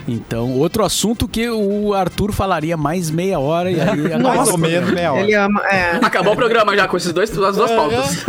Então, 0.08 0.58
outro 0.58 0.86
assunto 0.86 1.28
que 1.28 1.50
o 1.50 1.94
Arthur 1.94 2.32
falaria 2.32 2.78
mais 2.78 3.10
meia 3.10 3.40
hora 3.40 3.70
e 3.70 3.80
aí 3.80 3.98
Mais 4.18 4.22
Nossa, 4.22 4.52
ou 4.52 4.58
menos 4.58 4.90
meia 4.92 5.12
hora. 5.12 5.22
Ele 5.22 5.34
ama. 5.34 5.62
É. 5.68 6.00
Acabou 6.02 6.34
o 6.34 6.36
programa 6.36 6.76
já 6.76 6.88
com 6.88 6.96
esses 6.96 7.12
dois, 7.12 7.30
as 7.38 7.56
duas 7.56 7.72
pautas. 7.72 8.26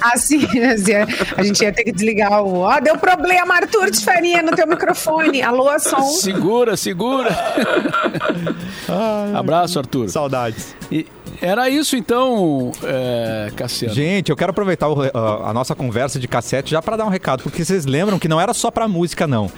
Assim, 0.00 0.44
assim, 0.64 0.92
a 1.36 1.42
gente 1.42 1.62
ia 1.62 1.72
ter 1.72 1.84
que 1.84 1.92
desligar 1.92 2.42
o. 2.42 2.60
Ó, 2.60 2.80
deu 2.80 2.98
problema, 2.98 3.54
Arthur 3.54 3.90
de 3.90 4.04
Faria, 4.04 4.42
no 4.42 4.52
teu 4.52 4.66
microfone. 4.66 5.42
Alô, 5.42 5.78
som. 5.78 6.02
Segura, 6.02 6.76
segura. 6.76 7.30
Abraço, 9.34 9.78
Arthur. 9.78 10.08
Saudades. 10.08 10.74
E 10.90 11.06
era 11.40 11.68
isso 11.70 11.96
então, 11.96 12.72
é, 12.82 13.50
Cassiano. 13.56 13.94
Gente, 13.94 14.30
eu 14.30 14.36
quero 14.36 14.50
aproveitar 14.50 14.88
o- 14.88 15.02
a, 15.02 15.50
a 15.50 15.54
nossa 15.54 15.74
conversa 15.74 16.18
de 16.18 16.28
cassete 16.28 16.70
já 16.70 16.82
para 16.82 16.96
dar 16.96 17.06
um 17.06 17.10
recado, 17.10 17.42
porque 17.42 17.64
vocês 17.64 17.86
lembram 17.86 18.18
que 18.18 18.28
não 18.28 18.40
era 18.40 18.52
só 18.54 18.70
pra 18.70 18.86
música, 18.88 19.26
não. 19.26 19.50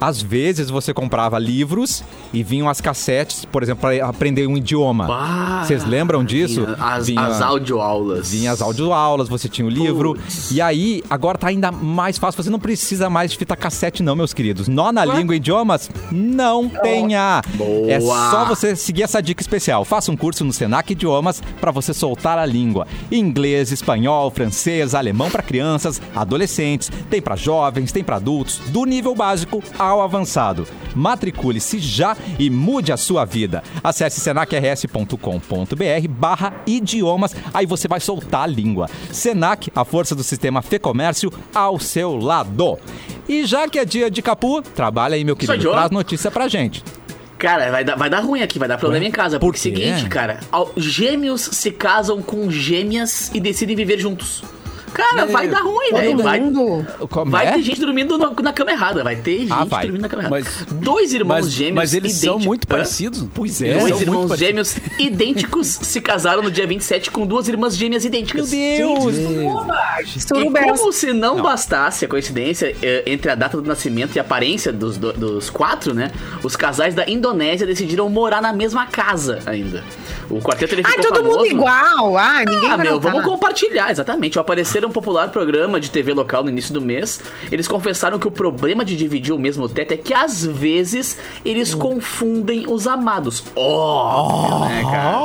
Às 0.00 0.22
vezes 0.22 0.70
você 0.70 0.94
comprava 0.94 1.40
livros 1.40 2.04
e 2.32 2.40
vinham 2.44 2.68
as 2.68 2.80
cassetes, 2.80 3.44
por 3.44 3.64
exemplo, 3.64 3.80
para 3.80 4.06
aprender 4.06 4.46
um 4.46 4.56
idioma. 4.56 5.06
Bah, 5.08 5.64
Vocês 5.64 5.84
lembram 5.84 6.22
disso? 6.24 6.64
Vinha 6.64 6.76
As, 6.78 7.06
Vinha- 7.08 7.26
as 7.26 7.42
audioaulas. 7.42 8.30
Vinha 8.30 8.52
as 8.52 8.62
audioaulas, 8.62 9.28
você 9.28 9.48
tinha 9.48 9.66
o 9.66 9.68
livro. 9.70 10.14
Putz. 10.14 10.52
E 10.52 10.60
aí, 10.62 11.02
agora 11.10 11.36
tá 11.36 11.48
ainda 11.48 11.72
mais 11.72 12.16
fácil. 12.16 12.40
Você 12.44 12.48
não 12.48 12.60
precisa 12.60 13.10
mais 13.10 13.32
de 13.32 13.38
fita 13.38 13.56
cassete, 13.56 14.00
não, 14.00 14.14
meus 14.14 14.32
queridos. 14.32 14.68
Nó 14.68 14.92
na 14.92 15.04
língua 15.04 15.34
e 15.34 15.38
idiomas? 15.38 15.90
Não 16.12 16.68
tenha. 16.68 17.42
Boa. 17.54 17.90
É 17.90 18.00
só 18.00 18.44
você 18.44 18.76
seguir 18.76 19.02
essa 19.02 19.20
dica 19.20 19.42
especial. 19.42 19.84
Faça 19.84 20.12
um 20.12 20.16
curso 20.16 20.44
no 20.44 20.52
Senac 20.52 20.94
Idiomas 21.28 21.42
para 21.60 21.70
você 21.70 21.92
soltar 21.92 22.38
a 22.38 22.46
língua. 22.46 22.86
Inglês, 23.10 23.70
espanhol, 23.70 24.30
francês, 24.30 24.94
alemão 24.94 25.30
para 25.30 25.42
crianças, 25.42 26.00
adolescentes, 26.14 26.90
tem 27.10 27.20
para 27.20 27.36
jovens, 27.36 27.92
tem 27.92 28.02
para 28.02 28.16
adultos, 28.16 28.58
do 28.68 28.84
nível 28.84 29.14
básico 29.14 29.62
ao 29.78 30.02
avançado. 30.02 30.66
Matricule-se 30.94 31.78
já 31.78 32.16
e 32.38 32.50
mude 32.50 32.92
a 32.92 32.96
sua 32.96 33.24
vida. 33.24 33.62
Acesse 33.82 34.20
senacrs.com.br 34.20 36.08
barra 36.08 36.54
idiomas, 36.66 37.36
aí 37.52 37.66
você 37.66 37.86
vai 37.86 38.00
soltar 38.00 38.42
a 38.42 38.46
língua. 38.46 38.88
Senac, 39.12 39.70
a 39.74 39.84
força 39.84 40.14
do 40.14 40.22
sistema 40.22 40.62
Fê 40.62 40.78
Comércio 40.78 41.32
ao 41.54 41.78
seu 41.78 42.16
lado. 42.16 42.78
E 43.28 43.44
já 43.44 43.68
que 43.68 43.78
é 43.78 43.84
dia 43.84 44.10
de 44.10 44.22
Capu, 44.22 44.62
trabalha 44.62 45.14
aí, 45.14 45.22
meu 45.22 45.36
querido. 45.36 45.70
Traz 45.70 45.90
notícia 45.90 46.30
pra 46.30 46.48
gente. 46.48 46.82
Cara, 47.38 47.70
vai 47.70 47.84
dar, 47.84 47.94
vai 47.94 48.10
dar 48.10 48.20
ruim 48.20 48.42
aqui, 48.42 48.58
vai 48.58 48.68
dar 48.68 48.78
problema 48.78 49.04
em 49.06 49.10
casa. 49.10 49.38
Por 49.38 49.52
Porque 49.54 49.68
é 49.68 49.70
o 49.70 49.74
quê? 49.74 49.80
seguinte, 49.80 50.08
cara, 50.08 50.40
gêmeos 50.76 51.42
se 51.52 51.70
casam 51.70 52.20
com 52.20 52.50
gêmeas 52.50 53.30
e 53.32 53.40
decidem 53.40 53.76
viver 53.76 53.98
juntos. 53.98 54.42
Cara, 54.98 55.26
vai 55.26 55.48
dar 55.48 55.60
ruim. 55.62 55.90
Todo 55.90 56.22
Vai, 56.22 56.40
mundo. 56.40 56.86
Como 57.08 57.30
vai 57.30 57.46
é? 57.46 57.52
ter 57.52 57.62
gente 57.62 57.80
dormindo 57.80 58.18
no- 58.18 58.34
na 58.42 58.52
cama 58.52 58.72
errada. 58.72 59.04
Vai 59.04 59.16
ter 59.16 59.38
gente 59.40 59.52
Ah, 59.52 59.64
vai. 59.64 59.84
dormindo 59.84 60.02
na 60.02 60.08
cama 60.08 60.22
errada. 60.24 60.36
Mas- 60.36 60.66
Dois 60.82 61.12
irmãos 61.14 61.44
Mas, 61.44 61.50
gêmeos 61.52 61.74
mas 61.76 61.94
eles 61.94 62.12
são 62.12 62.20
idênticos- 62.34 62.46
muito 62.46 62.64
Hã? 62.64 62.68
parecidos. 62.68 63.24
Pois 63.34 63.62
é. 63.62 63.70
Dois 63.78 63.80
são 63.82 63.88
muito 63.90 64.02
irmãos 64.02 64.28
parecidos. 64.28 64.38
gêmeos 64.72 64.76
idênticos 64.98 65.66
se 65.82 66.00
casaram 66.00 66.42
no 66.42 66.50
dia 66.50 66.66
27 66.66 67.10
com 67.10 67.26
duas 67.26 67.48
irmãs 67.48 67.76
gêmeas 67.76 68.04
idênticas. 68.04 68.50
Deus! 68.50 69.14
E 69.16 70.20
Surubés. 70.20 70.80
como 70.80 70.92
se 70.92 71.12
não, 71.12 71.42
bastasse 71.42 72.04
a 72.04 72.08
coincidência 72.08 72.74
eh, 72.82 73.02
entre 73.06 73.30
a 73.30 73.34
data 73.34 73.56
do 73.60 73.66
nascimento 73.66 74.16
e 74.16 74.18
a 74.18 74.22
aparência 74.22 74.72
dos, 74.72 74.96
do- 74.98 75.12
dos 75.12 75.50
quatro, 75.50 75.94
né? 75.94 76.10
Os 76.42 76.56
casais 76.56 76.94
da 76.94 77.08
Indonésia 77.08 77.66
decidiram 77.66 78.08
morar 78.08 78.40
na 78.42 78.52
mesma 78.52 78.86
casa 78.86 79.40
ainda. 79.46 79.82
O 80.30 80.40
quarteto 80.40 80.74
ele 80.74 80.82
Ah, 80.84 80.90
ficou 80.90 81.04
todo 81.06 81.22
mundo 81.24 81.32
famoso- 81.36 81.50
igual. 81.50 82.16
Ah, 82.18 82.40
ninguém 82.46 82.70
Ah, 82.70 82.76
vai 82.76 82.86
meu, 82.86 82.94
notar. 82.96 83.12
vamos 83.12 83.26
compartilhar, 83.26 83.90
exatamente. 83.90 84.36
Ao 84.38 84.42
aparecer 84.42 84.84
um 84.88 84.92
popular 84.92 85.28
programa 85.30 85.78
de 85.80 85.90
TV 85.90 86.12
local 86.12 86.42
no 86.42 86.50
início 86.50 86.72
do 86.74 86.80
mês, 86.80 87.20
eles 87.52 87.68
confessaram 87.68 88.18
que 88.18 88.26
o 88.26 88.30
problema 88.30 88.84
de 88.84 88.96
dividir 88.96 89.32
o 89.34 89.38
mesmo 89.38 89.68
teto 89.68 89.92
é 89.92 89.96
que 89.96 90.12
às 90.14 90.44
vezes 90.44 91.16
eles 91.44 91.74
confundem 91.74 92.64
os 92.68 92.86
amados. 92.86 93.42
Óbvio, 93.54 94.58
né, 94.68 94.82
cara? 94.90 95.18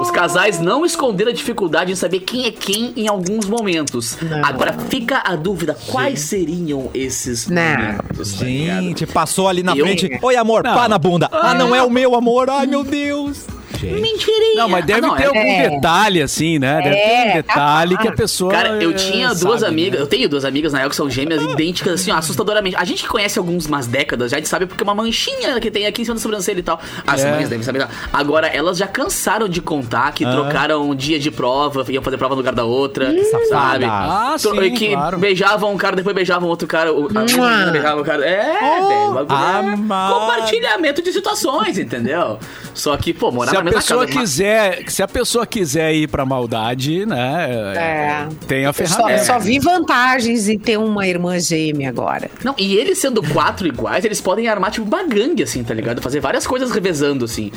Os 0.00 0.10
casais 0.10 0.58
não 0.58 0.86
esconderam 0.86 1.30
a 1.30 1.34
dificuldade 1.34 1.92
em 1.92 1.94
saber 1.94 2.20
quem 2.20 2.46
é 2.46 2.50
quem 2.50 2.92
em 2.96 3.06
alguns 3.06 3.46
momentos. 3.46 4.16
Agora 4.42 4.72
fica 4.88 5.22
a 5.24 5.36
dúvida, 5.36 5.76
quais 5.90 6.20
seriam 6.20 6.88
esses 6.94 7.48
Não. 7.48 7.62
momentos? 7.62 8.32
tá 8.38 8.44
ligado? 8.46 8.82
Gente, 8.82 9.06
passou 9.06 9.46
ali 9.48 9.62
na 9.62 9.76
Eu- 9.76 9.84
frente. 9.84 10.18
Oi, 10.22 10.36
amor, 10.36 10.62
Não. 10.64 10.74
pá 10.74 10.88
na 10.88 10.98
bunda. 10.98 11.28
Ah, 11.30 11.52
não 11.52 11.74
é 11.74 11.82
o 11.82 11.90
meu 11.90 12.14
amor. 12.14 12.48
Ai, 12.48 12.66
meu 12.66 12.82
Deus. 12.82 13.44
Mentirinha. 13.86 14.54
Não, 14.56 14.68
mas 14.68 14.84
deve 14.84 14.98
Ah, 15.00 15.02
não, 15.08 15.16
ter 15.16 15.22
é- 15.22 15.26
algum 15.26 15.38
É. 15.40 15.68
detalhe, 15.70 16.22
assim, 16.22 16.58
né? 16.58 16.80
Deve 16.82 16.96
ter 16.96 17.02
um 17.02 17.30
É, 17.30 17.34
detalhe 17.42 17.96
que 17.98 18.08
a 18.08 18.12
pessoa. 18.12 18.52
Cara, 18.52 18.82
eu 18.82 18.92
tinha 18.94 19.28
sabe, 19.30 19.40
duas 19.40 19.62
né? 19.62 19.68
amigas, 19.68 20.00
eu 20.00 20.06
tenho 20.06 20.28
duas 20.28 20.44
amigas 20.44 20.72
na 20.72 20.78
real 20.78 20.90
que 20.90 20.96
são 20.96 21.08
gêmeas 21.08 21.42
idênticas, 21.42 22.00
assim, 22.00 22.10
ó, 22.10 22.16
assustadoramente. 22.16 22.76
A 22.76 22.84
gente 22.84 23.02
que 23.02 23.08
conhece 23.08 23.38
alguns 23.38 23.66
umas 23.66 23.86
décadas, 23.86 24.30
já 24.30 24.36
a 24.36 24.40
gente 24.40 24.48
sabe 24.48 24.66
porque 24.66 24.82
é 24.82 24.84
uma 24.84 24.94
manchinha 24.94 25.58
que 25.60 25.70
tem 25.70 25.86
aqui 25.86 26.02
em 26.02 26.04
cima 26.04 26.14
da 26.16 26.20
sobrancelha 26.20 26.58
e 26.58 26.62
tal. 26.62 26.80
As 27.06 27.24
É. 27.24 27.30
mães 27.30 27.48
devem 27.48 27.64
saber. 27.64 27.86
Agora, 28.12 28.46
elas 28.48 28.76
já 28.76 28.86
cansaram 28.86 29.48
de 29.48 29.60
contar 29.60 30.12
que 30.12 30.24
Ah. 30.24 30.30
trocaram 30.32 30.88
um 30.90 30.94
dia 30.94 31.18
de 31.18 31.30
prova, 31.30 31.84
iam 31.88 32.02
fazer 32.02 32.16
prova 32.18 32.34
no 32.34 32.38
lugar 32.40 32.54
da 32.54 32.64
outra, 32.64 33.06
sabe? 33.06 33.24
safada. 33.46 33.86
Ah, 33.88 34.36
Tro- 34.40 34.62
sim, 34.62 34.74
que 34.74 34.88
claro. 34.94 35.18
beijavam 35.18 35.72
um 35.72 35.76
cara, 35.76 35.96
depois 35.96 36.14
beijavam 36.14 36.48
outro 36.48 36.66
cara. 36.66 36.92
O, 36.92 37.06
a, 37.06 37.12
Mua. 37.12 37.70
beijavam 37.72 38.02
o 38.02 38.04
cara. 38.04 38.24
É, 38.26 38.52
velho. 38.52 39.10
o 39.10 39.14
bagulho 39.14 39.38
é 39.38 39.72
amado. 39.74 40.14
compartilhamento 40.14 41.02
de 41.02 41.12
situações, 41.12 41.78
entendeu? 41.78 42.38
Só 42.74 42.96
que, 42.96 43.12
pô, 43.12 43.30
morar 43.30 43.52
na 43.62 43.69
pessoa 43.72 44.06
casa. 44.06 44.18
mas- 44.18 44.30
quiser, 44.30 44.84
se 44.88 45.02
a 45.02 45.08
pessoa 45.08 45.46
quiser 45.46 45.92
ir 45.94 46.08
pra 46.08 46.24
maldade, 46.24 47.04
né? 47.06 47.74
É. 47.76 48.28
Tem 48.46 48.64
a 48.64 48.68
Eu 48.68 48.72
só, 48.72 48.84
ferramenta. 48.96 49.24
só 49.24 49.38
vi 49.38 49.58
vantagens 49.58 50.48
em 50.48 50.58
ter 50.58 50.78
uma 50.78 51.06
irmã 51.06 51.38
gêmea 51.38 51.88
agora. 51.88 52.30
Não, 52.44 52.54
e 52.58 52.76
eles 52.76 52.98
sendo 52.98 53.22
quatro 53.32 53.66
iguais, 53.66 54.04
eles 54.04 54.20
podem 54.20 54.48
armar 54.48 54.70
tipo 54.70 54.86
uma 54.86 55.02
gangue, 55.06 55.42
assim, 55.42 55.62
tá 55.64 55.74
ligado? 55.74 56.00
Fazer 56.02 56.20
várias 56.20 56.46
coisas 56.46 56.70
revezando, 56.70 57.24
assim. 57.24 57.50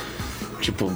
Tipo, 0.63 0.89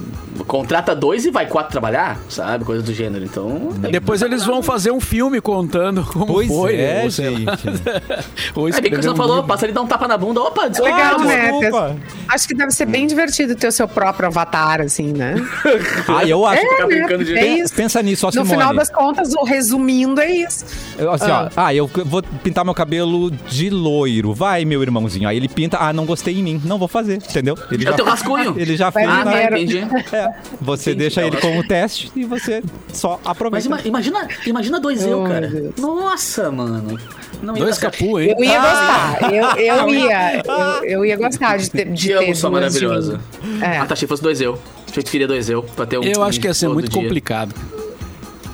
contrata 0.46 0.94
dois 0.96 1.26
e 1.26 1.30
vai 1.30 1.44
quatro 1.46 1.70
trabalhar, 1.70 2.18
sabe? 2.30 2.64
Coisa 2.64 2.82
do 2.82 2.94
gênero. 2.94 3.22
Então. 3.22 3.68
Depois 3.90 4.22
eles 4.22 4.42
vão 4.46 4.62
fazer 4.62 4.90
um 4.90 4.98
filme 5.00 5.42
contando 5.42 6.02
como 6.04 6.24
Pois 6.26 6.48
foi. 6.48 6.76
é, 6.76 6.98
ou 7.00 7.02
lá. 7.04 7.10
gente. 7.10 7.82
Ou 8.56 8.66
Aí 8.66 8.72
bem 8.80 8.90
que 8.90 8.96
você 9.02 9.10
um 9.10 9.14
falou, 9.16 9.36
livro. 9.36 9.48
passa 9.48 9.66
ali, 9.66 9.74
dá 9.74 9.82
um 9.82 9.86
tapa 9.86 10.08
na 10.08 10.16
bunda. 10.16 10.40
Opa, 10.40 10.68
desculpa. 10.68 10.94
Legal, 10.96 11.20
Ah, 11.20 11.24
né? 11.24 11.50
desculpa. 11.52 11.96
Acho 12.28 12.48
que 12.48 12.54
deve 12.54 12.70
ser 12.72 12.86
bem 12.86 13.06
divertido 13.06 13.54
ter 13.54 13.68
o 13.68 13.72
seu 13.72 13.86
próprio 13.86 14.28
avatar, 14.28 14.80
assim, 14.80 15.12
né? 15.12 15.34
Ah, 16.08 16.24
eu 16.24 16.46
acho. 16.46 16.62
Ficar 16.62 16.84
É, 16.84 16.86
brincando 16.86 17.24
de 17.24 17.36
é 17.36 17.46
isso. 17.58 17.74
Pensa 17.74 18.02
nisso, 18.02 18.26
ó, 18.26 18.28
No 18.28 18.32
Simone. 18.32 18.50
final 18.50 18.74
das 18.74 18.88
contas, 18.90 19.34
o 19.34 19.44
resumindo 19.44 20.18
é 20.20 20.30
isso. 20.30 20.64
Eu, 20.98 21.12
assim, 21.12 21.30
ó, 21.30 21.48
ah, 21.54 21.74
eu 21.74 21.90
vou 22.06 22.22
pintar 22.42 22.64
meu 22.64 22.74
cabelo 22.74 23.30
de 23.30 23.68
loiro. 23.68 24.32
Vai, 24.32 24.64
meu 24.64 24.80
irmãozinho. 24.82 25.28
Aí 25.28 25.36
ele 25.36 25.48
pinta, 25.48 25.76
ah, 25.78 25.92
não 25.92 26.06
gostei 26.06 26.38
em 26.38 26.42
mim. 26.42 26.62
Não 26.64 26.78
vou 26.78 26.88
fazer, 26.88 27.16
entendeu? 27.16 27.54
Ele 27.70 27.86
É 27.86 27.90
o 27.90 27.94
teu 27.94 28.04
rascunho. 28.06 28.54
Ele 28.56 28.76
já 28.76 28.88
Vai 28.90 29.04
fez. 29.04 29.14
Ah. 29.26 29.57
Entendi. 29.62 29.78
É, 30.14 30.28
você 30.60 30.90
Entendi. 30.90 30.98
deixa 31.04 31.22
ele 31.26 31.36
como 31.38 31.66
teste 31.66 32.10
e 32.16 32.24
você 32.24 32.62
só 32.92 33.18
Mas 33.22 33.30
aproveita. 33.32 33.66
ima- 33.66 33.80
imagina, 33.84 34.28
imagina 34.46 34.80
dois 34.80 35.04
eu, 35.04 35.22
Oh, 35.22 35.28
cara. 35.28 35.50
Nossa, 35.78 36.50
mano. 36.50 36.98
Não 37.42 37.56
ia 37.56 37.62
Dois 37.64 37.78
capu, 37.78 38.18
hein? 38.18 38.34
Eu 38.36 38.44
ia 38.44 38.60
Ah. 38.60 39.16
gostar. 39.18 39.32
Eu, 39.32 39.48
eu 39.64 39.88
ia. 39.94 40.42
Eu, 40.44 40.84
eu 40.84 41.04
ia 41.04 41.16
gostar 41.16 41.56
de 41.56 41.70
ter. 41.70 41.84
De 41.92 42.08
Te 42.08 42.08
ter 42.18 42.32
de 42.32 42.50
maravilhosa. 42.50 43.20
mim. 43.42 43.60
É. 43.62 43.78
Ah, 43.78 43.86
tá, 43.86 43.94
achei 43.94 44.06
que 44.06 44.08
fosse 44.08 44.22
dois 44.22 44.40
eu. 44.40 44.58
Achei 44.90 45.02
que 45.02 45.10
queria 45.10 45.28
dois 45.28 45.48
eu, 45.48 45.62
pra 45.62 45.86
ter 45.86 45.98
um. 45.98 46.02
Eu 46.02 46.22
acho 46.24 46.40
que 46.40 46.46
ia 46.48 46.54
ser 46.54 46.68
muito 46.68 46.90
dia. 46.90 47.00
complicado. 47.00 47.54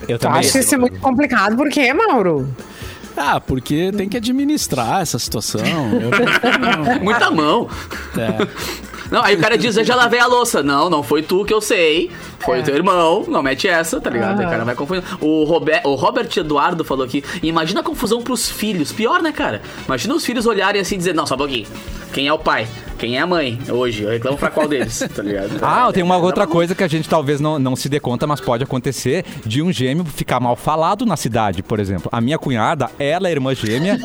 Eu 0.03 0.11
Eu 0.15 0.19
também. 0.19 0.41
acho 0.41 0.59
isso 0.59 0.79
muito 0.79 1.01
complicado. 1.01 1.57
Por 1.57 1.71
quê, 1.71 1.95
Mauro? 1.95 2.47
Ah, 3.17 3.41
porque 3.41 3.91
tem 3.97 4.07
que 4.09 4.17
administrar 4.19 5.01
essa 5.01 5.19
situação. 5.19 5.61
Eu. 5.65 6.11
Muita 7.01 7.31
mão. 7.31 7.69
É. 8.19 8.47
Não, 9.11 9.23
aí 9.23 9.35
o 9.35 9.39
cara 9.39 9.57
diz, 9.57 9.77
eu 9.77 9.85
já 9.85 9.95
lavei 9.95 10.21
a 10.21 10.27
louça. 10.27 10.63
Não, 10.63 10.89
não 10.89 11.03
foi 11.03 11.23
tu 11.23 11.45
que 11.45 11.53
eu 11.53 11.61
sei. 11.61 12.11
Foi 12.45 12.59
É. 12.59 12.61
o 12.61 12.65
teu 12.65 12.75
irmão. 12.75 13.25
Não 13.29 13.43
mete 13.43 13.67
essa, 13.69 14.01
tá 14.01 14.11
ligado? 14.11 14.41
Aí 14.41 14.47
O 14.47 14.51
cara 14.51 14.65
vai 14.65 14.75
confundindo. 14.75 15.07
O, 15.21 15.45
Robert, 15.45 15.83
o 15.85 15.95
Robert 15.95 16.29
Eduardo 16.37 16.85
falou 16.85 17.05
aqui. 17.05 17.23
Imagina 17.43 17.81
a 17.81 17.83
confusão 17.83 18.23
pros 18.23 18.49
filhos. 18.51 18.93
Pior, 18.93 19.23
né, 19.23 19.33
cara? 19.33 19.63
Imagina 19.87 20.15
os 20.15 20.25
filhos 20.25 20.47
olharem 20.47 20.81
assim 20.81 20.95
e 20.97 20.99
dizer, 20.99 21.15
não, 21.15 21.27
só 21.27 21.35
um 21.35 21.39
pouquinho. 21.39 21.67
Quem 22.13 22.29
é 22.29 22.33
o 22.33 22.39
pai? 22.39 22.69
Quem 22.97 23.17
é 23.17 23.21
a 23.21 23.27
mãe? 23.27 23.59
Hoje. 23.69 24.05
Eu 24.05 24.11
reclamo 24.11 24.39
pra 24.39 24.49
qual 24.49 24.69
deles, 24.69 25.05
tá 25.15 25.21
ligado? 25.23 25.51
Ah, 25.61 25.91
tem 25.93 26.03
uma 26.03 26.15
É, 26.15 26.19
outra 26.19 26.47
coisa 26.47 26.73
que 26.75 26.85
a 26.85 26.89
gente 26.89 27.09
talvez 27.09 27.41
não, 27.41 27.59
não 27.59 27.75
se 27.75 27.89
dê 27.89 27.99
conta, 27.99 28.25
mas 28.27 28.41
pode 28.41 28.63
acontecer 28.63 29.25
de 29.45 29.61
um 29.61 29.73
gêmeo 29.73 30.05
ficar 30.05 30.39
mal 30.39 30.55
falado 30.55 31.05
na 31.05 31.17
cidade, 31.17 31.61
por 31.63 31.81
exemplo. 31.81 32.09
A 32.13 32.21
minha 32.21 32.39
cunhada, 32.39 32.89
ela 33.01 33.29
é 33.29 33.33
irmã 33.33 33.53
gêmea, 33.53 33.99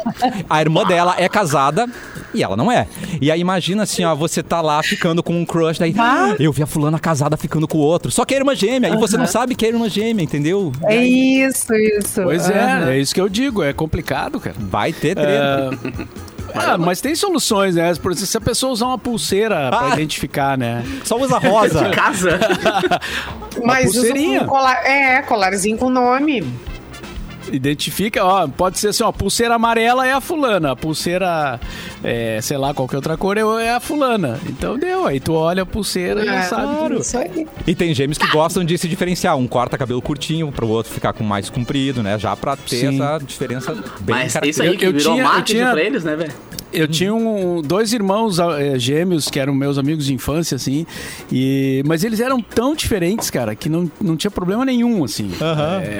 a 0.49 0.59
irmã 0.59 0.83
dela 0.85 1.13
é 1.19 1.29
casada 1.29 1.87
e 2.33 2.41
ela 2.41 2.57
não 2.57 2.71
é. 2.71 2.87
E 3.21 3.31
aí 3.31 3.39
imagina 3.39 3.83
assim, 3.83 4.03
ó, 4.03 4.15
você 4.15 4.41
tá 4.41 4.59
lá 4.59 4.81
ficando 4.81 5.21
com 5.21 5.39
um 5.39 5.45
crush, 5.45 5.77
daí 5.77 5.93
Ah. 5.97 6.35
eu 6.39 6.51
vi 6.51 6.63
a 6.63 6.67
fulana 6.67 6.97
casada 6.99 7.37
ficando 7.37 7.67
com 7.67 7.77
o 7.77 7.81
outro, 7.81 8.09
só 8.11 8.25
que 8.29 8.35
é 8.35 8.37
irmã 8.37 8.55
gêmea, 8.55 8.89
e 8.93 8.95
você 8.97 9.17
não 9.17 9.25
sabe 9.27 9.55
que 9.55 9.65
é 9.65 9.69
irmã 9.69 9.89
gêmea, 9.89 10.23
entendeu? 10.23 10.71
É 10.83 10.95
isso, 11.03 11.73
isso. 11.73 12.21
Pois 12.21 12.47
Aham. 12.49 12.89
é, 12.89 12.95
é 12.95 12.99
isso 12.99 13.13
que 13.13 13.19
eu 13.19 13.27
digo, 13.27 13.63
é 13.63 13.73
complicado, 13.73 14.39
cara. 14.39 14.55
Vai 14.59 14.93
ter 14.93 15.15
treta. 15.15 15.71
Ah, 16.53 16.77
mas 16.77 16.99
tem 17.01 17.13
soluções, 17.15 17.75
né? 17.75 17.93
Por 17.95 18.11
exemplo, 18.11 18.27
se 18.27 18.37
a 18.37 18.41
pessoa 18.41 18.71
usar 18.71 18.85
uma 18.87 18.97
pulseira 18.97 19.69
pra 19.69 19.87
Ah. 19.91 19.93
identificar, 19.93 20.57
né? 20.57 20.83
Só 21.03 21.15
usa 21.19 21.37
rosa. 21.39 21.89
Casa. 21.93 22.39
Mas 23.63 23.89
usa 23.89 23.99
pulseirinha. 23.99 24.43
um 24.43 24.45
colar, 24.47 24.83
é, 24.85 25.21
colarzinho 25.23 25.77
com 25.77 25.89
nome. 25.89 26.43
Identifica, 27.51 28.23
ó, 28.23 28.47
pode 28.47 28.77
ser 28.79 28.89
assim, 28.89 29.03
ó, 29.03 29.11
pulseira 29.11 29.55
amarela 29.55 30.05
é 30.05 30.13
a 30.13 30.21
fulana, 30.21 30.71
a 30.71 30.75
pulseira, 30.75 31.59
é, 32.03 32.39
sei 32.41 32.57
lá, 32.57 32.73
qualquer 32.73 32.97
outra 32.97 33.17
cor 33.17 33.37
é 33.37 33.41
é 33.41 33.71
a 33.71 33.79
fulana. 33.79 34.39
Então 34.47 34.77
deu, 34.77 35.07
aí 35.07 35.19
tu 35.19 35.33
olha 35.33 35.63
a 35.63 35.65
pulseira 35.65 36.23
e 36.23 36.27
É, 36.27 36.41
sabe. 36.43 36.75
claro. 36.77 36.99
Isso 36.99 37.17
aí. 37.17 37.47
E 37.65 37.73
tem 37.73 37.93
gêmeos 37.93 38.17
que 38.17 38.27
gostam 38.27 38.63
de 38.63 38.77
se 38.77 38.87
diferenciar. 38.87 39.37
Um 39.37 39.47
corta 39.47 39.77
cabelo 39.77 40.01
curtinho, 40.01 40.51
pro 40.51 40.67
outro 40.67 40.91
ficar 40.91 41.13
com 41.13 41.23
mais 41.23 41.49
comprido, 41.49 42.03
né? 42.03 42.17
Já 42.19 42.35
pra 42.35 42.55
ter 42.55 42.77
Sim. 42.77 42.95
essa 43.01 43.19
diferença 43.25 43.73
bem 43.73 43.83
Mas 44.15 44.33
característica. 44.33 44.47
isso 44.49 44.61
aí 44.63 44.77
que 44.77 44.85
Eu- 44.85 44.89
eu 44.91 44.97
virou 44.97 45.13
tinha- 45.15 45.23
marketing 45.23 45.53
tinha- 45.53 45.71
pra 45.71 45.81
eles, 45.81 46.03
né, 46.03 46.15
velho? 46.15 46.33
Eu 46.71 46.87
tinha 46.87 47.13
um- 47.13 47.61
dois 47.61 47.93
irmãos 47.93 48.37
eh, 48.39 48.77
gêmeos 48.77 49.27
que 49.27 49.39
eram 49.39 49.53
meus 49.55 49.77
amigos 49.77 50.05
de 50.05 50.13
infância, 50.13 50.55
assim, 50.55 50.85
e, 51.31 51.81
mas 51.85 52.03
eles 52.03 52.19
eram 52.19 52.41
tão 52.41 52.75
diferentes, 52.75 53.29
cara, 53.29 53.55
que 53.55 53.67
não, 53.69 53.91
não 53.99 54.15
tinha 54.15 54.29
problema 54.29 54.63
nenhum, 54.63 55.03
assim. 55.03 55.31
É, 55.81 55.99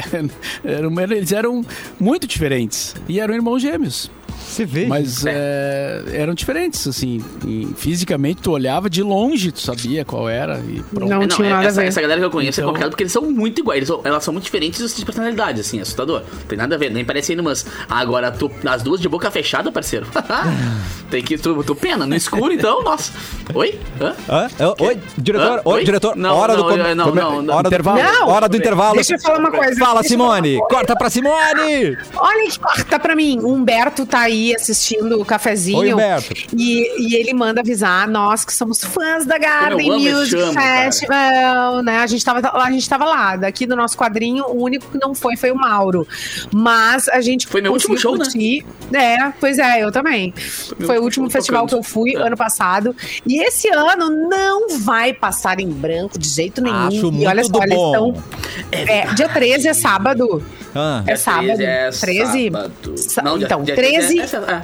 eram- 0.63 0.99
eles 1.01 1.31
eram 1.31 1.65
muito 1.99 2.27
diferentes 2.27 2.95
e 3.07 3.19
eram 3.19 3.33
irmãos 3.33 3.59
gêmeos. 3.61 4.11
Você 4.49 4.65
vê. 4.65 4.85
Mas 4.87 5.23
é, 5.25 6.03
eram 6.13 6.33
diferentes, 6.33 6.87
assim. 6.87 7.23
e 7.45 7.67
fisicamente, 7.77 8.41
tu 8.41 8.51
olhava 8.51 8.89
de 8.89 9.03
longe, 9.03 9.51
tu 9.51 9.59
sabia 9.61 10.03
qual 10.03 10.27
era 10.27 10.59
e 10.67 10.81
pronto. 10.93 11.09
Não 11.09 11.21
É, 11.21 11.27
tinha 11.27 11.47
é- 11.47 11.51
nada 11.51 11.67
essa, 11.67 11.79
a 11.79 11.83
ver. 11.83 11.87
essa 11.89 12.01
galera 12.01 12.19
que 12.19 12.25
eu 12.25 12.31
conheço 12.31 12.59
Então- 12.59 12.65
é 12.65 12.67
complicado 12.67 12.89
porque 12.89 13.03
eles 13.03 13.13
são 13.13 13.21
muito 13.23 13.59
iguais. 13.61 13.87
São- 13.87 14.01
elas 14.03 14.23
são 14.23 14.33
muito 14.33 14.43
diferentes 14.45 14.95
de 14.95 15.05
personalidade, 15.05 15.61
assim, 15.61 15.77
é 15.79 15.81
assustador. 15.81 16.23
Tem 16.47 16.57
nada 16.57 16.75
a 16.75 16.77
ver, 16.77 16.89
nem 16.91 17.05
parece 17.05 17.31
irmãs. 17.31 17.65
Agora, 17.89 18.31
tu, 18.31 18.51
as 18.65 18.81
duas 18.81 18.99
de 18.99 19.07
boca 19.07 19.29
fechada, 19.31 19.71
parceiro. 19.71 20.05
Tem 21.09 21.23
que. 21.23 21.37
Tu, 21.37 21.63
tu 21.63 21.75
pena, 21.75 22.05
no 22.05 22.15
escuro, 22.15 22.51
então, 22.53 22.83
nossa. 22.83 23.11
Oi? 23.53 23.79
Hã? 23.99 24.13
Hã? 24.29 24.47
Oi, 24.79 24.99
diretor. 25.17 25.57
Hã? 25.59 25.61
Oi, 25.65 25.83
diretor. 25.83 26.15
Não, 26.15 26.35
hora 26.35 26.53
não, 26.55 26.63
do 26.63 26.69
com- 26.69 26.77
eu- 26.77 26.95
não, 26.95 27.05
come- 27.05 27.21
não, 27.21 27.41
não. 27.41 27.53
hora 27.55 27.63
do 27.63 27.67
Intervalo. 27.75 27.99
Não! 28.03 28.27
Hora 28.29 28.49
do 28.49 28.57
intervalo. 28.57 28.95
Deixa 28.95 29.15
eu 29.15 29.19
falar 29.19 29.39
uma 29.39 29.51
coisa. 29.51 29.75
Fala, 29.79 30.03
Simone. 30.03 30.59
Corta 30.69 30.95
pra 30.95 31.09
Simone. 31.09 31.97
Olha 32.15 32.49
corta 32.61 32.99
pra 32.99 33.15
mim. 33.15 33.39
Humberto 33.41 34.05
tá 34.05 34.19
aí 34.21 34.38
assistindo 34.55 35.19
o 35.21 35.25
cafezinho. 35.25 35.79
Oi, 35.79 35.93
Humberto. 35.93 36.33
E, 36.55 37.07
e 37.09 37.15
ele 37.15 37.33
manda 37.33 37.61
avisar 37.61 38.07
nós 38.07 38.43
que 38.45 38.53
somos 38.53 38.83
fãs 38.83 39.25
da 39.25 39.37
Garden 39.37 39.91
Music 39.91 40.29
chamo, 40.37 40.53
cara. 40.53 40.83
Festival, 40.85 41.83
né? 41.83 41.97
A 41.99 42.07
gente, 42.07 42.23
tava, 42.25 42.51
a 42.57 42.71
gente 42.71 42.87
tava 42.89 43.05
lá. 43.05 43.35
Daqui 43.35 43.65
do 43.65 43.75
nosso 43.75 43.97
quadrinho, 43.97 44.45
o 44.45 44.63
único 44.63 44.89
que 44.91 44.97
não 44.97 45.13
foi 45.13 45.35
foi 45.35 45.51
o 45.51 45.55
Mauro. 45.55 46.07
Mas 46.53 47.07
a 47.09 47.21
gente 47.21 47.47
Foi 47.47 47.61
meu 47.61 47.71
último 47.71 47.97
show, 47.97 48.13
né? 48.17 48.23
curtir. 48.25 48.65
É, 48.93 49.31
pois 49.39 49.57
é, 49.59 49.83
eu 49.83 49.91
também. 49.91 50.33
meu 50.77 50.87
Foi 50.87 50.97
o 50.99 51.03
último 51.03 51.29
festival 51.29 51.65
tocando. 51.67 51.81
que 51.83 51.87
eu 51.87 51.91
fui 51.91 52.15
É. 52.15 52.19
ano 52.21 52.37
passado. 52.37 52.95
E 53.25 53.41
esse 53.43 53.69
ano 53.69 54.09
não 54.29 54.79
vai 54.79 55.13
passar 55.13 55.59
em 55.59 55.69
branco 55.69 56.17
de 56.17 56.27
jeito 56.29 56.61
nenhum. 56.61 56.75
Acho 56.87 56.97
e 56.97 57.11
muito 57.11 57.27
olha 57.27 57.43
só, 57.43 57.63
eles 57.63 57.73
estão. 57.77 58.23
É, 58.71 59.05
dia 59.13 59.29
13 59.29 59.67
é 59.67 59.73
sábado. 59.73 60.43
Ah, 60.75 61.03
É 61.07 61.15
sábado. 61.15 61.61
É 61.61 61.89
13? 61.89 62.51
sábado. 62.97 63.29
Não, 63.29 63.37
então, 63.41 63.63
dia- 63.63 63.75
13 63.75 64.13
dia- 64.15 64.27
é- 64.37 64.61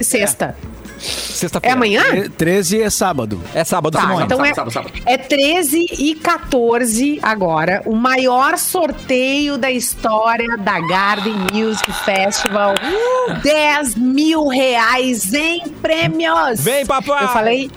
é- 0.00 0.02
Sexta. 0.02 0.56
É 0.64 1.00
Sexta-feira. 1.00 1.76
amanhã? 1.76 2.02
Tre- 2.02 2.28
13 2.30 2.82
é 2.82 2.90
sábado. 2.90 3.40
É 3.54 3.62
sábado, 3.62 3.92
Tá, 3.96 4.00
Simone. 4.00 4.24
então 4.24 4.44
é, 4.44 4.52
Sábado, 4.52 4.72
sábado, 4.72 4.92
sábado. 4.92 5.02
é 5.06 5.16
13 5.16 5.86
e 5.96 6.14
14 6.16 7.20
agora, 7.22 7.82
o 7.86 7.94
maior 7.94 8.58
sorteio 8.58 9.56
da 9.56 9.70
história 9.70 10.56
da 10.56 10.80
Garden 10.80 11.36
Music 11.52 11.92
Festival. 12.04 12.74
10 13.44 13.94
mil 13.94 14.48
reais 14.48 15.32
em 15.32 15.68
prêmios! 15.68 16.60
Vem, 16.60 16.84
papai! 16.84 17.22
Eu 17.24 17.28
falei 17.28 17.70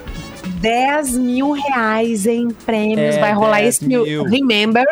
10 0.62 1.18
mil 1.18 1.50
reais 1.50 2.24
em 2.24 2.48
prêmios. 2.50 3.16
É, 3.16 3.20
Vai 3.20 3.32
rolar 3.32 3.58
10 3.58 3.68
esse 3.68 3.84
mil. 3.84 4.24
Remember, 4.24 4.86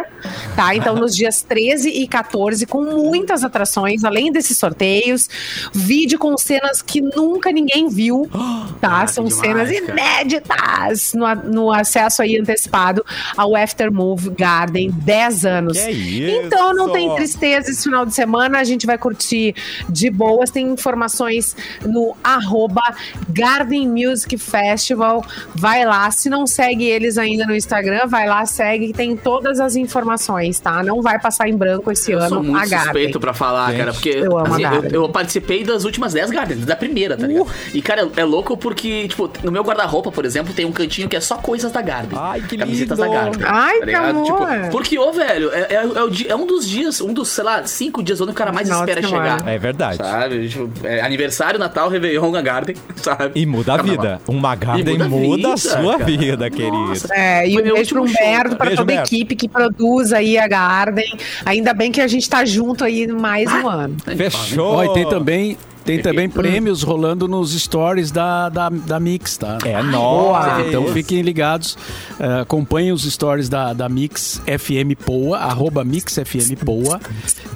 tá? 0.56 0.74
Então, 0.74 0.96
nos 0.96 1.14
dias 1.14 1.42
13 1.42 1.88
e 1.88 2.08
14, 2.08 2.66
com 2.66 2.82
muitas 2.82 3.44
atrações, 3.44 4.02
além 4.04 4.32
desses 4.32 4.58
sorteios, 4.58 5.28
vídeo 5.72 6.18
com 6.18 6.36
cenas 6.36 6.82
que 6.82 7.00
nunca 7.00 7.52
ninguém 7.52 7.88
viu, 7.88 8.28
tá? 8.80 9.02
Ah, 9.02 9.06
São 9.06 9.24
demais, 9.24 9.46
cenas 9.46 9.70
inéditas 9.70 11.12
no, 11.14 11.34
no 11.50 11.72
acesso 11.72 12.22
aí 12.22 12.36
antecipado 12.38 13.04
ao 13.36 13.54
Aftermove 13.54 14.30
Garden, 14.30 14.90
10 14.90 15.44
anos. 15.46 15.78
Que 15.78 15.90
isso? 15.90 16.46
Então, 16.46 16.74
não 16.74 16.90
tem 16.92 17.14
tristeza 17.14 17.70
esse 17.70 17.84
final 17.84 18.04
de 18.04 18.12
semana, 18.12 18.58
a 18.58 18.64
gente 18.64 18.86
vai 18.86 18.98
curtir 18.98 19.54
de 19.88 20.10
boas. 20.10 20.50
Tem 20.50 20.66
informações 20.66 21.54
no 21.86 22.16
arroba 22.24 22.82
Garden 23.28 23.88
Music 23.88 24.36
Festival. 24.36 25.24
Vai 25.60 25.84
lá, 25.84 26.10
se 26.10 26.30
não 26.30 26.46
segue 26.46 26.84
eles 26.86 27.18
ainda 27.18 27.44
no 27.44 27.54
Instagram, 27.54 28.06
vai 28.06 28.26
lá, 28.26 28.46
segue, 28.46 28.86
que 28.88 28.92
tem 28.94 29.14
todas 29.14 29.60
as 29.60 29.76
informações, 29.76 30.58
tá? 30.58 30.82
Não 30.82 31.02
vai 31.02 31.20
passar 31.20 31.48
em 31.48 31.54
branco 31.56 31.92
esse 31.92 32.12
Eu 32.12 32.18
ano 32.18 32.28
sou 32.28 32.42
muito 32.42 32.56
a 32.56 32.60
Garden. 32.60 32.78
suspeito 32.84 33.20
pra 33.20 33.34
falar, 33.34 33.68
Gente, 33.70 33.78
cara, 33.80 33.92
porque 33.92 34.08
eu 34.08 34.38
amo 34.38 34.46
a 34.54 34.56
assim, 34.56 34.86
eu, 34.86 35.02
eu 35.02 35.08
participei 35.10 35.62
das 35.62 35.84
últimas 35.84 36.14
10 36.14 36.30
Gardens, 36.30 36.64
da 36.64 36.74
primeira, 36.74 37.14
tá 37.16 37.26
ligado? 37.26 37.46
E, 37.74 37.82
cara, 37.82 38.08
é 38.16 38.24
louco 38.24 38.56
porque, 38.56 39.06
tipo, 39.08 39.30
no 39.44 39.52
meu 39.52 39.62
guarda-roupa, 39.62 40.10
por 40.10 40.24
exemplo, 40.24 40.54
tem 40.54 40.64
um 40.64 40.72
cantinho 40.72 41.08
que 41.08 41.16
é 41.16 41.20
só 41.20 41.36
coisas 41.36 41.70
da 41.70 41.82
Garden. 41.82 42.18
Ai, 42.18 42.40
que 42.40 42.56
Camisetas 42.56 42.98
lindo. 42.98 43.10
da 43.10 43.20
Garden. 43.20 43.42
Ai, 43.44 43.74
tá 43.74 43.80
que 43.80 43.86
ligado? 43.86 44.08
amor. 44.10 44.24
Tipo, 44.24 44.70
porque, 44.70 44.98
ô, 44.98 45.12
velho, 45.12 45.50
é, 45.52 45.60
é, 45.60 45.74
é 45.74 46.02
o 46.02 46.08
dia- 46.08 46.30
é 46.30 46.34
um 46.36 46.46
dos 46.46 46.66
dias, 46.66 47.00
um 47.02 47.12
dos, 47.12 47.28
sei 47.28 47.44
lá, 47.44 47.64
cinco 47.66 48.02
dias 48.02 48.18
onde 48.20 48.30
o 48.30 48.34
cara 48.34 48.50
mais 48.50 48.68
Nossa, 48.68 48.84
espera 48.84 49.06
chegar. 49.06 49.46
É 49.46 49.58
verdade. 49.58 49.98
Sabe? 49.98 50.48
Tipo, 50.48 50.70
é 50.86 51.00
aniversário, 51.02 51.58
Natal, 51.58 51.88
Réveillon, 51.90 52.30
na 52.30 52.40
Garden, 52.40 52.76
sabe? 52.96 53.32
E 53.34 53.44
muda 53.44 53.74
a 53.74 53.82
vida. 53.82 54.20
Uma 54.26 54.54
Garden 54.54 54.94
muda 54.94 55.04
a 55.04 55.08
muda 55.08 55.49
a 55.52 55.56
vida, 55.56 55.82
sua 55.82 55.92
cara. 55.98 56.04
vida, 56.04 56.50
querido. 56.50 56.76
Nossa. 56.76 57.14
É, 57.14 57.48
e 57.48 57.54
Foi 57.54 57.62
um 57.62 57.74
beijo 57.74 57.94
pro 57.94 58.02
Humberto, 58.02 58.56
Beijo, 58.56 58.76
toda 58.76 58.92
a 58.92 59.02
equipe 59.02 59.36
que 59.36 59.48
produz 59.48 60.12
aí 60.12 60.38
a 60.38 60.48
Garden. 60.48 61.16
Ainda 61.44 61.72
bem 61.72 61.92
que 61.92 62.00
a 62.00 62.06
gente 62.06 62.28
tá 62.28 62.44
junto 62.44 62.84
aí 62.84 63.06
mais 63.06 63.50
um 63.52 63.68
ano. 63.68 63.96
Fechou. 64.16 64.74
Ó, 64.74 64.84
e 64.84 64.94
tem 64.94 65.08
também, 65.08 65.58
tem 65.84 66.00
também 66.00 66.28
prêmios 66.30 66.82
rolando 66.82 67.26
nos 67.26 67.52
stories 67.52 68.10
da, 68.10 68.48
da, 68.48 68.68
da 68.68 69.00
Mix, 69.00 69.36
tá? 69.36 69.58
É 69.64 69.82
nóis. 69.82 70.66
Então 70.68 70.86
fiquem 70.88 71.22
ligados, 71.22 71.76
eh, 72.18 72.40
acompanhem 72.40 72.92
os 72.92 73.02
stories 73.10 73.48
da, 73.48 73.72
da 73.72 73.88
Mix 73.88 74.40
FM 74.46 74.94
Poa, 75.04 75.38
arroba 75.38 75.84
Mix 75.84 76.14
FM 76.14 76.62
Poa, 76.64 77.00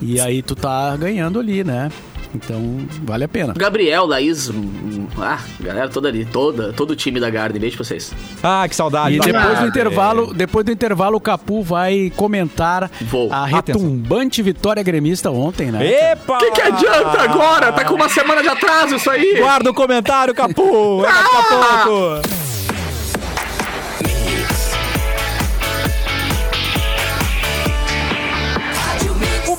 e 0.00 0.20
aí 0.20 0.42
tu 0.42 0.54
tá 0.54 0.96
ganhando 0.96 1.38
ali, 1.38 1.62
né? 1.64 1.90
Então 2.34 2.78
vale 3.04 3.24
a 3.24 3.28
pena. 3.28 3.54
Gabriel, 3.56 4.06
Laís, 4.06 4.48
hum, 4.50 5.06
ah, 5.18 5.38
galera 5.60 5.88
toda 5.88 6.08
ali, 6.08 6.24
toda, 6.24 6.72
todo 6.72 6.90
o 6.90 6.96
time 6.96 7.20
da 7.20 7.30
Garden, 7.30 7.60
beijo 7.60 7.76
pra 7.76 7.84
vocês. 7.84 8.12
Ah, 8.42 8.66
que 8.68 8.74
saudade. 8.74 9.16
E 9.16 9.20
depois 9.20 9.58
do 9.60 9.66
intervalo, 9.66 10.34
depois 10.34 10.64
do 10.66 10.72
intervalo, 10.72 11.16
o 11.16 11.20
Capu 11.20 11.62
vai 11.62 12.12
comentar 12.16 12.90
Vou. 13.02 13.32
a 13.32 13.46
retumbante 13.46 14.42
vitória 14.42 14.82
gremista 14.82 15.30
ontem, 15.30 15.70
né? 15.70 15.86
Epa! 16.12 16.34
O 16.34 16.38
que, 16.38 16.50
que 16.50 16.60
adianta 16.62 17.22
agora? 17.22 17.72
Tá 17.72 17.84
com 17.84 17.94
uma 17.94 18.08
semana 18.08 18.42
de 18.42 18.48
atraso 18.48 18.96
isso 18.96 19.08
aí. 19.10 19.36
Guarda 19.38 19.70
o 19.70 19.74
comentário, 19.74 20.34
Capu! 20.34 21.04
É 21.04 21.12
daqui 21.12 21.36
a 21.36 21.40
Ah! 21.40 21.84
pouco! 21.84 22.43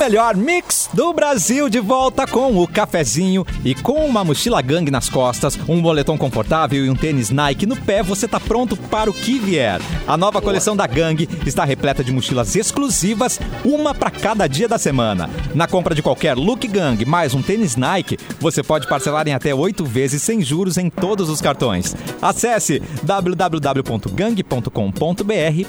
Melhor 0.05 0.35
mix 0.35 0.87
do 0.93 1.11
Brasil 1.13 1.67
de 1.67 1.79
volta 1.79 2.27
com 2.27 2.61
o 2.61 2.67
cafezinho 2.67 3.43
e 3.63 3.73
com 3.73 4.05
uma 4.05 4.23
mochila 4.23 4.61
gangue 4.61 4.91
nas 4.91 5.09
costas, 5.09 5.57
um 5.67 5.81
moletom 5.81 6.15
confortável 6.15 6.85
e 6.85 6.89
um 6.91 6.95
tênis 6.95 7.31
Nike 7.31 7.65
no 7.65 7.75
pé, 7.75 8.03
você 8.03 8.27
tá 8.27 8.39
pronto 8.39 8.77
para 8.77 9.09
o 9.09 9.13
que 9.13 9.39
vier. 9.39 9.81
A 10.07 10.15
nova 10.15 10.43
coleção 10.43 10.75
da 10.75 10.85
Gangue 10.85 11.27
está 11.43 11.65
repleta 11.65 12.03
de 12.03 12.11
mochilas 12.11 12.55
exclusivas, 12.55 13.39
uma 13.63 13.95
para 13.95 14.11
cada 14.11 14.45
dia 14.45 14.67
da 14.67 14.77
semana. 14.77 15.27
Na 15.55 15.67
compra 15.67 15.95
de 15.95 16.03
qualquer 16.03 16.37
look 16.37 16.67
Gang 16.67 17.03
mais 17.03 17.33
um 17.33 17.41
tênis 17.41 17.75
Nike, 17.75 18.19
você 18.39 18.61
pode 18.61 18.87
parcelar 18.87 19.27
em 19.27 19.33
até 19.33 19.55
oito 19.55 19.83
vezes 19.83 20.21
sem 20.21 20.39
juros 20.43 20.77
em 20.77 20.87
todos 20.87 21.31
os 21.31 21.41
cartões. 21.41 21.95
Acesse 22.21 22.79
www.gang.com.br 23.01 24.69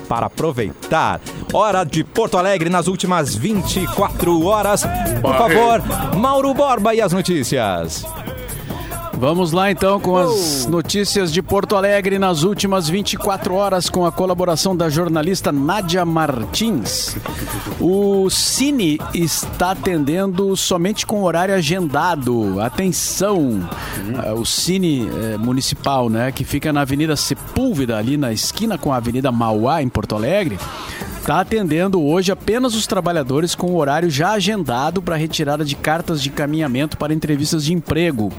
para 0.07 0.27
aproveitar. 0.27 1.23
Hora 1.55 1.85
de 1.85 2.05
Porto 2.05 2.37
Alegre 2.37 2.69
nas 2.69 2.87
últimas 2.87 3.35
24 3.35 4.26
horas. 4.31 4.83
Por 5.21 5.35
favor, 5.37 5.83
Mauro 6.17 6.53
Borba 6.55 6.95
e 6.95 7.01
as 7.01 7.13
notícias. 7.13 8.05
Vamos 9.19 9.51
lá 9.51 9.71
então 9.71 9.99
com 9.99 10.15
as 10.15 10.67
notícias 10.67 11.33
de 11.33 11.41
Porto 11.41 11.75
Alegre 11.75 12.19
nas 12.19 12.43
últimas 12.43 12.87
24 12.87 13.55
horas 13.55 13.89
com 13.89 14.05
a 14.05 14.13
colaboração 14.13 14.77
da 14.77 14.91
jornalista 14.91 15.51
Nádia 15.51 16.05
Martins. 16.05 17.17
O 17.81 18.29
Cine 18.29 19.01
está 19.15 19.71
atendendo 19.71 20.55
somente 20.55 21.07
com 21.07 21.23
horário 21.23 21.55
agendado. 21.55 22.61
Atenção! 22.61 23.67
Ah, 24.19 24.35
O 24.35 24.45
Cine 24.45 25.09
eh, 25.09 25.39
Municipal, 25.39 26.11
né, 26.11 26.31
que 26.31 26.45
fica 26.45 26.71
na 26.71 26.83
Avenida 26.83 27.17
Sepúlveda, 27.17 27.97
ali 27.97 28.19
na 28.19 28.33
esquina 28.35 28.77
com 28.77 28.93
a 28.93 28.97
Avenida 28.97 29.33
Mauá, 29.33 29.83
em 29.83 29.89
Porto 29.89 30.15
Alegre, 30.15 30.59
está 31.27 31.41
atendendo 31.41 32.01
hoje 32.01 32.31
apenas 32.31 32.77
os 32.77 32.87
trabalhadores 32.87 33.53
com 33.53 33.73
o 33.73 33.79
horário 33.79 34.09
já 34.09 34.31
agendado 34.31 35.03
para 35.03 35.17
retirada 35.17 35.65
de 35.65 35.75
cartas 35.75 36.23
de 36.23 36.31
caminhamento 36.31 36.97
para 36.97 37.13
entrevistas 37.13 37.65
de 37.65 37.75
emprego 37.75 38.33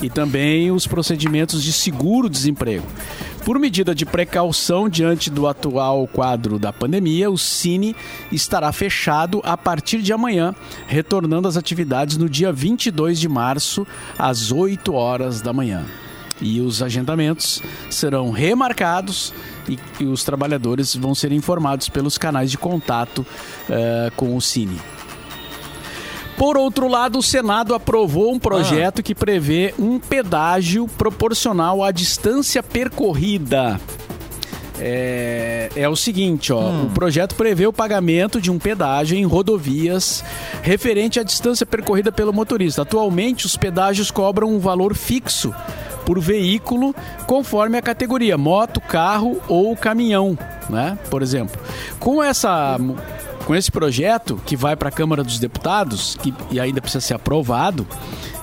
e 0.00 0.08
também 0.08 0.70
os 0.70 0.86
procedimentos 0.86 1.60
de 1.60 1.72
seguro-desemprego. 1.72 2.86
Por 3.44 3.58
medida 3.58 3.92
de 3.96 4.06
precaução 4.06 4.88
diante 4.88 5.28
do 5.28 5.48
atual 5.48 6.06
quadro 6.06 6.56
da 6.56 6.72
pandemia, 6.72 7.28
o 7.28 7.36
Cine 7.36 7.96
estará 8.30 8.70
fechado 8.70 9.40
a 9.42 9.56
partir 9.56 10.00
de 10.00 10.12
amanhã, 10.12 10.54
retornando 10.86 11.48
às 11.48 11.56
atividades 11.56 12.16
no 12.16 12.28
dia 12.28 12.52
22 12.52 13.18
de 13.18 13.28
março, 13.28 13.84
às 14.16 14.52
8 14.52 14.94
horas 14.94 15.40
da 15.40 15.52
manhã. 15.52 15.84
E 16.40 16.60
os 16.60 16.80
agendamentos 16.80 17.60
serão 17.90 18.30
remarcados 18.30 19.34
e, 19.70 19.78
e 20.02 20.06
os 20.06 20.24
trabalhadores 20.24 20.94
vão 20.94 21.14
ser 21.14 21.32
informados 21.32 21.88
pelos 21.88 22.18
canais 22.18 22.50
de 22.50 22.58
contato 22.58 23.24
eh, 23.68 24.10
com 24.16 24.36
o 24.36 24.40
Cine. 24.40 24.80
Por 26.36 26.56
outro 26.56 26.88
lado, 26.88 27.18
o 27.18 27.22
Senado 27.22 27.74
aprovou 27.74 28.32
um 28.32 28.38
projeto 28.38 29.02
que 29.02 29.14
prevê 29.14 29.74
um 29.78 29.98
pedágio 29.98 30.88
proporcional 30.88 31.84
à 31.84 31.90
distância 31.90 32.62
percorrida. 32.62 33.78
É, 34.78 35.68
é 35.76 35.86
o 35.86 35.94
seguinte, 35.94 36.50
ó, 36.50 36.70
o 36.70 36.90
projeto 36.94 37.34
prevê 37.34 37.66
o 37.66 37.72
pagamento 37.72 38.40
de 38.40 38.50
um 38.50 38.58
pedágio 38.58 39.18
em 39.18 39.26
rodovias 39.26 40.24
referente 40.62 41.20
à 41.20 41.22
distância 41.22 41.66
percorrida 41.66 42.10
pelo 42.10 42.32
motorista. 42.32 42.80
Atualmente, 42.80 43.44
os 43.44 43.58
pedágios 43.58 44.10
cobram 44.10 44.48
um 44.48 44.58
valor 44.58 44.94
fixo 44.94 45.54
por 46.10 46.18
veículo 46.18 46.92
conforme 47.24 47.78
a 47.78 47.82
categoria, 47.82 48.36
moto, 48.36 48.80
carro 48.80 49.40
ou 49.46 49.76
caminhão, 49.76 50.36
né? 50.68 50.98
Por 51.08 51.22
exemplo. 51.22 51.56
Com 52.00 52.20
essa 52.20 52.76
com 53.46 53.54
esse 53.54 53.70
projeto 53.70 54.40
que 54.44 54.54
vai 54.56 54.74
para 54.76 54.88
a 54.88 54.92
Câmara 54.92 55.22
dos 55.24 55.38
Deputados, 55.38 56.16
que 56.20 56.34
e 56.50 56.58
ainda 56.58 56.80
precisa 56.80 57.00
ser 57.00 57.14
aprovado 57.14 57.86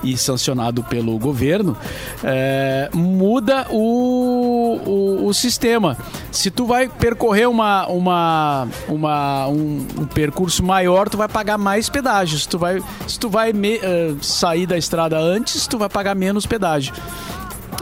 e 0.02 0.16
sancionado 0.16 0.82
pelo 0.84 1.18
governo, 1.18 1.76
é, 2.24 2.88
muda 2.94 3.66
o, 3.70 4.78
o, 4.86 5.26
o 5.26 5.34
sistema. 5.34 5.96
Se 6.32 6.50
tu 6.50 6.64
vai 6.66 6.88
percorrer 6.88 7.48
uma, 7.48 7.86
uma, 7.86 8.68
uma, 8.88 9.46
um, 9.48 9.86
um 10.00 10.06
percurso 10.06 10.62
maior, 10.64 11.08
tu 11.10 11.16
vai 11.18 11.28
pagar 11.28 11.58
mais 11.58 11.88
pedágio. 11.90 12.38
Se 12.38 12.48
tu 12.48 12.58
vai, 12.58 12.82
se 13.06 13.18
tu 13.18 13.28
vai 13.28 13.52
me- 13.52 13.76
eh, 13.82 14.14
sair 14.22 14.66
da 14.66 14.76
estrada 14.78 15.18
antes, 15.18 15.66
tu 15.66 15.78
vai 15.78 15.88
pagar 15.88 16.14
menos 16.14 16.44
pedágio. 16.46 16.94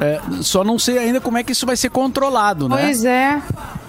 É, 0.01 0.21
só 0.43 0.63
não 0.63 0.79
sei 0.79 0.99
ainda 0.99 1.21
como 1.21 1.39
é 1.39 1.43
que 1.43 1.53
isso 1.53 1.67
vai 1.67 1.77
ser 1.77 1.91
controlado, 1.91 2.69
né? 2.69 2.77
Pois 2.81 3.05
é. 3.05 3.43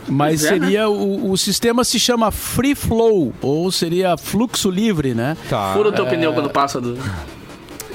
Mas 0.07 0.43
é, 0.45 0.49
seria 0.49 0.89
o, 0.89 1.31
o 1.31 1.37
sistema 1.37 1.83
se 1.83 1.99
chama 1.99 2.31
free 2.31 2.75
flow 2.75 3.33
ou 3.41 3.71
seria 3.71 4.15
fluxo 4.17 4.69
livre, 4.69 5.13
né? 5.13 5.35
Tá. 5.49 5.73
Fura 5.73 5.89
o 5.89 5.91
teu 5.91 6.05
pneu 6.07 6.33
quando 6.33 6.49
passa 6.49 6.79
do. 6.79 6.97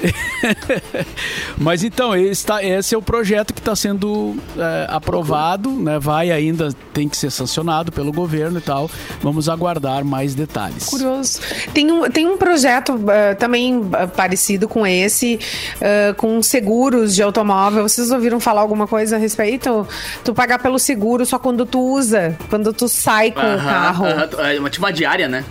Mas 1.57 1.83
então 1.83 2.15
esse, 2.15 2.45
tá- 2.45 2.63
esse 2.63 2.93
é 2.93 2.97
o 2.97 3.01
projeto 3.01 3.53
que 3.53 3.59
está 3.59 3.75
sendo 3.75 4.35
é, 4.57 4.87
aprovado, 4.89 5.69
né? 5.71 5.99
Vai 5.99 6.31
ainda 6.31 6.69
tem 6.93 7.07
que 7.07 7.15
ser 7.17 7.31
sancionado 7.31 7.91
pelo 7.91 8.11
governo 8.11 8.57
e 8.57 8.61
tal. 8.61 8.89
Vamos 9.21 9.47
aguardar 9.49 10.03
mais 10.03 10.35
detalhes. 10.35 10.85
Curioso. 10.89 11.39
Tem 11.73 11.91
um, 11.91 12.09
tem 12.09 12.27
um 12.27 12.37
projeto 12.37 12.99
eh, 13.09 13.33
também 13.35 13.89
eh, 13.93 14.07
parecido 14.07 14.67
com 14.67 14.85
esse, 14.85 15.39
eh, 15.81 16.13
com 16.17 16.41
seguros 16.41 17.15
de 17.15 17.23
automóvel. 17.23 17.83
Vocês 17.87 18.11
ouviram 18.11 18.39
falar 18.39 18.61
alguma 18.61 18.87
coisa 18.87 19.15
a 19.15 19.19
respeito? 19.19 19.87
Tu 20.23 20.33
pagar 20.33 20.59
pelo 20.59 20.77
seguro 20.79 21.25
só 21.25 21.39
quando 21.39 21.65
tu 21.65 21.79
usa, 21.79 22.37
quando 22.49 22.73
tu 22.73 22.87
sai 22.87 23.31
com 23.31 23.39
o 23.41 23.57
carro. 23.57 24.05
aham, 24.05 24.27
é 24.49 24.59
uma- 24.59 24.69
tipo 24.69 24.85
uma 24.85 24.93
diária, 24.93 25.27
né? 25.27 25.43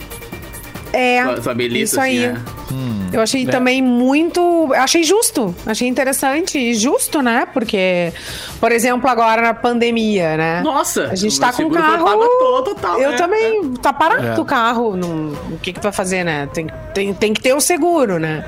É, 0.93 1.25
tua 1.41 1.55
beleza, 1.55 1.85
isso 1.85 2.01
aí. 2.01 2.25
assim, 2.27 3.09
Eu 3.13 3.21
achei 3.21 3.47
também 3.47 3.83
muito. 3.83 4.73
Achei 4.75 5.03
justo. 5.05 5.55
Achei 5.67 5.89
interessante 5.89 6.59
e 6.59 6.75
justo, 6.75 7.21
né? 7.23 7.47
Porque, 7.53 8.13
por 8.61 8.73
exemplo, 8.73 9.09
agora 9.09 9.43
na 9.43 9.55
pandemia, 9.55 10.37
né? 10.37 10.61
Nossa! 10.63 11.09
A 11.11 11.15
gente 11.15 11.37
o 11.37 11.41
tá 11.41 11.51
com 11.51 11.57
seguro 11.57 11.81
carro. 11.81 12.63
total, 12.65 13.01
eu 13.01 13.11
né? 13.11 13.17
também. 13.17 13.73
Tá 13.75 13.93
parado 13.93 14.27
É. 14.27 14.41
o 14.41 14.45
carro. 14.45 14.97
Não, 14.97 15.29
o 15.51 15.59
que, 15.63 15.73
que 15.73 15.81
tu 15.81 15.85
vai 15.85 15.93
fazer, 15.93 16.25
né? 16.25 16.49
Tem, 16.53 16.67
tem, 16.95 17.15
tem 17.15 17.33
que 17.33 17.41
ter 17.41 17.55
o 17.55 17.61
seguro, 17.61 18.19
né? 18.19 18.45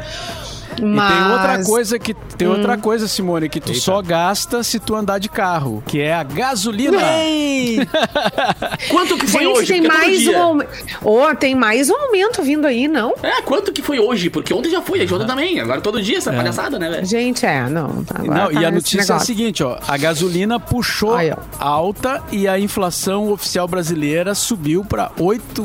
E 0.76 0.80
tem 0.80 0.86
Mas- 0.90 1.32
outra 1.32 1.64
coisa 1.64 1.98
que 1.98 2.14
tem 2.14 2.48
outra 2.48 2.76
coisa, 2.76 3.06
Simone, 3.08 3.48
que 3.48 3.60
tu 3.60 3.70
Eita. 3.70 3.80
só 3.80 4.02
gasta 4.02 4.62
se 4.62 4.78
tu 4.80 4.94
andar 4.94 5.18
de 5.18 5.28
carro, 5.28 5.82
que 5.86 6.00
é 6.00 6.12
a 6.14 6.22
gasolina. 6.22 6.98
Quanto 8.90 9.16
que 9.16 9.26
foi 9.26 9.44
Gente, 9.44 9.58
hoje? 9.58 9.72
tem 9.72 9.82
Porque 9.82 9.96
é 9.96 10.00
mais 10.00 10.26
um 10.28 10.38
aumento. 10.42 10.70
Oh, 11.02 11.34
tem 11.34 11.54
mais 11.54 11.90
um 11.90 11.94
aumento 11.96 12.42
vindo 12.42 12.66
aí, 12.66 12.88
não? 12.88 13.14
É, 13.22 13.40
quanto 13.42 13.72
que 13.72 13.82
foi 13.82 13.98
hoje? 13.98 14.30
Porque 14.30 14.52
ontem 14.52 14.70
já 14.70 14.80
foi, 14.82 15.02
ontem 15.04 15.26
também. 15.26 15.60
Agora 15.60 15.80
todo 15.80 16.00
dia 16.02 16.18
essa 16.18 16.32
palhaçada, 16.32 16.78
né, 16.78 16.90
velho? 16.90 17.06
Gente, 17.06 17.44
é, 17.46 17.68
não. 17.68 18.04
Agora 18.14 18.34
Não, 18.44 18.52
tá 18.52 18.52
e 18.52 18.64
a 18.64 18.68
esse 18.68 18.72
notícia 18.72 19.12
é 19.12 19.16
a 19.16 19.18
seguinte, 19.20 19.62
ó, 19.62 19.78
a 19.86 19.96
gasolina 19.96 20.58
puxou 20.60 21.14
ó. 21.14 21.36
alta 21.58 22.22
e 22.32 22.46
a 22.48 22.58
inflação 22.58 23.30
oficial 23.30 23.66
brasileira 23.68 24.34
subiu 24.34 24.84
para 24.84 25.10
8, 25.18 25.62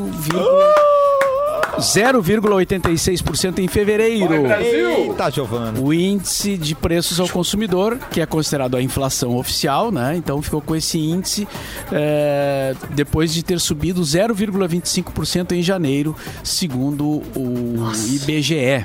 0,86% 1.80 3.58
em 3.58 3.68
fevereiro. 3.68 4.46
Eita, 4.60 5.30
Giovana. 5.30 5.80
O 5.80 5.92
índice 5.92 6.56
de 6.56 6.74
preços 6.74 7.18
ao 7.18 7.28
consumidor, 7.28 7.98
que 8.10 8.20
é 8.20 8.26
considerado 8.26 8.76
a 8.76 8.82
inflação 8.82 9.36
oficial, 9.36 9.90
né? 9.90 10.16
Então 10.16 10.40
ficou 10.42 10.60
com 10.60 10.76
esse 10.76 10.98
índice 10.98 11.48
é, 11.90 12.74
depois 12.90 13.32
de 13.32 13.42
ter 13.42 13.58
subido 13.58 14.00
0,25% 14.02 15.52
em 15.52 15.62
janeiro, 15.62 16.14
segundo 16.42 17.22
o 17.36 17.90
IBGE. 18.08 18.84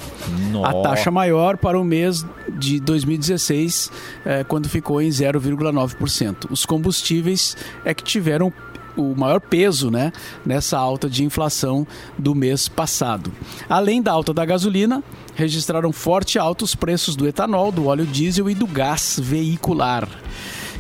Nossa. 0.52 0.80
A 0.80 0.82
taxa 0.82 1.12
maior 1.12 1.58
para 1.58 1.80
o 1.80 1.84
mês 1.84 2.26
de 2.58 2.80
2016, 2.80 3.92
é, 4.26 4.44
quando 4.44 4.70
ficou 4.70 5.02
em 5.02 5.10
0,9%. 5.10 6.48
Os 6.50 6.66
combustíveis 6.66 7.56
é 7.84 7.94
que 7.94 8.04
tiveram 8.04 8.52
o 8.98 9.14
maior 9.16 9.40
peso 9.40 9.90
né, 9.92 10.12
nessa 10.46 10.78
alta 10.78 11.10
de 11.10 11.24
inflação 11.24 11.86
do 12.18 12.34
mês 12.36 12.68
passado. 12.68 13.32
Além 13.70 14.02
da 14.02 14.12
alta 14.12 14.34
da 14.34 14.46
gasolina, 14.46 15.04
registraram 15.36 15.92
forte 15.92 16.40
alta 16.40 16.64
os 16.64 16.76
preços 16.76 17.16
do 17.16 17.28
etanol, 17.28 17.72
do 17.72 17.86
óleo 17.88 18.06
diesel 18.06 18.50
e 18.50 18.56
do 18.56 18.68
gás 18.68 19.20
veicular. 19.22 20.08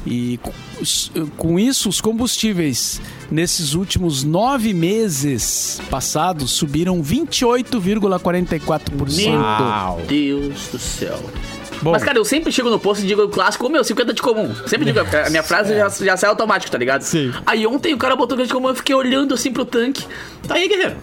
E 0.07 0.39
com- 1.35 1.57
isso, 1.57 1.89
os 1.89 1.99
combustíveis 1.99 3.01
nesses 3.31 3.73
últimos 3.73 4.23
nove 4.23 4.71
meses 4.71 5.81
passados 5.89 6.51
subiram 6.51 7.01
28,44%. 7.01 9.41
Uau. 9.41 9.99
Deus 10.07 10.67
do 10.71 10.77
céu. 10.79 11.19
Bom. 11.81 11.91
Mas, 11.91 12.03
cara, 12.03 12.17
eu 12.17 12.25
sempre 12.25 12.51
chego 12.51 12.69
no 12.69 12.79
posto 12.79 13.03
e 13.03 13.07
digo 13.07 13.23
o 13.23 13.29
clássico, 13.29 13.69
meu, 13.69 13.83
50 13.83 14.13
de 14.13 14.21
comum. 14.21 14.53
Sempre 14.67 14.85
digo, 14.85 14.99
a 14.99 15.29
minha 15.29 15.43
frase 15.43 15.73
já, 15.75 15.89
já 15.89 16.17
sai 16.17 16.29
automático, 16.29 16.71
tá 16.71 16.77
ligado? 16.77 17.01
Sim. 17.01 17.33
Aí 17.45 17.65
ontem 17.65 17.93
o 17.93 17.97
cara 17.97 18.15
botou 18.15 18.37
50 18.37 18.47
de 18.47 18.53
comum, 18.53 18.69
eu 18.69 18.75
fiquei 18.75 18.95
olhando 18.95 19.33
assim 19.33 19.51
pro 19.51 19.65
tanque. 19.65 20.05
Tá 20.47 20.55
aí, 20.55 20.67
guerreiro. 20.67 20.95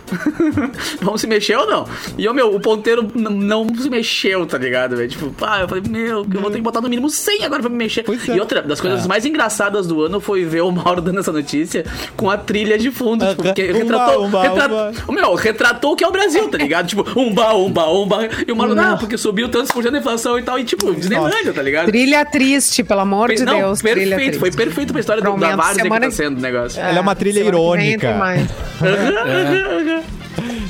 Vamos 1.02 1.20
se 1.20 1.26
mexer 1.26 1.56
ou 1.56 1.66
não? 1.66 1.86
E, 2.16 2.28
ô 2.28 2.34
meu, 2.34 2.54
o 2.54 2.60
ponteiro 2.60 3.10
não 3.14 3.66
se 3.74 3.90
mexeu, 3.90 4.46
tá 4.46 4.56
ligado, 4.56 4.96
velho? 4.96 5.08
Tipo, 5.08 5.30
pá, 5.30 5.60
eu 5.60 5.68
falei, 5.68 5.82
meu, 5.88 6.26
eu 6.32 6.40
vou 6.40 6.50
ter 6.50 6.56
que 6.56 6.62
botar 6.62 6.80
no 6.80 6.88
mínimo 6.88 7.10
100 7.10 7.44
agora 7.44 7.60
pra 7.60 7.70
me 7.70 7.76
mexer. 7.76 8.04
É. 8.08 8.36
E 8.36 8.40
outra 8.40 8.62
das 8.62 8.80
coisas 8.80 9.06
mais 9.06 9.24
engraçadas 9.26 9.86
do 9.86 10.02
ano 10.02 10.20
foi 10.20 10.44
ver 10.44 10.62
o 10.62 10.70
Mauro 10.70 11.00
dando 11.00 11.18
essa 11.18 11.32
notícia 11.32 11.84
com 12.16 12.30
a 12.30 12.36
trilha 12.36 12.78
de 12.78 12.90
fundo. 12.90 13.26
Tipo, 13.26 13.42
porque 13.42 13.72
retratou. 13.72 14.26
umba, 14.26 14.42
retratou 14.42 14.92
o 15.08 15.12
meu, 15.12 15.34
retratou 15.34 15.92
o 15.92 15.96
que 15.96 16.04
é 16.04 16.08
o 16.08 16.12
Brasil, 16.12 16.48
tá 16.48 16.58
ligado? 16.58 16.86
tipo, 16.86 17.04
umba, 17.18 17.54
umba, 17.54 17.86
umba. 17.90 18.28
E 18.46 18.52
o 18.52 18.56
Mauro, 18.56 18.74
não, 18.74 18.96
porque 18.98 19.18
subiu 19.18 19.48
tantos 19.48 19.70
por 19.70 19.82
cento 19.82 19.92
da 19.92 19.98
inflação 19.98 20.38
e 20.38 20.42
tal. 20.42 20.58
E 20.62 20.64
tipo, 20.64 20.94
Disneylândia, 20.94 21.52
tá 21.52 21.60
ligado? 21.62 21.86
Trilha 21.86 22.24
triste, 22.24 22.84
pelo 22.84 23.00
amor 23.00 23.34
de 23.34 23.44
não, 23.44 23.56
Deus. 23.58 23.80
trilha 23.80 24.16
perfeito, 24.16 24.38
foi 24.38 24.50
perfeito 24.52 24.92
pra 24.92 25.00
história 25.00 25.22
do, 25.22 25.36
da 25.36 25.56
várzea 25.56 25.76
que 25.76 25.82
semana 25.82 26.06
tá 26.06 26.10
sendo 26.12 26.38
o 26.38 26.40
negócio. 26.40 26.80
Ela 26.80 26.98
é 26.98 27.00
uma 27.00 27.14
trilha 27.16 27.42
que 27.42 27.50
vem 27.50 27.60
irônica. 27.60 28.14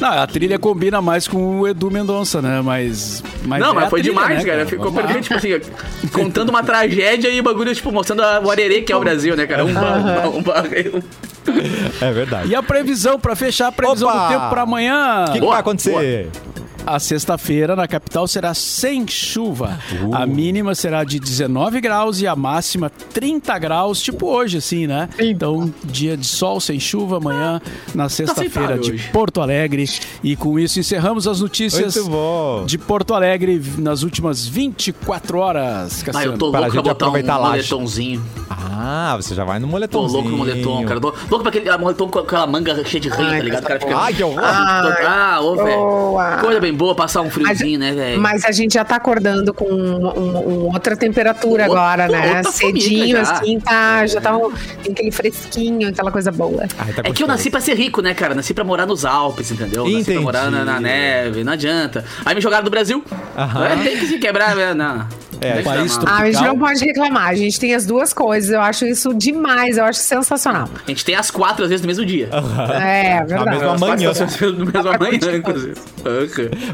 Não, 0.00 0.08
a 0.10 0.26
trilha 0.26 0.58
combina 0.58 1.00
mais 1.00 1.28
com 1.28 1.60
o 1.60 1.68
Edu 1.68 1.90
Mendonça, 1.90 2.42
né? 2.42 2.60
Mas. 2.62 3.22
mas 3.44 3.60
não, 3.60 3.70
é 3.70 3.74
mas 3.74 3.90
foi 3.90 4.00
trilha, 4.00 4.14
demais, 4.14 4.38
né, 4.38 4.50
cara. 4.50 4.66
Ficou 4.66 4.86
Vamos 4.90 5.00
lá. 5.00 5.14
perfeito, 5.14 5.24
tipo 5.24 5.36
assim, 5.36 6.08
contando 6.12 6.48
uma 6.48 6.62
tragédia 6.64 7.28
e 7.28 7.38
o 7.38 7.42
bagulho, 7.42 7.72
tipo, 7.74 7.92
mostrando 7.92 8.22
a- 8.22 8.40
o 8.40 8.50
arerê 8.50 8.82
que 8.82 8.92
é 8.92 8.96
o 8.96 9.00
Brasil, 9.00 9.36
né, 9.36 9.46
cara? 9.46 9.64
Um 9.64 9.72
ba, 9.72 10.28
um 10.34 10.42
ba, 10.42 10.64
É 12.00 12.12
verdade. 12.12 12.48
E 12.48 12.54
a 12.54 12.62
previsão, 12.62 13.18
pra 13.20 13.36
fechar 13.36 13.68
a 13.68 13.72
previsão 13.72 14.08
Opa! 14.08 14.26
do 14.26 14.28
tempo 14.32 14.50
pra 14.50 14.62
amanhã. 14.62 15.22
O 15.22 15.26
que, 15.26 15.32
que 15.34 15.40
Boa, 15.40 15.52
vai 15.52 15.60
acontecer? 15.60 16.28
A 16.86 16.98
sexta-feira 16.98 17.76
na 17.76 17.86
capital 17.86 18.26
será 18.26 18.54
sem 18.54 19.06
chuva. 19.06 19.78
Uh. 20.02 20.14
A 20.14 20.26
mínima 20.26 20.74
será 20.74 21.04
de 21.04 21.20
19 21.20 21.80
graus 21.80 22.20
e 22.20 22.26
a 22.26 22.34
máxima 22.34 22.90
30 23.12 23.58
graus, 23.58 24.00
tipo 24.00 24.26
hoje, 24.26 24.58
assim, 24.58 24.86
né? 24.86 25.08
Então, 25.18 25.72
dia 25.84 26.16
de 26.16 26.26
sol 26.26 26.60
sem 26.60 26.80
chuva 26.80 27.18
amanhã, 27.18 27.60
na 27.94 28.08
sexta-feira 28.08 28.74
aceitável 28.74 28.82
de 28.82 28.92
hoje. 28.92 29.10
Porto 29.12 29.40
Alegre. 29.40 29.88
E 30.22 30.34
com 30.34 30.58
isso 30.58 30.80
encerramos 30.80 31.28
as 31.28 31.40
notícias 31.40 31.94
de 32.66 32.78
Porto 32.78 33.14
Alegre 33.14 33.62
nas 33.78 34.02
últimas 34.02 34.46
24 34.46 35.38
horas. 35.38 36.04
Ah, 36.14 36.24
eu 36.24 36.36
tô 36.36 36.46
louco 36.46 36.70
pra 36.70 36.82
botar 36.82 36.88
um 36.88 36.90
aproveitar 36.92 37.36
laje. 37.38 37.70
moletomzinho. 37.72 38.24
Ah, 38.50 39.16
você 39.16 39.34
já 39.34 39.44
vai 39.44 39.58
no 39.58 39.66
Tô 39.66 39.72
moletomzinho. 39.72 40.12
louco 40.12 40.28
no 40.28 40.36
moletom, 40.36 40.84
cara. 40.84 41.00
Tô 41.00 41.08
louco 41.08 41.40
pra 41.40 41.48
aquele 41.48 41.68
ah, 41.68 41.78
moletom 41.78 42.08
com 42.08 42.18
aquela 42.18 42.46
manga 42.46 42.84
cheia 42.84 43.00
de 43.00 43.10
Ai, 43.12 43.38
tá 43.38 43.44
ligado? 43.44 43.62
O 43.62 43.66
cara 43.66 43.80
fica. 43.80 43.96
Ai, 43.96 44.14
que 44.14 44.22
horror. 44.24 44.40
Ah, 44.42 45.38
ô, 45.40 45.56
velho. 45.56 46.40
Coisa 46.40 46.60
bem 46.60 46.71
boa, 46.74 46.94
passar 46.94 47.20
um 47.20 47.24
Mas, 47.24 47.34
friozinho, 47.34 47.78
né, 47.78 47.92
velho? 47.92 48.20
mas 48.20 48.44
a 48.44 48.52
gente 48.52 48.74
já 48.74 48.84
tá 48.84 48.96
acordando 48.96 49.52
com 49.54 49.64
um- 49.64 50.06
um- 50.06 50.48
um 50.48 50.72
outra 50.72 50.96
temperatura 50.96 51.64
Outra- 51.66 51.80
agora, 51.80 52.08
né? 52.08 52.36
outra 52.36 52.52
Cedinho, 52.52 53.20
assim, 53.20 53.58
tá. 53.60 54.06
Já 54.06 54.20
tá. 54.20 54.36
um- 54.36 54.50
Tem 54.82 54.92
aquele 54.92 55.10
fresquinho, 55.10 55.88
aquela 55.88 56.10
coisa 56.10 56.30
boa. 56.32 56.64
Ai, 56.78 56.92
tá 56.92 57.02
É 57.04 57.12
que 57.12 57.22
eu 57.22 57.26
nasci 57.28 57.50
pra 57.50 57.60
ser 57.60 57.74
rico, 57.74 58.00
né, 58.02 58.14
cara? 58.14 58.34
Nasci 58.34 58.52
pra 58.54 58.64
morar 58.64 58.86
nos 58.86 59.04
Alpes, 59.04 59.50
entendeu? 59.50 59.84
Nasci 59.84 59.96
Entendi. 59.96 60.12
pra 60.14 60.20
morar 60.22 60.50
na, 60.50 60.64
na 60.64 60.80
neve, 60.80 61.44
não 61.44 61.52
adianta. 61.52 62.04
Aí 62.24 62.34
me 62.34 62.40
jogaram 62.40 62.64
do 62.64 62.70
Brasil. 62.70 63.04
Aham. 63.36 63.64
É, 63.66 63.76
tem 63.76 63.98
que 63.98 64.06
se 64.06 64.18
quebrar, 64.18 64.54
né? 64.56 64.74
Não. 64.74 65.06
É, 65.42 65.54
Deixa 65.54 65.70
país 65.70 65.92
tropical. 65.92 66.14
Ah, 66.16 66.22
a 66.22 66.30
gente 66.30 66.42
não 66.42 66.58
pode 66.58 66.84
reclamar. 66.84 67.28
A 67.28 67.34
gente 67.34 67.58
tem 67.60 67.74
as 67.74 67.84
duas 67.86 68.12
coisas. 68.12 68.50
Eu 68.50 68.60
acho 68.60 68.86
isso 68.86 69.12
demais. 69.14 69.76
Eu 69.76 69.84
acho 69.84 69.98
sensacional. 70.00 70.68
A 70.86 70.90
gente 70.90 71.04
tem 71.04 71.14
as 71.14 71.30
quatro, 71.30 71.64
às 71.64 71.70
vezes, 71.70 71.82
no 71.82 71.88
mesmo 71.88 72.04
dia. 72.04 72.28
É, 72.82 73.14
Na 73.20 73.24
verdade. 73.24 73.50
mesma 73.50 73.72
As 73.74 73.80
manhã. 73.80 74.12
no 74.56 74.66
mesmo 74.66 74.88
amanhã, 74.94 75.36
inclusive. 75.36 75.74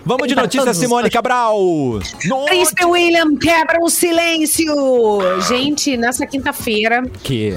Vamos 0.04 0.28
de 0.28 0.34
Pra 0.34 0.42
notícias. 0.44 0.76
Simone 0.76 1.10
Cabral. 1.10 1.56
Príncipe 2.46 2.84
William 2.84 3.36
quebra 3.36 3.78
o 3.82 3.88
silêncio. 3.88 4.74
Gente, 5.48 5.96
nessa 5.96 6.26
quinta-feira, 6.26 7.02
Que? 7.22 7.56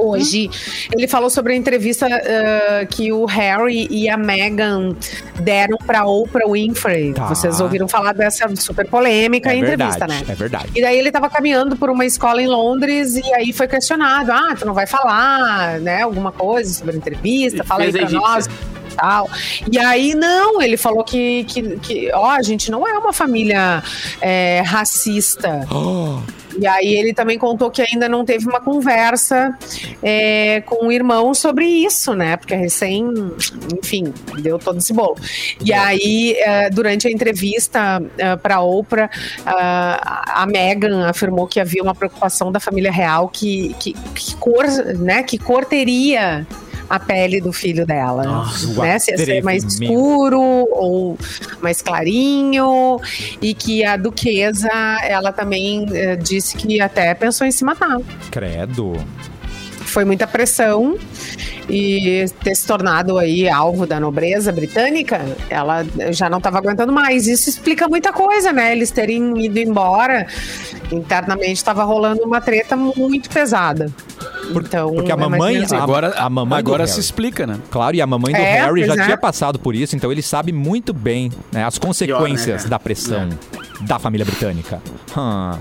Hoje, 0.00 0.50
ele 0.96 1.06
falou 1.06 1.30
sobre 1.30 1.52
a 1.52 1.56
entrevista 1.56 2.06
ah, 2.06 2.84
que 2.86 3.12
o 3.12 3.24
Harry 3.26 3.86
e 3.90 4.08
a 4.08 4.16
Meghan 4.16 4.94
deram 5.40 5.76
pra 5.78 6.04
Oprah 6.06 6.48
Winfrey. 6.50 7.12
Tá. 7.12 7.26
Vocês 7.26 7.60
ouviram 7.60 7.88
falar 7.88 8.12
dessa 8.12 8.48
super 8.56 8.86
polêmica 8.88 9.52
É 9.52 9.56
entrevista, 9.56 10.06
verdade, 10.06 10.26
né? 10.26 10.32
é 10.32 10.34
verdade. 10.34 10.70
E 10.74 10.80
daí 10.82 10.98
ele 10.98 11.10
tava 11.10 11.28
caminhando 11.28 11.76
por 11.76 11.90
uma 11.90 12.04
escola 12.04 12.40
em 12.42 12.46
Londres 12.46 13.16
e 13.16 13.34
aí 13.34 13.52
foi 13.52 13.68
questionado: 13.68 14.32
ah, 14.32 14.54
tu 14.58 14.66
não 14.66 14.74
vai 14.74 14.86
falar, 14.86 15.80
né, 15.80 16.02
alguma 16.02 16.32
coisa 16.32 16.72
sobre 16.72 16.94
a 16.94 16.96
entrevista, 16.98 17.64
fala 17.64 17.84
aí 17.84 17.92
pra 17.92 18.10
nós. 18.10 18.48
Tal. 18.96 19.30
E 19.70 19.78
aí, 19.78 20.14
não, 20.16 20.60
ele 20.60 20.76
falou 20.76 21.04
que, 21.04 21.44
que, 21.44 21.78
que 21.78 22.10
ó, 22.12 22.30
a 22.30 22.42
gente 22.42 22.70
não 22.72 22.86
é 22.86 22.98
uma 22.98 23.12
família 23.12 23.82
é, 24.20 24.62
racista. 24.66 25.64
E 26.58 26.66
aí 26.66 26.94
ele 26.94 27.14
também 27.14 27.38
contou 27.38 27.70
que 27.70 27.82
ainda 27.82 28.08
não 28.08 28.24
teve 28.24 28.46
uma 28.48 28.60
conversa 28.60 29.56
é, 30.02 30.60
com 30.62 30.86
o 30.86 30.92
irmão 30.92 31.32
sobre 31.34 31.66
isso, 31.66 32.14
né? 32.14 32.36
Porque 32.36 32.54
recém, 32.54 33.08
enfim, 33.76 34.12
deu 34.40 34.58
todo 34.58 34.78
esse 34.78 34.92
bolo. 34.92 35.16
E 35.64 35.72
aí, 35.72 36.34
é, 36.38 36.70
durante 36.70 37.06
a 37.06 37.10
entrevista 37.10 38.02
é, 38.18 38.36
para 38.36 38.60
Oprah, 38.60 39.10
a, 39.44 40.42
a 40.42 40.46
Meghan 40.46 41.06
afirmou 41.06 41.46
que 41.46 41.60
havia 41.60 41.82
uma 41.82 41.94
preocupação 41.94 42.50
da 42.50 42.60
família 42.60 42.90
real 42.90 43.28
que, 43.28 43.74
que, 43.78 43.92
que 44.14 44.34
cor, 44.36 44.66
né? 44.98 45.22
Que 45.22 45.38
cor 45.38 45.64
teria 45.64 46.46
a 46.90 46.98
pele 46.98 47.40
do 47.40 47.52
filho 47.52 47.86
dela, 47.86 48.24
Nossa, 48.24 48.82
né? 48.82 48.98
Se 48.98 49.12
ia 49.12 49.18
ser 49.18 49.44
mais 49.44 49.62
escuro 49.62 50.40
ou 50.40 51.16
mais 51.62 51.80
clarinho 51.80 53.00
e 53.40 53.54
que 53.54 53.84
a 53.84 53.96
duquesa 53.96 54.68
ela 55.04 55.32
também 55.32 55.86
eh, 55.92 56.16
disse 56.16 56.56
que 56.56 56.80
até 56.80 57.14
pensou 57.14 57.46
em 57.46 57.52
se 57.52 57.64
matar. 57.64 58.00
Credo. 58.32 58.94
Foi 59.84 60.04
muita 60.04 60.26
pressão 60.26 60.98
e 61.68 62.24
ter 62.42 62.54
se 62.54 62.66
tornado 62.66 63.18
aí 63.18 63.48
alvo 63.48 63.86
da 63.86 64.00
nobreza 64.00 64.50
britânica, 64.50 65.20
ela 65.48 65.84
já 66.10 66.28
não 66.28 66.38
estava 66.38 66.58
aguentando 66.58 66.92
mais. 66.92 67.26
Isso 67.26 67.48
explica 67.48 67.88
muita 67.88 68.12
coisa, 68.12 68.52
né? 68.52 68.72
Eles 68.72 68.90
terem 68.90 69.44
ido 69.44 69.58
embora. 69.58 70.26
Internamente 70.90 71.54
estava 71.54 71.84
rolando 71.84 72.22
uma 72.24 72.40
treta 72.40 72.76
muito 72.76 73.30
pesada. 73.30 73.90
Então, 74.58 74.92
porque 74.94 75.10
a 75.10 75.14
é 75.14 75.18
mamãe- 75.18 75.64
a-. 75.70 75.82
Agora, 75.82 76.14
a 76.16 76.28
mamãe 76.30 76.58
agora 76.58 76.82
Harry. 76.84 76.92
se 76.94 77.00
explica, 77.00 77.46
né? 77.46 77.58
Claro, 77.70 77.96
e 77.96 78.00
a 78.00 78.06
mamãe 78.06 78.32
do 78.32 78.38
É, 78.40 78.60
Harry 78.62 78.84
já 78.86 78.94
é. 78.94 79.04
tinha 79.04 79.16
passado 79.16 79.58
por 79.58 79.74
isso, 79.74 79.94
então 79.96 80.10
ele 80.10 80.22
sabe 80.22 80.52
muito 80.52 80.92
bem 80.92 81.30
né, 81.52 81.64
as 81.64 81.78
consequências 81.78 82.62
cara? 82.62 82.68
da 82.70 82.78
pressão 82.78 83.28
da 83.82 83.98
família 83.98 84.26
britânica. 84.26 84.80
Hum. 85.16 85.52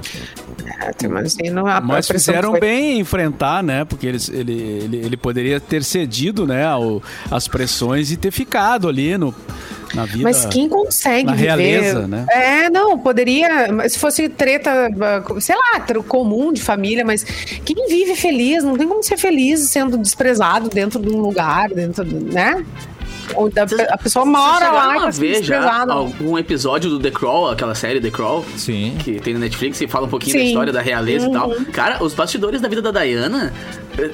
É, 0.66 0.90
assim, 0.90 1.08
Mas 1.08 2.08
pressão 2.08 2.34
fizeram 2.34 2.52
foi- 2.52 2.60
bem 2.60 2.98
em 2.98 3.00
enfrentar, 3.00 3.64
né? 3.64 3.86
Porque 3.86 4.06
eles, 4.06 4.30
ele, 4.30 4.54
ele, 4.54 4.98
ele 4.98 5.18
poderia 5.18 5.60
ter 5.60 5.84
cedido, 5.84 6.46
né, 6.46 6.66
ao, 6.66 7.02
às 7.32 7.48
pressões 7.48 8.12
e 8.12 8.18
ter 8.18 8.32
ficado 8.32 8.88
ali 8.90 9.18
no, 9.18 9.34
na 9.94 10.06
vida. 10.06 10.24
Mas 10.24 10.46
quem 10.46 10.68
consegue 10.70 11.26
na 11.26 11.34
viver? 11.34 11.58
realeza, 11.58 12.08
né? 12.08 12.26
É, 12.30 12.70
não, 12.70 12.98
poderia. 12.98 13.72
mas 13.72 13.94
Se 13.94 14.00
fosse 14.00 14.30
treta, 14.30 14.90
ah, 15.02 15.40
sei 15.40 15.56
lá, 15.56 15.86
comum 16.08 16.52
de 16.54 16.62
família, 16.62 17.04
mas 17.06 17.24
quem 17.24 17.88
vive 17.88 18.16
feliz, 18.16 18.64
não 18.64 18.78
tem 18.78 18.88
como 18.88 19.04
ser 19.04 19.18
feliz 19.18 19.62
sendo 19.70 19.98
desprezado 19.98 20.70
dentro 20.70 21.00
de 21.00 21.10
um 21.10 21.20
lugar, 21.20 21.70
dentro, 21.70 22.04
do- 22.04 22.34
né? 22.34 22.64
Onde 23.36 23.60
a, 23.60 23.64
a 23.92 23.98
pessoa 23.98 24.26
mora 24.26 24.72
lá 24.72 24.82
chegaram 24.82 25.02
e 25.02 25.04
tá 25.04 25.10
ver 25.12 25.44
já 25.44 25.84
algum 25.88 26.36
episódio 26.38 26.90
do 26.90 27.00
The 27.00 27.12
Crawl, 27.12 27.52
aquela 27.52 27.76
série 27.76 28.02
The 28.02 28.10
Crawl? 28.10 28.44
Sim. 28.58 28.98
Que 29.04 29.20
tem 29.20 29.36
no 29.36 29.40
Netflix 29.40 29.80
e 29.82 29.88
fala 29.88 30.08
um 30.08 30.10
pouquinho 30.10 30.36
da 30.36 30.42
Sim. 30.42 30.48
história 30.48 30.74
da 30.74 30.82
realeza 30.82 31.28
e 31.28 31.32
tal. 31.32 31.52
Cara, 31.72 32.04
os 32.04 32.16
bastidores 32.16 32.60
da 32.60 32.68
vida 32.68 32.82
da 32.82 32.92
Diana, 32.92 33.54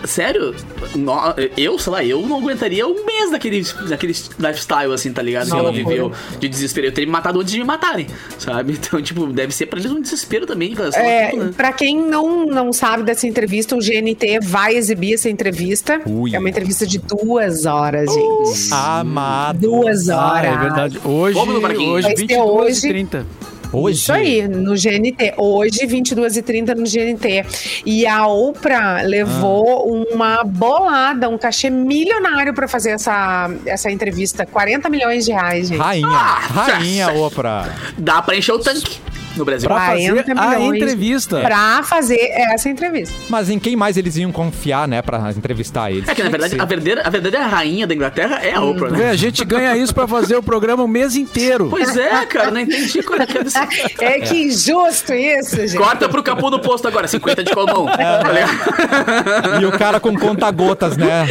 sério, 0.06 0.56
nó- 0.96 1.34
eu, 1.58 1.78
sei 1.80 1.92
lá, 1.94 2.04
eu 2.04 2.22
não 2.22 2.38
aguentaria 2.38 2.86
um 2.88 3.06
mês 3.06 3.32
daquele, 3.32 3.64
daquele 3.88 4.14
lifestyle, 4.40 4.94
assim, 4.94 5.12
tá 5.14 5.22
ligado? 5.22 5.50
Que 5.50 5.58
ela 5.58 5.72
viveu 5.72 6.12
de 6.40 6.48
desespero. 6.48 6.88
Eu 6.88 6.92
teria 6.92 7.06
me 7.08 7.12
matado 7.12 7.40
antes 7.40 7.52
de 7.54 7.60
me 7.60 7.66
matarem, 7.66 8.08
sabe? 8.38 8.74
Então, 8.86 9.02
tipo, 9.02 9.26
deve 9.28 9.54
ser 9.54 9.66
pra 9.68 9.80
eles 9.80 9.92
um 9.92 10.02
desespero 10.02 10.46
também. 10.46 10.72
em 10.72 10.76
relação 10.76 11.02
a 11.02 11.06
É, 11.06 11.30
tudo, 11.32 11.44
né? 11.46 11.52
pra 11.56 11.74
quem 11.74 11.98
não, 12.00 12.46
não 12.46 12.72
sabe 12.74 13.04
dessa 13.04 13.26
entrevista, 13.28 13.76
o 13.76 13.80
GNT 13.80 14.40
vai 14.42 14.76
exibir 14.76 15.14
essa 15.16 15.30
entrevista. 15.30 16.02
Ui. 16.06 16.36
É 16.36 16.40
uma 16.40 16.50
entrevista 16.50 16.86
de 16.86 16.98
duas 17.00 17.66
horas, 17.66 18.12
gente. 18.14 18.74
Amado. 18.74 19.60
Duas 19.60 20.10
Ah, 20.10 20.28
horas. 20.34 20.54
é 20.54 20.58
verdade. 20.58 21.00
Hoje, 21.04 21.38
hoje 21.40 21.60
Vai 21.62 21.76
ser 21.76 22.16
22 22.16 22.78
hoje. 22.78 22.86
e 22.86 22.90
30. 22.90 23.26
Hoje. 23.72 23.98
Isso 24.00 24.14
aí, 24.14 24.48
no 24.48 24.74
GNT. 24.74 25.34
Hoje, 25.38 25.86
22h30 25.88 26.76
no 26.76 26.84
GNT. 26.84 27.46
E 27.86 28.06
a 28.08 28.28
Oprah 28.28 29.02
levou 29.02 29.88
uma 30.12 30.44
bolada, 30.44 31.30
um 31.30 31.38
cachê 31.38 31.70
milionário 31.70 32.54
pra 32.54 32.68
fazer 32.68 32.92
essa, 32.92 33.50
essa 33.66 33.92
entrevista. 33.92 34.46
40 34.46 34.90
milhões 34.90 35.26
de 35.26 35.32
reais, 35.32 35.68
gente. 35.70 35.80
Rainha, 35.80 36.08
Ah, 36.08 36.40
rainha, 36.50 37.12
Oprah. 37.14 37.70
Dá 37.98 38.22
pra 38.22 38.36
encher 38.38 38.54
o 38.54 38.60
tanque 38.60 39.00
no 39.38 39.46
Brasil. 39.46 39.70
Pra 39.70 39.88
fazer 39.88 40.24
40 40.24 40.42
a 40.42 40.60
entrevista. 40.76 41.40
Pra 41.42 41.84
fazer 41.84 42.20
essa 42.32 42.70
entrevista. 42.70 43.14
Mas 43.30 43.50
em 43.50 43.60
quem 43.60 43.76
mais 43.76 43.98
eles 43.98 44.16
iam 44.18 44.32
confiar, 44.32 44.88
né, 44.88 45.02
pra 45.02 45.32
entrevistar 45.32 45.92
eles? 45.92 46.08
É 46.08 46.16
que, 46.16 46.24
na 46.24 46.30
verdade, 46.30 46.60
a 46.60 46.66
verdadeira, 46.66 47.02
a 47.06 47.10
verdadeira 47.10 47.46
rainha 47.46 47.88
da 47.88 47.94
Inglaterra 47.94 48.40
é 48.42 48.54
a 48.54 48.62
Oprah, 48.62 48.90
Vê, 48.90 49.04
né? 49.04 49.10
a 49.10 49.16
gente 49.16 49.44
ganha 49.44 49.76
isso 49.78 49.94
pra 49.94 50.08
fazer 50.08 50.36
o 50.36 50.44
programa 50.44 50.84
o 50.84 50.88
mês 50.88 51.16
inteiro. 51.16 51.68
Pois 51.70 51.96
é, 51.96 52.26
cara, 52.26 52.52
não 52.52 52.60
entendi 52.60 53.02
qual 53.04 53.20
é 53.20 53.26
que 53.26 53.38
é 53.38 53.44
desse... 53.44 53.58
É 54.00 54.20
que 54.20 54.44
injusto 54.44 55.14
isso, 55.14 55.56
gente. 55.56 55.78
Corta 55.78 56.08
pro 56.10 56.24
capô 56.24 56.50
do 56.50 56.60
posto 56.60 56.88
agora, 56.88 57.08
50 57.08 57.44
de 57.44 57.52
colmão. 57.52 57.90
É. 57.90 58.18
Tá 58.18 58.32
ligado? 58.32 59.62
E 59.62 59.66
o 59.66 59.72
cara 59.72 60.00
com 60.00 60.16
conta-gotas, 60.18 60.98
né? 60.98 61.28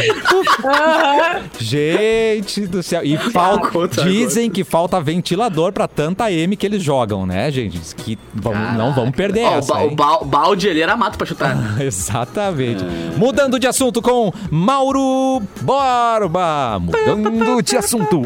Gente 1.59 2.67
do 2.67 2.81
céu. 2.83 3.01
E 3.03 3.17
falta, 3.17 4.03
dizem 4.03 4.49
que 4.49 4.63
falta 4.63 4.99
ventilador 4.99 5.71
pra 5.71 5.87
tanta 5.87 6.31
M 6.31 6.55
que 6.55 6.65
eles 6.65 6.81
jogam, 6.81 7.25
né, 7.25 7.51
gente? 7.51 7.79
Que 7.97 8.17
vamos- 8.33 8.77
não 8.77 8.93
vamos 8.93 9.15
perder 9.15 9.45
Ó, 9.45 9.55
o, 9.55 9.59
essa, 9.59 9.77
o 9.79 9.95
ba- 9.95 10.17
o 10.21 10.25
balde 10.25 10.67
ele 10.67 10.81
era 10.81 10.95
mato 10.97 11.17
pra 11.17 11.25
chutar. 11.25 11.55
Exatamente. 11.81 12.83
Mudando 13.17 13.59
de 13.59 13.67
assunto 13.67 14.01
com 14.01 14.31
Mauro 14.51 15.41
Borba. 15.61 16.77
Mudando 16.79 17.61
de 17.61 17.77
assunto. 17.77 18.21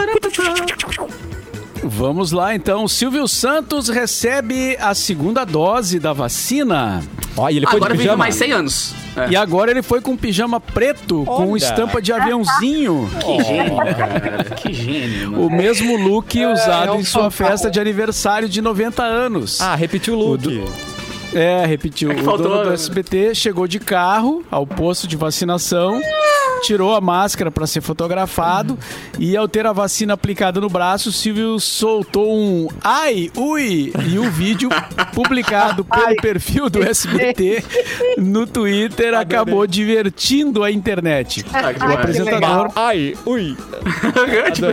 Vamos 1.83 2.31
lá 2.31 2.53
então. 2.55 2.87
Silvio 2.87 3.27
Santos 3.27 3.89
recebe 3.89 4.77
a 4.79 4.93
segunda 4.93 5.45
dose 5.45 5.99
da 5.99 6.13
vacina. 6.13 7.01
E 7.51 7.55
ele 7.57 7.65
foi 7.65 7.77
Agora 7.77 7.93
de 7.93 7.99
pijama. 7.99 8.17
mais 8.17 8.35
100 8.35 8.51
anos. 8.51 8.93
É. 9.15 9.29
E 9.29 9.35
agora 9.35 9.71
ele 9.71 9.81
foi 9.81 10.01
com 10.01 10.15
pijama 10.17 10.59
preto, 10.59 11.23
com 11.25 11.51
Olha. 11.53 11.57
estampa 11.57 12.01
de 12.01 12.11
aviãozinho. 12.11 13.09
Que 13.19 13.43
gênio, 13.43 13.75
cara. 13.77 14.43
Que 14.55 14.73
gênio, 14.73 15.31
mano. 15.31 15.45
O 15.45 15.49
mesmo 15.49 15.95
look 15.97 16.37
usado 16.45 16.89
é 16.89 16.91
um 16.91 16.99
em 16.99 17.03
sua 17.05 17.23
fanfarrão. 17.23 17.51
festa 17.51 17.71
de 17.71 17.79
aniversário 17.79 18.49
de 18.49 18.61
90 18.61 19.03
anos. 19.03 19.61
Ah, 19.61 19.75
repetiu 19.75 20.15
o 20.15 20.17
look. 20.17 20.63
É, 21.33 21.65
repetiu. 21.65 22.11
É 22.11 22.15
o 22.15 22.23
faltou, 22.23 22.49
dono 22.49 22.63
do? 22.65 22.73
SBT 22.73 23.35
chegou 23.35 23.67
de 23.67 23.79
carro 23.79 24.43
ao 24.49 24.65
posto 24.65 25.07
de 25.07 25.15
vacinação, 25.15 26.01
tirou 26.59 26.95
a 26.95 27.01
máscara 27.01 27.49
para 27.51 27.65
ser 27.67 27.81
fotografado 27.81 28.77
e 29.17 29.35
ao 29.35 29.47
ter 29.47 29.65
a 29.65 29.73
vacina 29.73 30.13
aplicada 30.13 30.59
no 30.59 30.69
braço, 30.69 31.11
Silvio 31.11 31.59
soltou 31.59 32.37
um 32.37 32.67
ai, 32.83 33.31
ui 33.35 33.91
e 34.07 34.19
o 34.19 34.29
vídeo 34.29 34.69
publicado 35.13 35.83
pelo 35.83 36.07
Ai. 36.07 36.15
perfil 36.15 36.69
do 36.69 36.83
SBT 36.83 37.63
no 38.17 38.45
Twitter 38.45 39.13
acabou 39.13 39.65
divertindo 39.65 40.63
a 40.63 40.71
internet. 40.71 41.45
Ah, 41.53 41.73
que 41.73 41.83
O 41.83 41.93
apresentador 41.93 42.71
Ai, 42.75 43.15
ui. 43.25 43.55
Tipo, 44.53 44.67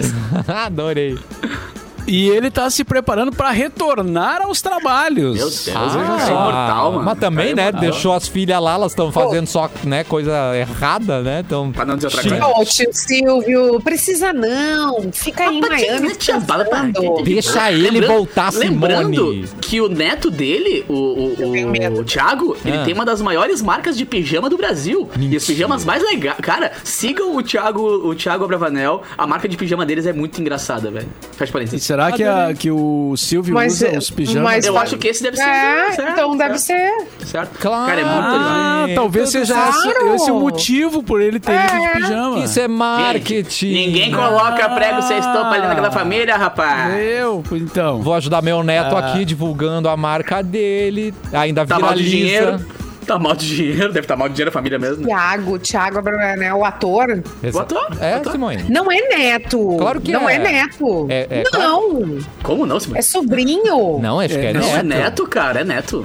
Adorei. 0.53 1.18
e 2.07 2.29
ele 2.29 2.51
tá 2.51 2.69
se 2.71 2.85
preparando 2.85 3.33
para 3.33 3.51
retornar 3.51 4.43
aos 4.43 4.61
trabalhos. 4.63 5.35
Meu 5.37 5.45
Deus, 5.47 5.69
Ah, 5.75 5.87
veja 5.89 6.27
só. 6.27 6.33
imortal, 6.33 6.93
mano. 6.93 7.05
Mas 7.05 7.19
também, 7.19 7.47
Cara, 7.49 7.57
né? 7.57 7.63
imortal. 7.71 7.81
Deixou 7.91 8.13
as 8.13 8.29
filhas 8.29 8.61
lá, 8.63 8.75
elas 8.75 8.93
estão 8.93 9.11
fazendo 9.13 9.47
só, 9.47 9.71
né, 9.85 10.05
coisa 10.05 10.57
errada, 10.57 11.21
né? 11.23 11.43
Então. 11.47 11.73
Pra 11.73 11.85
não 11.85 11.97
dizer 11.97 12.07
outra 12.09 12.23
coisa. 12.23 12.47
Ô, 12.47 12.65
tio 12.65 12.89
Silvio, 12.93 13.81
precisa 13.81 14.33
não. 14.33 15.11
Fica 15.13 15.45
aí 15.49 15.57
em 15.59 15.61
Miami 15.61 16.15
Tia 16.17 16.39
Bala 16.41 16.65
tá-. 16.65 16.87
Deixa 17.25 17.71
ele 17.73 17.91
Lembrando- 17.91 18.13
voltar, 18.15 18.53
Lembrando 18.55 19.15
Simone. 19.17 19.49
que 19.61 19.81
o 19.81 19.89
neto 19.89 20.31
dele, 20.31 20.85
o, 20.89 20.95
o, 20.95 21.57
Eu 21.57 21.69
o, 21.97 22.01
o 22.01 22.05
Thiago, 22.05 22.57
ele 22.65 22.77
Ah. 22.79 22.85
tem 22.85 22.95
uma 22.95 23.05
das 23.05 23.21
maiores 23.21 23.61
marcas 23.63 23.97
de 23.97 24.05
pijama 24.05 24.49
do 24.49 24.57
Brasil. 24.57 25.09
E 25.19 25.37
os 25.37 25.45
pijamas 25.47 25.85
mais 25.85 26.03
legais. 26.03 26.37
Cara, 26.41 26.73
sigam 26.85 27.37
o 27.37 27.43
Thiago, 27.43 27.81
o 27.83 28.15
Thiago 28.15 28.45
Abravanel. 28.45 29.03
A 29.17 29.27
marca 29.27 29.49
de 29.49 29.57
pijama 29.57 29.85
deles 29.85 30.07
é 30.07 30.13
muito 30.13 30.41
engraçada, 30.41 30.91
velho. 30.91 31.09
Faz 31.37 31.51
E 31.51 31.53
parênteses. 31.53 31.87
Será 31.97 32.12
que, 32.12 32.24
a- 32.24 32.55
que 32.57 32.70
o 32.70 33.14
Silvio 33.16 33.55
Mas, 33.55 33.74
usa 33.74 33.88
é, 33.88 33.99
os 33.99 34.11
pijamas? 34.11 34.42
mas 34.42 34.66
Eu 34.66 34.76
acho 34.78 34.97
que 34.99 35.09
esse 35.09 35.22
deve 35.22 35.36
ser. 35.36 35.42
É, 35.44 35.92
certo, 35.92 36.11
então 36.12 36.36
deve 36.36 36.59
certo, 36.59 37.07
ser. 37.18 37.26
Certo? 37.26 37.59
Claro. 37.59 37.86
Cara, 37.86 38.01
é 38.01 38.05
muito 38.05 38.26
Ah, 38.28 38.86
talvez 38.94 39.30
tudo 39.30 39.40
seja 39.40 39.55
claro. 39.55 39.78
esse, 39.78 40.14
esse 40.22 40.30
o 40.30 40.40
motivo 40.40 41.03
por 41.03 41.20
ele 41.20 41.40
ter 41.40 41.53
ido 41.53 41.80
de 41.80 41.86
É. 41.86 41.90
pijama. 41.92 42.38
Isso 42.44 42.59
é 42.59 42.62
Gente, 42.62 42.72
marketing. 42.76 43.72
Ninguém 43.72 44.11
coloca 44.12 44.68
prego 44.70 45.03
sem 45.03 45.18
estopa 45.18 45.51
ali 45.51 45.66
naquela 45.66 45.90
família, 45.90 46.36
rapaz. 46.36 46.94
Eu, 46.99 47.42
então. 47.53 48.01
Vou 48.03 48.14
ajudar 48.14 48.42
meu 48.42 48.62
neto 48.62 48.94
Ah. 48.97 48.99
aqui 48.99 49.24
divulgando 49.24 49.88
a 49.88 49.97
marca 49.97 50.42
dele. 50.42 51.12
Ainda 51.32 51.64
Tá 51.66 51.78
mal 51.78 51.94
de 51.94 52.09
dinheiro. 52.09 52.61
Tá 53.07 53.19
mal 53.19 53.35
de 53.37 53.47
dinheiro. 53.57 53.89
Deve 53.93 54.01
estar 54.01 54.17
mal 54.17 54.29
de 54.29 54.35
dinheiro 54.35 54.49
a 54.49 54.53
família 54.53 54.79
mesmo. 54.79 55.03
né? 55.03 55.07
Tiago, 55.07 55.59
Tiago 55.59 56.01
né, 56.03 56.53
o 56.53 56.65
ator. 56.65 57.23
Exa- 57.43 57.59
O 57.59 57.63
ator, 57.63 57.89
É, 58.01 58.15
o 58.15 58.17
ator. 58.19 58.33
Simone. 58.33 58.65
Não 58.69 58.91
é 58.91 59.01
neto. 59.09 59.77
Claro 59.79 60.01
que 60.01 60.11
não 60.13 60.29
é. 60.29 60.35
é. 60.35 60.39
neto. 60.39 61.07
É- 61.09 61.27
é 61.31 61.45
não, 61.53 62.19
Como 62.43 62.67
não, 62.67 62.81
Simone? 62.81 62.99
é 62.99 63.03
sobrinho. 63.03 63.99
Não, 64.01 64.19
acho 64.21 64.35
que 64.35 64.41
é, 64.41 64.51
É, 64.51 64.53
Não, 64.53 64.61
neto. 64.61 64.79
é 64.79 64.83
neto, 64.83 65.27
cara, 65.29 65.61
é 65.61 65.65
neto. 65.65 66.05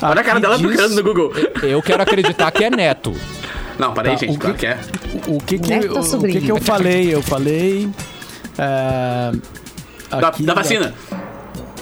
Olha 0.00 0.10
a 0.10 0.12
Aqui 0.14 0.22
cara 0.24 0.40
dela 0.40 0.56
diz- 0.58 0.66
procurando 0.66 0.94
no 0.94 1.02
Google. 1.02 1.32
Eu 1.62 1.82
quero 1.82 2.02
acreditar 2.02 2.50
que 2.50 2.64
é 2.64 2.70
neto. 2.70 3.14
Não, 3.78 3.92
peraí, 3.92 4.12
Tá, 4.12 4.18
gente, 4.18 4.36
o 4.36 4.38
claro 4.40 4.54
que- 4.56 4.60
que 4.60 4.66
é. 4.66 4.78
O 5.28 5.38
que 5.40 5.58
que, 5.58 5.68
Neto 5.70 5.94
o, 5.98 6.16
o 6.18 6.22
que 6.22 6.40
que 6.40 6.50
eu 6.50 6.56
falei? 6.60 7.14
Eu 7.14 7.22
falei... 7.22 7.88
é, 8.58 9.32
Da, 10.20 10.28
aqui 10.28 10.42
da 10.42 10.54
vacina. 10.54 10.94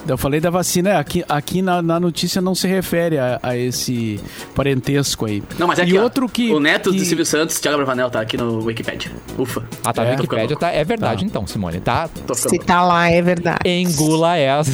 Eu 0.06 0.18
falei 0.18 0.40
da 0.40 0.50
vacina. 0.50 0.90
é, 0.90 0.96
Aqui, 0.96 1.24
aqui 1.28 1.62
na, 1.62 1.80
na 1.82 1.98
notícia 1.98 2.40
não 2.40 2.54
se 2.54 2.66
refere 2.66 3.18
a, 3.18 3.38
a 3.42 3.56
esse 3.56 4.20
parentesco 4.54 5.26
aí. 5.26 5.42
Não, 5.58 5.66
mas 5.66 5.78
é 5.78 5.82
e 5.82 5.84
aqui, 5.86 5.98
ó, 5.98 6.02
outro 6.02 6.28
que... 6.28 6.52
O 6.52 6.60
neto 6.60 6.90
que... 6.90 6.98
do 6.98 7.04
Silvio 7.04 7.24
Santos, 7.26 7.58
Thiago 7.58 7.76
Bravanel, 7.76 8.10
tá 8.10 8.20
aqui 8.20 8.36
no 8.36 8.64
Wikipedia. 8.64 9.10
Ufa. 9.38 9.62
Ah, 9.82 9.92
tá 9.92 10.02
É, 10.02 10.06
no 10.06 10.22
Wikipédia, 10.22 10.48
ficando 10.48 10.58
tá, 10.60 10.70
é 10.72 10.84
verdade 10.84 11.24
então, 11.24 11.46
Simone, 11.46 11.80
tá? 11.80 12.08
Se 12.34 12.58
tá 12.58 12.82
lá, 12.82 13.08
é 13.10 13.20
verdade. 13.22 13.58
Engula 13.64 14.36
essa. 14.36 14.70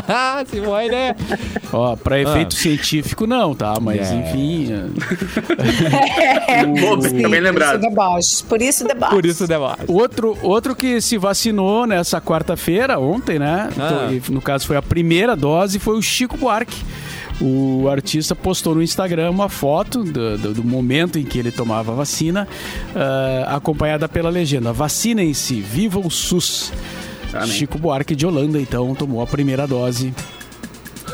Simone, 0.50 0.88
né? 0.88 1.16
Ó, 1.72 1.96
pra 1.96 2.20
efeito 2.20 2.54
científico 2.54 3.26
não, 3.26 3.54
tá? 3.54 3.74
Mas 3.80 4.10
É. 4.10 4.14
enfim... 4.14 4.68
Pô, 6.80 7.00
Sim, 7.02 7.28
bem 7.28 7.40
lembrado. 7.40 7.80
Por 7.80 8.60
isso 8.62 8.84
deboche. 8.84 9.10
Por 9.14 9.26
isso 9.26 9.46
debate. 9.46 9.84
Outro, 9.88 10.36
outro 10.42 10.74
que 10.76 11.00
se 11.00 11.18
vacinou 11.18 11.86
nessa 11.86 12.20
quarta-feira, 12.20 12.98
ontem, 12.98 13.38
né? 13.38 13.68
Ah. 13.78 14.10
E 14.12 14.22
no 14.30 14.40
caso 14.40 14.66
foi 14.66 14.73
a 14.76 14.82
primeira 14.82 15.34
dose, 15.36 15.78
foi 15.78 15.96
o 15.96 16.02
Chico 16.02 16.36
Buarque. 16.36 16.76
O 17.40 17.88
artista 17.88 18.34
postou 18.36 18.74
no 18.76 18.82
Instagram 18.82 19.30
uma 19.30 19.48
foto 19.48 20.04
do, 20.04 20.38
do- 20.38 20.54
do 20.54 20.64
momento 20.64 21.18
em 21.18 21.24
que 21.24 21.36
ele 21.38 21.50
tomava 21.50 21.90
a 21.90 21.94
vacina, 21.96 22.46
ah, 22.94 23.56
acompanhada 23.56 24.08
pela 24.08 24.30
legenda: 24.30 24.72
Vacinem-se, 24.72 25.60
viva 25.60 25.98
o 25.98 26.08
SUS. 26.10 26.72
Amém. 27.32 27.48
Chico 27.48 27.76
Buarque 27.78 28.14
de 28.14 28.24
Holanda, 28.24 28.60
então, 28.60 28.94
tomou 28.94 29.20
a 29.20 29.26
primeira 29.26 29.66
dose 29.66 30.14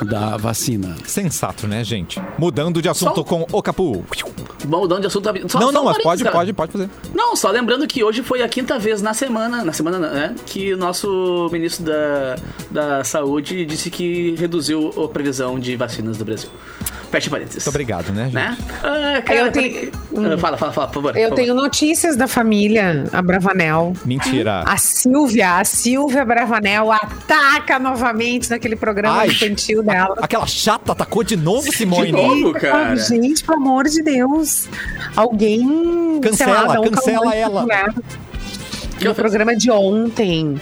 da 0.06 0.36
vacina. 0.36 0.94
Sensato, 1.06 1.66
né, 1.66 1.82
gente? 1.84 2.20
Mudando 2.38 2.80
de 2.82 2.88
assunto 2.88 3.16
Só- 3.16 3.24
com 3.24 3.46
o 3.50 3.62
Capu. 3.62 4.04
Vamos 4.66 4.88
mudar 4.88 5.00
de 5.00 5.06
assunto. 5.06 5.28
Só, 5.48 5.60
não, 5.60 5.66
só 5.66 5.72
não, 5.72 5.84
mas 5.84 5.98
pode, 6.02 6.22
cara. 6.24 6.36
pode, 6.36 6.52
pode 6.52 6.72
fazer. 6.72 6.90
Não, 7.14 7.34
só 7.36 7.50
lembrando 7.50 7.86
que 7.86 8.02
hoje 8.02 8.22
foi 8.22 8.42
a 8.42 8.48
quinta 8.48 8.78
vez 8.78 9.02
na 9.02 9.14
semana, 9.14 9.64
na 9.64 9.72
semana, 9.72 9.98
né, 9.98 10.34
que 10.46 10.72
o 10.72 10.76
nosso 10.76 11.48
ministro 11.52 11.84
da, 11.84 12.36
da 12.70 13.04
Saúde 13.04 13.64
disse 13.64 13.90
que 13.90 14.34
reduziu 14.36 14.92
a 15.02 15.08
previsão 15.08 15.58
de 15.58 15.76
vacinas 15.76 16.16
do 16.18 16.24
Brasil. 16.24 16.50
Fecha 17.10 17.28
parênteses. 17.28 17.56
Muito 17.64 17.68
obrigado, 17.70 18.12
né, 18.12 18.24
gente? 18.26 18.34
Né? 18.34 18.56
Ah, 18.84 19.22
cara, 19.22 19.38
Eu 19.40 19.52
tenho- 19.52 19.90
Ah, 20.16 20.38
Fala, 20.38 20.56
fala, 20.56 20.72
fala, 20.72 20.86
por 20.88 20.94
favor. 21.02 21.16
Eu 21.16 21.28
por 21.30 21.34
tenho 21.34 21.54
notícias 21.54 22.16
da 22.16 22.28
família 22.28 23.04
Abravanel. 23.12 23.94
Mentira. 24.04 24.62
A 24.64 24.76
Silvia, 24.76 25.56
a 25.58 25.64
Silvia 25.64 26.24
Bravanel 26.24 26.92
ataca 26.92 27.78
novamente 27.80 28.48
naquele 28.50 28.76
programa 28.76 29.20
Ai. 29.22 29.28
infantil 29.28 29.82
dela. 29.82 30.14
Aquela 30.22 30.46
chata 30.46 30.92
atacou 30.92 31.24
de 31.24 31.36
novo, 31.36 31.70
Simone. 31.72 32.06
De 32.06 32.12
novo? 32.12 32.52
cara. 32.52 32.94
Gente, 32.96 33.42
pelo 33.42 33.58
amor 33.58 33.88
de 33.88 34.02
Deus. 34.02 34.68
Alguém. 35.16 36.20
sei 36.22 36.30
Cancela, 36.30 36.62
lá, 36.62 36.80
um 36.80 36.90
cancela 36.90 37.34
ela. 37.34 37.66
Que 38.98 39.04
No 39.06 39.14
programa 39.14 39.56
de 39.56 39.70
ontem, 39.70 40.60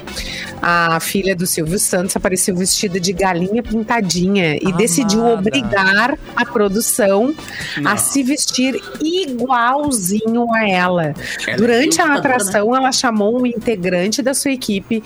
a 0.61 0.99
filha 1.01 1.37
do 1.37 1.47
Silvio 1.47 1.79
Santos 1.79 2.17
apareceu 2.17 2.57
vestida 2.57 2.99
de 2.99 3.13
galinha 3.13 3.63
pintadinha 3.63 4.57
e 4.57 4.73
decidiu 4.73 5.21
Amada. 5.21 5.39
obrigar 5.41 6.19
a 6.35 6.45
produção 6.45 7.35
Não. 7.77 7.91
a 7.91 7.97
se 7.97 8.23
vestir 8.23 8.81
igualzinho 9.01 10.53
a 10.55 10.69
ela. 10.69 10.89
Ela 10.99 11.15
é 11.47 11.57
Durante 11.57 12.01
a 12.01 12.05
lutadora, 12.05 12.19
atração, 12.19 12.75
ela 12.75 12.93
chamou 12.93 13.41
um 13.41 13.47
integrante 13.47 14.23
da 14.23 14.35
sua 14.35 14.51
equipe 14.51 15.03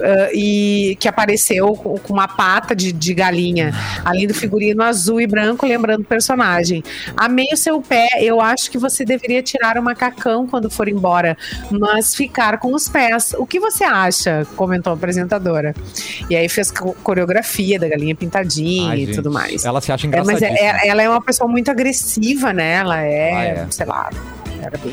ah, 0.00 0.30
e 0.32 0.96
que 1.00 1.08
apareceu 1.08 1.72
com 1.74 2.04
com 2.04 2.12
uma 2.12 2.28
pata 2.28 2.76
de, 2.76 2.92
de 2.92 3.14
galinha, 3.14 3.72
além 4.04 4.26
do 4.26 4.34
figurino 4.34 4.82
azul 4.82 5.20
e 5.20 5.26
branco, 5.26 5.66
lembrando 5.66 6.02
o 6.02 6.04
personagem. 6.04 6.84
Amei 7.16 7.48
o 7.52 7.56
seu 7.56 7.80
pé, 7.80 8.08
eu 8.20 8.40
acho 8.40 8.70
que 8.70 8.78
você 8.78 9.04
deveria 9.04 9.42
tirar 9.42 9.78
o 9.78 9.82
macacão 9.82 10.46
quando 10.46 10.70
for 10.70 10.88
embora, 10.88 11.36
mas 11.70 12.14
ficar 12.14 12.58
com 12.58 12.74
os 12.74 12.88
pés. 12.88 13.34
O 13.38 13.46
que 13.46 13.58
você 13.58 13.84
acha? 13.84 14.46
Comentou 14.54 14.83
a 14.92 14.96
apresentadora. 14.96 15.74
E 16.28 16.36
aí 16.36 16.48
fez 16.48 16.70
co- 16.70 16.94
coreografia 17.02 17.78
da 17.78 17.88
galinha 17.88 18.14
pintadinha 18.14 18.90
Ai, 18.90 19.00
e 19.02 19.06
gente, 19.06 19.14
tudo 19.16 19.30
mais. 19.30 19.64
Ela 19.64 19.80
se 19.80 19.90
acha 19.92 20.06
É, 20.06 20.22
mas 20.22 20.42
é- 20.42 20.46
é- 20.52 20.88
ela 20.88 21.02
é 21.02 21.08
uma 21.08 21.20
pessoa 21.20 21.48
muito 21.48 21.70
agressiva, 21.70 22.52
né? 22.52 22.74
Ela 22.74 23.00
é, 23.02 23.32
Ah, 23.32 23.44
é. 23.44 23.66
sei 23.70 23.86
lá. 23.86 24.10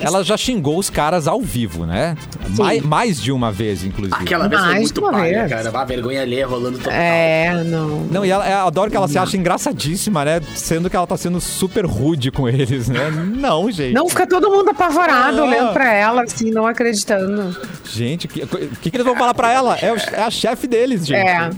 Ela 0.02 0.24
já 0.24 0.36
xingou 0.38 0.78
os 0.78 0.90
caras 0.90 1.28
ao 1.28 1.42
vivo, 1.42 1.86
né? 1.86 2.16
Mais, 2.58 2.82
mais 2.84 3.22
de 3.22 3.32
uma 3.32 3.52
vez, 3.52 3.84
inclusive. 3.84 4.16
Aquela 4.20 4.48
vez 4.48 4.60
foi 4.62 4.70
Mais 4.72 4.82
muito 4.84 4.94
de 4.94 5.00
uma 5.00 5.12
paia, 5.12 5.40
vez. 5.40 5.50
cara. 5.52 5.70
Uma 5.70 5.86
vergonha 5.86 6.22
alheia 6.22 6.48
rolando 6.48 6.78
total. 6.78 6.94
É, 6.94 7.64
não. 7.64 7.88
Não, 8.12 8.26
e 8.26 8.30
ela, 8.30 8.50
eu 8.50 8.68
adoro 8.68 8.90
que 8.92 8.98
ela 8.98 9.08
se 9.08 9.18
acha 9.18 9.38
engraçadíssima, 9.38 10.26
né? 10.26 10.42
Sendo 10.56 10.90
que 10.90 10.96
ela 10.96 11.08
tá 11.08 11.18
sendo 11.18 11.40
super 11.42 11.86
rude 11.86 12.32
com 12.32 12.48
eles, 12.50 12.88
né? 12.90 13.10
Não, 13.12 13.70
gente. 13.72 13.94
Não, 13.94 14.08
fica 14.10 14.26
todo 14.28 14.50
mundo 14.50 14.70
apavorado 14.70 15.40
Ah. 15.42 15.46
olhando 15.46 15.74
pra 15.74 15.94
ela, 15.94 16.24
assim, 16.24 16.52
não 16.52 16.66
acreditando. 16.68 17.56
Gente, 17.86 18.26
o 18.26 18.30
que, 18.30 18.46
que, 18.82 18.90
que 18.92 18.96
eles 18.98 19.06
vão 19.06 19.16
falar 19.16 19.34
pra 19.34 19.52
ela? 19.52 19.78
É, 19.78 19.94
é 20.14 20.22
a 20.24 20.30
chefe 20.32 20.68
deles, 20.68 21.06
gente. 21.06 21.28
É. 21.28 21.50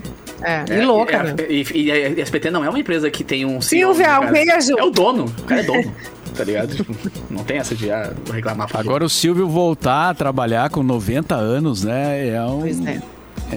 É, 0.41 0.65
É, 0.69 0.79
e 0.79 0.85
louca, 0.85 1.15
é, 1.17 1.23
né? 1.23 1.35
E, 1.49 1.65
e 1.85 1.91
a 1.91 2.21
SPT 2.23 2.51
não 2.51 2.65
é 2.65 2.69
uma 2.69 2.77
empresa 2.79 3.09
que 3.09 3.23
tem 3.23 3.45
um 3.45 3.61
Silvia, 3.61 4.19
um 4.19 4.29
beijo. 4.31 4.77
É 4.77 4.83
o 4.83 4.89
dono. 4.89 5.25
O 5.39 5.43
cara 5.43 5.61
é 5.61 5.63
dono. 5.63 5.95
Tá 6.35 6.43
ligado? 6.43 6.75
Tipo, 6.75 6.95
não 7.29 7.43
tem 7.43 7.57
essa 7.57 7.75
de 7.75 7.91
ah, 7.91 8.13
reclamar 8.31 8.67
Agora 8.73 9.05
o 9.05 9.09
Silvio 9.09 9.47
voltar 9.47 10.09
a 10.09 10.13
trabalhar 10.13 10.69
com 10.69 10.81
90 10.81 11.35
anos, 11.35 11.83
né? 11.83 12.29
É, 12.29 12.43
um, 12.43 12.61
Pois 12.61 12.85
é. 12.85 13.01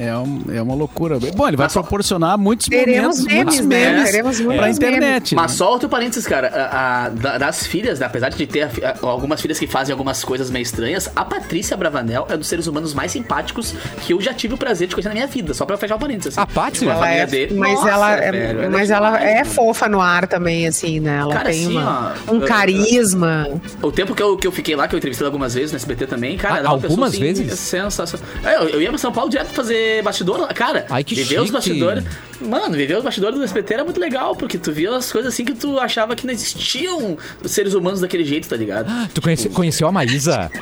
É, 0.04 0.16
um- 0.16 0.42
é 0.52 0.62
uma 0.62 0.74
loucura. 0.74 1.18
Bom, 1.18 1.48
ele 1.48 1.56
vai 1.56 1.66
Mas 1.66 1.72
só- 1.72 1.80
proporcionar 1.82 2.36
muitos 2.38 2.68
Teremos 2.68 3.18
momentos, 3.20 3.34
muitos 3.34 3.60
memes, 3.60 3.66
né? 3.66 3.90
memes 3.92 4.10
Teremos 4.10 4.40
muitos 4.40 4.56
pra 4.56 4.62
memes. 4.66 4.76
internet. 4.78 5.34
Mas 5.34 5.50
né? 5.52 5.56
só 5.58 5.70
outro 5.70 5.88
parênteses, 5.88 6.26
cara. 6.26 6.48
A, 6.48 7.04
a- 7.04 7.08
da- 7.08 7.38
das 7.38 7.66
filhas, 7.66 7.98
né, 8.00 8.06
apesar 8.06 8.28
de 8.28 8.46
ter 8.46 8.62
a 8.62 8.68
fi- 8.68 8.84
a- 8.84 8.96
algumas 9.02 9.40
filhas 9.40 9.58
que 9.58 9.66
fazem 9.66 9.92
algumas 9.92 10.22
coisas 10.24 10.50
meio 10.50 10.62
estranhas, 10.62 11.08
a 11.14 11.24
Patrícia 11.24 11.76
Bravanel 11.76 12.26
é 12.30 12.36
dos 12.36 12.46
seres 12.46 12.66
humanos 12.66 12.94
mais 12.94 13.12
simpáticos 13.12 13.74
que 14.04 14.12
eu 14.12 14.20
já 14.20 14.32
tive 14.34 14.54
o 14.54 14.58
prazer 14.58 14.88
de 14.88 14.94
conhecer 14.94 15.08
na 15.08 15.14
minha 15.14 15.26
vida. 15.26 15.54
Só 15.54 15.64
pra 15.64 15.76
fechar 15.76 15.96
o 15.96 15.98
parênteses. 15.98 16.36
A 16.38 16.46
Paty? 16.46 16.80
Tipo, 16.80 16.90
a 16.90 16.94
Ela 16.94 17.02
família 17.02 17.22
é, 17.22 17.26
dele. 17.26 17.54
mas 17.54 17.74
Nossa, 17.74 17.88
ela, 17.90 18.12
é, 18.16 18.32
velho, 18.32 18.60
ela 18.62 18.70
mas 18.70 18.90
é 18.90 18.94
ela 18.94 19.10
demais, 19.18 19.36
é 19.40 19.44
fofa 19.44 19.88
no 19.88 20.00
ar 20.00 20.26
também, 20.26 20.66
assim, 20.66 21.00
né? 21.00 21.18
Ela 21.20 21.32
Cara, 21.32 21.50
tem 21.50 21.64
assim, 21.64 21.76
uma- 21.76 22.14
ó, 22.28 22.32
um 22.32 22.40
eu- 22.40 22.46
carisma. 22.46 23.48
O 23.82 23.90
tempo 23.92 24.14
que 24.14 24.22
eu, 24.22 24.36
que 24.36 24.46
eu 24.46 24.52
fiquei 24.52 24.76
lá, 24.76 24.86
que 24.88 24.94
eu 24.94 24.98
entrevistei 24.98 25.24
ela 25.24 25.28
algumas 25.30 25.54
vezes 25.54 25.72
no 25.72 25.76
SBT 25.76 26.06
também, 26.06 26.36
cara, 26.36 26.54
Ah, 26.54 26.58
ela 26.58 26.66
é 26.66 26.70
uma 26.70 26.76
pessoa, 26.78 26.90
algumas 26.92 27.10
assim, 27.14 27.20
vezes? 27.20 27.58
Sensacional. 27.58 28.26
É, 28.44 28.56
eu, 28.56 28.68
eu 28.70 28.82
ia 28.82 28.88
pra 28.88 28.98
São 28.98 29.12
Paulo 29.12 29.30
direto 29.30 29.48
fazer 29.48 29.76
bastidor, 30.02 30.46
cara. 30.54 30.86
Ai, 30.90 31.02
que 31.04 31.14
viver 31.14 31.38
os 31.38 31.46
chique. 31.46 31.52
bastidores. 31.52 32.04
Mano, 32.40 32.74
viver 32.76 32.96
os 32.96 33.04
bastidores 33.04 33.38
do 33.38 33.44
SBT 33.44 33.74
era 33.74 33.84
muito 33.84 33.98
legal, 34.00 34.34
porque 34.36 34.58
tu 34.58 34.70
via 34.72 34.94
as 34.96 35.10
coisas 35.10 35.32
assim 35.32 35.44
que 35.44 35.54
tu 35.54 35.78
achava 35.78 36.14
que 36.14 36.26
não 36.26 36.32
existiam 36.32 37.16
seres 37.44 37.74
humanos 37.74 38.00
daquele 38.00 38.24
jeito, 38.24 38.48
tá 38.48 38.56
ligado? 38.56 38.90
Tu 39.14 39.20
conhece- 39.22 39.48
conheceu 39.48 39.88
a 39.88 39.92
Maísa? 39.92 40.50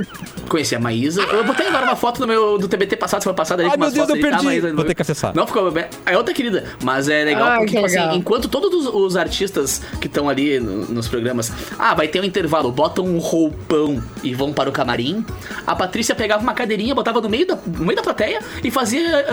Conheci 0.48 0.74
a 0.76 0.78
Maísa. 0.80 1.22
Eu 1.22 1.42
botei 1.42 1.66
agora 1.66 1.84
uma 1.84 1.96
foto 1.96 2.20
no 2.20 2.26
meu 2.26 2.58
do 2.58 2.68
TBT 2.68 2.96
passado, 2.96 3.22
semana 3.22 3.36
passada 3.36 3.62
ali 3.62 3.70
Ai, 3.70 3.76
meu 3.78 3.90
Deus, 3.90 4.08
eu 4.08 4.14
ali, 4.14 4.22
tá, 4.22 4.28
perdi. 4.30 4.44
Maísa, 4.44 4.72
Vou 4.74 4.84
ter 4.84 4.94
que 4.94 5.02
acessar. 5.02 5.34
Não 5.34 5.46
ficou 5.46 5.70
bem. 5.70 5.86
É 6.06 6.16
outra 6.16 6.32
querida, 6.34 6.64
mas 6.82 7.08
é 7.08 7.24
legal 7.24 7.48
Ai, 7.48 7.58
porque, 7.58 7.70
que 7.70 7.76
tipo 7.76 7.86
assim, 7.86 7.98
legal. 7.98 8.16
enquanto 8.16 8.48
todos 8.48 8.86
os, 8.86 8.94
os 8.94 9.16
artistas 9.16 9.80
que 10.00 10.06
estão 10.06 10.28
ali 10.28 10.60
no- 10.60 10.84
nos 10.86 11.08
programas, 11.08 11.50
ah, 11.78 11.94
vai 11.94 12.06
ter 12.08 12.20
um 12.20 12.24
intervalo, 12.24 12.70
botam 12.70 13.04
um 13.06 13.18
roupão 13.18 14.02
e 14.22 14.34
vão 14.34 14.52
para 14.52 14.68
o 14.68 14.72
camarim, 14.72 15.24
a 15.66 15.74
Patrícia 15.74 16.14
pegava 16.14 16.42
uma 16.42 16.52
cadeirinha, 16.54 16.94
botava 16.94 17.20
no 17.20 17.28
meio 17.28 17.46
da, 17.46 17.56
no 17.66 17.84
meio 17.84 17.96
da 17.96 18.02
plateia 18.02 18.38
e 18.62 18.70
fazia 18.70 19.26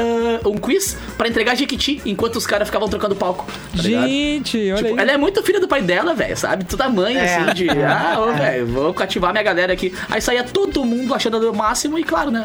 ah, 0.43 0.47
um 0.47 0.57
quiz 0.57 0.97
pra 1.17 1.27
entregar 1.27 1.55
Jequiti 1.55 2.01
enquanto 2.05 2.30
os 2.37 2.45
caras 2.47 2.67
ficavam 2.67 2.87
trocando 2.89 3.15
palco. 3.15 3.45
Tá 3.75 3.81
ligado? 3.83 4.07
Gente, 4.07 4.57
olha 4.71 4.75
Tipo, 4.83 4.95
aí. 4.95 4.99
ela 5.01 5.11
é 5.13 5.17
muito 5.17 5.41
filha 5.43 5.59
do 5.59 5.67
pai 5.67 5.81
dela, 5.81 6.13
velho, 6.13 6.35
sabe? 6.37 6.63
Toda 6.65 6.89
mãe, 6.89 7.15
É. 7.17 7.35
assim, 7.37 7.53
de, 7.53 7.69
ah, 7.81 8.17
ô, 8.19 8.33
velho, 8.33 8.67
vou 8.67 8.93
cativar 8.93 9.31
minha 9.31 9.43
galera 9.43 9.73
aqui. 9.73 9.93
Aí 10.09 10.21
saía 10.21 10.43
todo 10.43 10.83
mundo 10.85 11.13
achando 11.13 11.51
o 11.51 11.55
máximo 11.55 11.97
e, 11.97 12.03
claro, 12.03 12.31
né? 12.31 12.43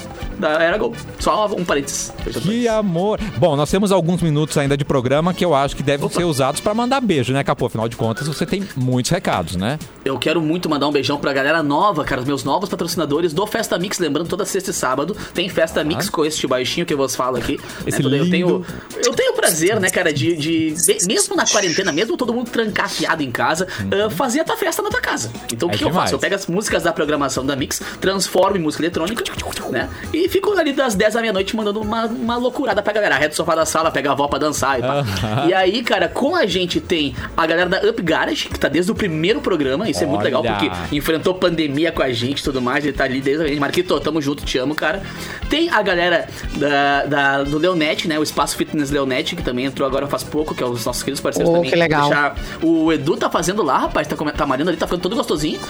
Era 0.61 0.77
gol. 0.79 0.95
Só 1.19 1.47
um 1.47 1.65
parênteses. 1.65 2.13
Que 2.25 2.31
parênteses. 2.33 2.67
amor. 2.69 3.21
Bom, 3.39 3.57
nós 3.57 3.71
temos 3.71 3.91
alguns 3.93 4.21
minutos 4.23 4.57
ainda 4.59 4.77
de 4.77 4.85
programa 4.85 5.33
que 5.35 5.45
eu 5.45 5.55
acho 5.55 5.75
que 5.77 5.83
devem 5.83 6.09
ser 6.09 6.25
usados 6.25 6.61
pra 6.61 6.75
mandar 6.75 7.01
beijo, 7.01 7.33
né, 7.33 7.43
Capô? 7.45 7.67
Afinal 7.67 7.89
de 7.89 7.97
contas, 7.97 8.27
você 8.29 8.45
tem 8.47 8.67
muitos 8.77 9.11
recados, 9.11 9.57
né? 9.57 9.79
Eu 10.05 10.19
quero 10.19 10.41
muito 10.41 10.69
mandar 10.69 10.87
um 10.89 10.93
beijão 10.93 11.19
pra 11.19 11.33
galera 11.33 11.63
nova, 11.63 12.05
cara, 12.05 12.21
os 12.21 12.27
meus 12.27 12.45
novos 12.45 12.69
patrocinadores 12.69 13.33
do 13.33 13.47
Festa 13.47 13.79
Mix. 13.79 13.99
Lembrando, 13.99 14.29
toda 14.29 14.45
sexta 14.45 14.71
e 14.71 14.75
sábado 14.75 15.17
tem 15.35 15.49
Festa 15.49 15.83
Mix 15.83 16.09
com 16.09 16.25
este 16.25 16.47
baixinho 16.47 16.87
que 16.87 16.93
eu 16.95 16.99
vos 16.99 17.15
falo 17.17 17.37
aqui. 17.37 17.59
Esse 17.87 18.03
Né, 18.03 18.19
eu, 18.21 18.31
tenho, 18.31 18.47
lindo. 18.49 18.67
eu 19.05 19.13
tenho 19.15 19.33
o 19.33 19.35
prazer, 19.35 19.76
né, 19.81 19.91
cara, 19.91 20.13
de, 20.13 20.37
de- 20.37 20.75
mesmo 21.07 21.35
na 21.37 21.47
quarentena, 21.47 21.93
mesmo 21.93 22.17
todo 22.17 22.33
mundo 22.33 22.51
trancafiado 22.51 23.23
em 23.23 23.31
casa, 23.31 23.67
ah, 23.93 24.11
fazer 24.11 24.41
a 24.41 24.45
tua 24.45 24.57
festa 24.57 24.83
na 24.83 24.91
tua 24.91 25.01
casa. 25.01 25.31
Então 25.53 25.69
o 25.69 25.71
É 25.71 25.75
que, 25.75 25.79
que 25.79 25.85
eu 25.85 25.93
faço? 25.93 26.15
Eu 26.15 26.19
pego 26.19 26.35
as 26.35 26.47
músicas 26.47 26.83
da 26.83 26.93
programação 26.93 27.45
da 27.45 27.55
Mix, 27.57 27.81
transformo 28.01 28.57
em 28.57 28.61
música 28.61 28.83
eletrônica, 28.85 29.23
né? 29.71 29.89
E 30.13 30.29
fico 30.29 30.53
ali 30.59 30.73
das 30.73 30.95
10 30.95 31.17
à 31.17 31.21
meia-noite 31.21 31.55
mandando 31.57 31.81
uma, 31.81 32.07
uma 32.07 32.37
loucurada 32.37 32.83
pra 32.83 32.93
galera. 32.93 33.17
Reta 33.17 33.31
do 33.31 33.37
sofá 33.37 33.55
da 33.55 33.67
sala, 33.67 33.91
pega 33.91 34.11
a 34.11 34.13
avó 34.13 34.29
pra 34.29 34.39
dançar 34.39 34.79
e 34.79 34.83
pá. 34.83 34.95
Aham. 35.01 35.47
E 35.49 35.55
aí, 35.55 35.83
cara, 35.83 36.09
com 36.09 36.35
a 36.35 36.47
gente 36.47 36.81
tem 36.81 37.15
a 37.37 37.47
galera 37.47 37.69
da 37.69 37.89
Up 37.89 38.01
Garage, 38.03 38.49
que 38.49 38.59
tá 38.59 38.69
desde 38.69 38.91
o 38.93 38.95
primeiro 38.95 39.41
programa. 39.41 39.89
Isso 39.89 40.03
é 40.03 40.07
muito 40.07 40.23
legal, 40.23 40.43
Olha. 40.43 40.55
porque 40.55 40.71
enfrentou 40.97 41.35
pandemia 41.35 41.93
com 41.93 42.03
a 42.03 42.13
gente 42.13 42.41
e 42.41 42.43
tudo 42.43 42.61
mais. 42.61 42.85
Ele 42.85 42.93
tá 42.93 43.05
ali 43.05 43.21
desde 43.21 43.45
a 43.45 43.47
gente. 43.49 43.59
Marquito, 43.61 43.99
tamo 44.01 44.21
junto, 44.21 44.45
te 44.45 44.59
amo, 44.59 44.75
cara. 44.75 45.03
Tem 45.49 45.69
a 45.71 45.83
galera 45.83 46.29
da, 46.57 47.05
da- 47.05 47.43
do 47.45 47.59
Leonet, 47.59 48.07
né? 48.09 48.19
O 48.19 48.23
Espaço 48.23 48.57
Fitness 48.57 48.91
Leonet, 48.91 49.35
que 49.37 49.43
também 49.43 49.66
entrou 49.67 49.87
agora 49.87 50.07
faz 50.07 50.23
pouco, 50.23 50.55
que 50.55 50.63
é 50.63 50.67
os 50.67 50.85
nossos 50.85 51.03
queridos 51.03 51.21
parceiros 51.21 51.51
Oh, 51.51 51.57
também. 51.57 51.71
que 51.71 51.77
legal. 51.77 52.09
Deixar- 52.09 52.37
O 52.63 52.93
Edu 52.93 53.17
tá 53.17 53.29
fazendo 53.31 53.63
lá, 53.63 53.79
rapaz, 53.79 54.07
tá, 54.09 54.17
come- 54.17 54.33
tá 54.33 54.47
ali, 54.71 54.77
tá 54.79 54.87
ficando 54.87 55.03
todo 55.03 55.17
gostosinho. 55.17 55.61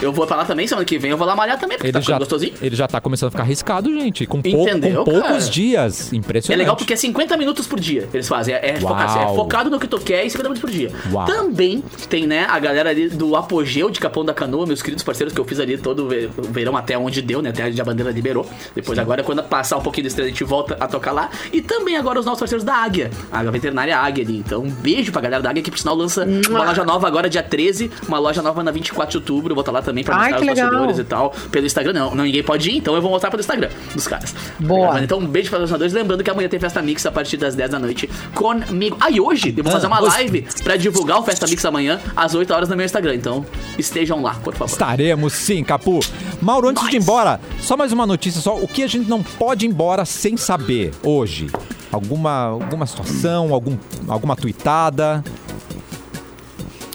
Eu 0.00 0.12
vou 0.12 0.26
pra 0.26 0.36
lá 0.36 0.44
também, 0.44 0.66
semana 0.66 0.84
que 0.84 0.98
vem 0.98 1.10
eu 1.10 1.16
vou 1.16 1.26
lá 1.26 1.34
malhar 1.34 1.58
também, 1.58 1.76
porque 1.78 1.86
Ele 1.86 1.92
tá 1.92 2.00
ficando 2.00 2.14
já, 2.14 2.18
gostosinho. 2.18 2.52
ele 2.60 2.76
já 2.76 2.86
tá 2.86 3.00
começando 3.00 3.28
a 3.28 3.30
ficar 3.30 3.42
arriscado, 3.44 3.90
gente. 3.92 4.26
Com, 4.26 4.42
pou- 4.42 4.50
Entendeu, 4.68 5.04
com 5.04 5.10
poucos 5.12 5.48
dias. 5.48 6.12
É 6.12 6.16
Impressionante. 6.16 6.58
legal 6.58 6.76
porque 6.76 6.92
é 6.92 6.96
50 6.96 7.36
minutos 7.36 7.66
por 7.66 7.80
dia 7.80 8.08
eles 8.12 8.28
fazem. 8.28 8.54
É, 8.54 8.70
é 8.70 8.76
focado, 8.80 9.18
é 9.18 9.34
focado 9.34 9.70
no 9.70 9.80
que 9.80 9.86
tu 9.88 9.98
quer 9.98 10.24
e 10.24 10.30
50 10.30 10.48
minutos 10.50 10.60
por 10.60 10.70
dia. 10.70 10.90
Uau. 11.12 11.24
Também 11.26 11.82
tem, 12.08 12.26
né, 12.26 12.46
a 12.48 12.58
galera 12.58 12.90
ali 12.90 13.08
do 13.08 13.34
Apogeu 13.36 13.88
de 13.90 13.98
Capão 14.00 14.24
da 14.24 14.34
Canoa, 14.34 14.66
meus 14.66 14.82
queridos 14.82 15.02
parceiros 15.02 15.32
que 15.34 15.40
eu 15.40 15.44
fiz 15.44 15.58
ali 15.60 15.78
todo 15.78 16.04
o 16.04 16.08
ve- 16.08 16.28
o 16.36 16.42
verão 16.42 16.76
até 16.76 16.98
onde 16.98 17.22
deu, 17.22 17.40
né? 17.40 17.50
Até 17.50 17.64
onde 17.66 17.80
a 17.80 17.84
bandeira 17.84 18.10
liberou. 18.10 18.46
Depois, 18.74 18.98
agora, 18.98 19.22
quando 19.22 19.42
passar 19.42 19.78
um 19.78 19.82
pouquinho 19.82 20.02
de 20.02 20.08
estrela, 20.08 20.28
a 20.28 20.30
gente 20.30 20.44
volta 20.44 20.76
a 20.78 20.86
tocar 20.86 21.12
lá. 21.12 21.30
E 21.52 21.62
também 21.62 21.96
agora 21.96 22.20
os 22.20 22.26
nossos 22.26 22.40
parceiros 22.40 22.64
da 22.64 22.74
Águia, 22.74 23.10
a 23.32 23.42
veterinária 23.44 23.96
Águia 23.96 24.24
ali. 24.24 24.36
Então, 24.38 24.62
um 24.62 24.70
beijo 24.70 25.10
pra 25.10 25.20
galera 25.22 25.42
da 25.42 25.50
Águia 25.50 25.62
que, 25.62 25.70
por 25.70 25.78
sinal, 25.78 25.94
lança 25.96 26.26
uma 26.48 26.64
loja 26.64 26.84
nova 26.84 27.06
agora, 27.06 27.28
dia 27.30 27.42
13, 27.42 27.90
uma 28.06 28.18
loja 28.18 28.42
nova 28.42 28.62
na 28.62 28.70
24 28.70 29.10
de 29.12 29.16
outubro. 29.18 29.52
Eu 29.52 29.54
vou 29.54 29.62
estar 29.62 29.72
lá 29.72 29.80
também 29.86 30.04
pra 30.04 30.16
Ai, 30.16 30.32
mostrar 30.32 30.40
os 30.40 30.46
legal. 30.46 30.70
bastidores 30.70 30.98
e 30.98 31.04
tal. 31.04 31.30
Pelo 31.50 31.66
Instagram, 31.66 31.92
não, 31.94 32.14
não 32.14 32.24
ninguém 32.24 32.42
pode 32.42 32.70
ir, 32.70 32.76
então 32.76 32.94
eu 32.94 33.00
vou 33.02 33.10
mostrar 33.10 33.30
pelo 33.30 33.40
Instagram 33.40 33.70
dos 33.94 34.06
caras. 34.06 34.34
Boa. 34.60 34.92
Mas 34.94 35.04
então, 35.04 35.18
um 35.18 35.26
beijo 35.26 35.48
para 35.48 35.56
os 35.58 35.62
patrocinadores. 35.70 35.92
Lembrando 35.92 36.22
que 36.22 36.30
amanhã 36.30 36.48
tem 36.48 36.60
Festa 36.60 36.82
Mix 36.82 37.06
a 37.06 37.12
partir 37.12 37.36
das 37.36 37.54
10 37.54 37.70
da 37.70 37.78
noite 37.78 38.08
comigo. 38.34 38.96
Ah, 39.00 39.10
e 39.10 39.20
hoje 39.20 39.54
eu 39.56 39.62
vou 39.64 39.72
fazer 39.72 39.86
uma 39.86 40.02
hoje. 40.02 40.16
live 40.16 40.46
pra 40.62 40.76
divulgar 40.76 41.18
o 41.18 41.22
Festa 41.22 41.46
Mix 41.46 41.64
amanhã 41.64 42.00
às 42.14 42.34
8 42.34 42.52
horas 42.52 42.68
no 42.68 42.76
meu 42.76 42.84
Instagram. 42.84 43.14
Então, 43.14 43.46
estejam 43.78 44.22
lá, 44.22 44.34
por 44.34 44.54
favor. 44.54 44.72
Estaremos 44.72 45.32
sim, 45.32 45.64
Capu. 45.64 46.00
Mauro, 46.42 46.68
antes 46.68 46.82
de 46.82 46.88
ir 46.90 46.98
Nice. 46.98 47.02
embora, 47.10 47.40
só 47.60 47.76
mais 47.76 47.92
uma 47.92 48.06
notícia 48.06 48.40
só. 48.40 48.56
O 48.56 48.68
que 48.68 48.82
a 48.82 48.86
gente 48.86 49.08
não 49.08 49.22
pode 49.22 49.64
ir 49.64 49.68
embora 49.68 50.04
sem 50.04 50.36
saber 50.36 50.92
hoje? 51.02 51.48
Alguma, 51.92 52.46
alguma 52.48 52.84
situação, 52.84 53.54
algum, 53.54 53.76
alguma 54.08 54.34
tuitada? 54.36 55.22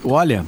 Olha, 0.04 0.46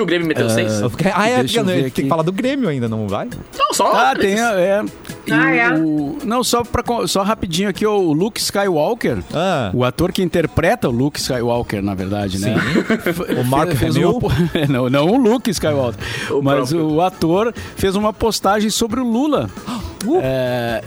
Que 0.00 0.04
o 0.04 0.06
Grêmio 0.06 0.26
meteu 0.26 0.48
seis. 0.48 0.72
Ah, 1.14 1.28
é, 1.28 1.40
Deixa 1.40 1.58
eu 1.60 1.64
porque 1.64 1.74
ver 1.76 1.80
tem 1.82 1.86
aqui. 1.88 2.02
que 2.04 2.08
falar 2.08 2.22
do 2.22 2.32
Grêmio 2.32 2.70
ainda, 2.70 2.88
não 2.88 3.06
vai? 3.06 3.28
Não, 3.58 3.74
só. 3.74 3.92
Ah, 3.92 4.14
tem. 4.18 4.32
É, 4.40 4.82
e 5.26 5.32
Ah, 5.32 5.54
é? 5.54 5.74
o- 5.74 6.16
não, 6.24 6.42
só, 6.42 6.62
pra, 6.64 6.82
só 7.06 7.22
rapidinho 7.22 7.68
aqui, 7.68 7.86
o 7.86 8.12
Luke 8.14 8.40
Skywalker, 8.40 9.18
Ah. 9.34 9.70
o 9.74 9.84
ator 9.84 10.10
que 10.10 10.22
interpreta 10.22 10.88
o 10.88 10.90
Luke 10.90 11.20
Skywalker, 11.20 11.82
na 11.82 11.94
verdade, 11.94 12.40
né? 12.40 12.54
O 13.38 13.44
Mark 13.44 13.72
fez 13.74 13.94
uma 13.96 14.18
não, 14.70 14.88
não 14.88 15.06
o 15.10 15.16
Luke 15.18 15.50
Skywalker, 15.50 16.00
O 16.32 16.40
mas 16.40 16.70
próprio. 16.70 16.86
o 16.94 17.00
ator 17.02 17.52
fez 17.76 17.94
uma 17.94 18.10
postagem 18.12 18.70
sobre 18.70 19.00
o 19.00 19.04
Lula. 19.04 19.50
Uh. 20.06 20.18
É, 20.22 20.82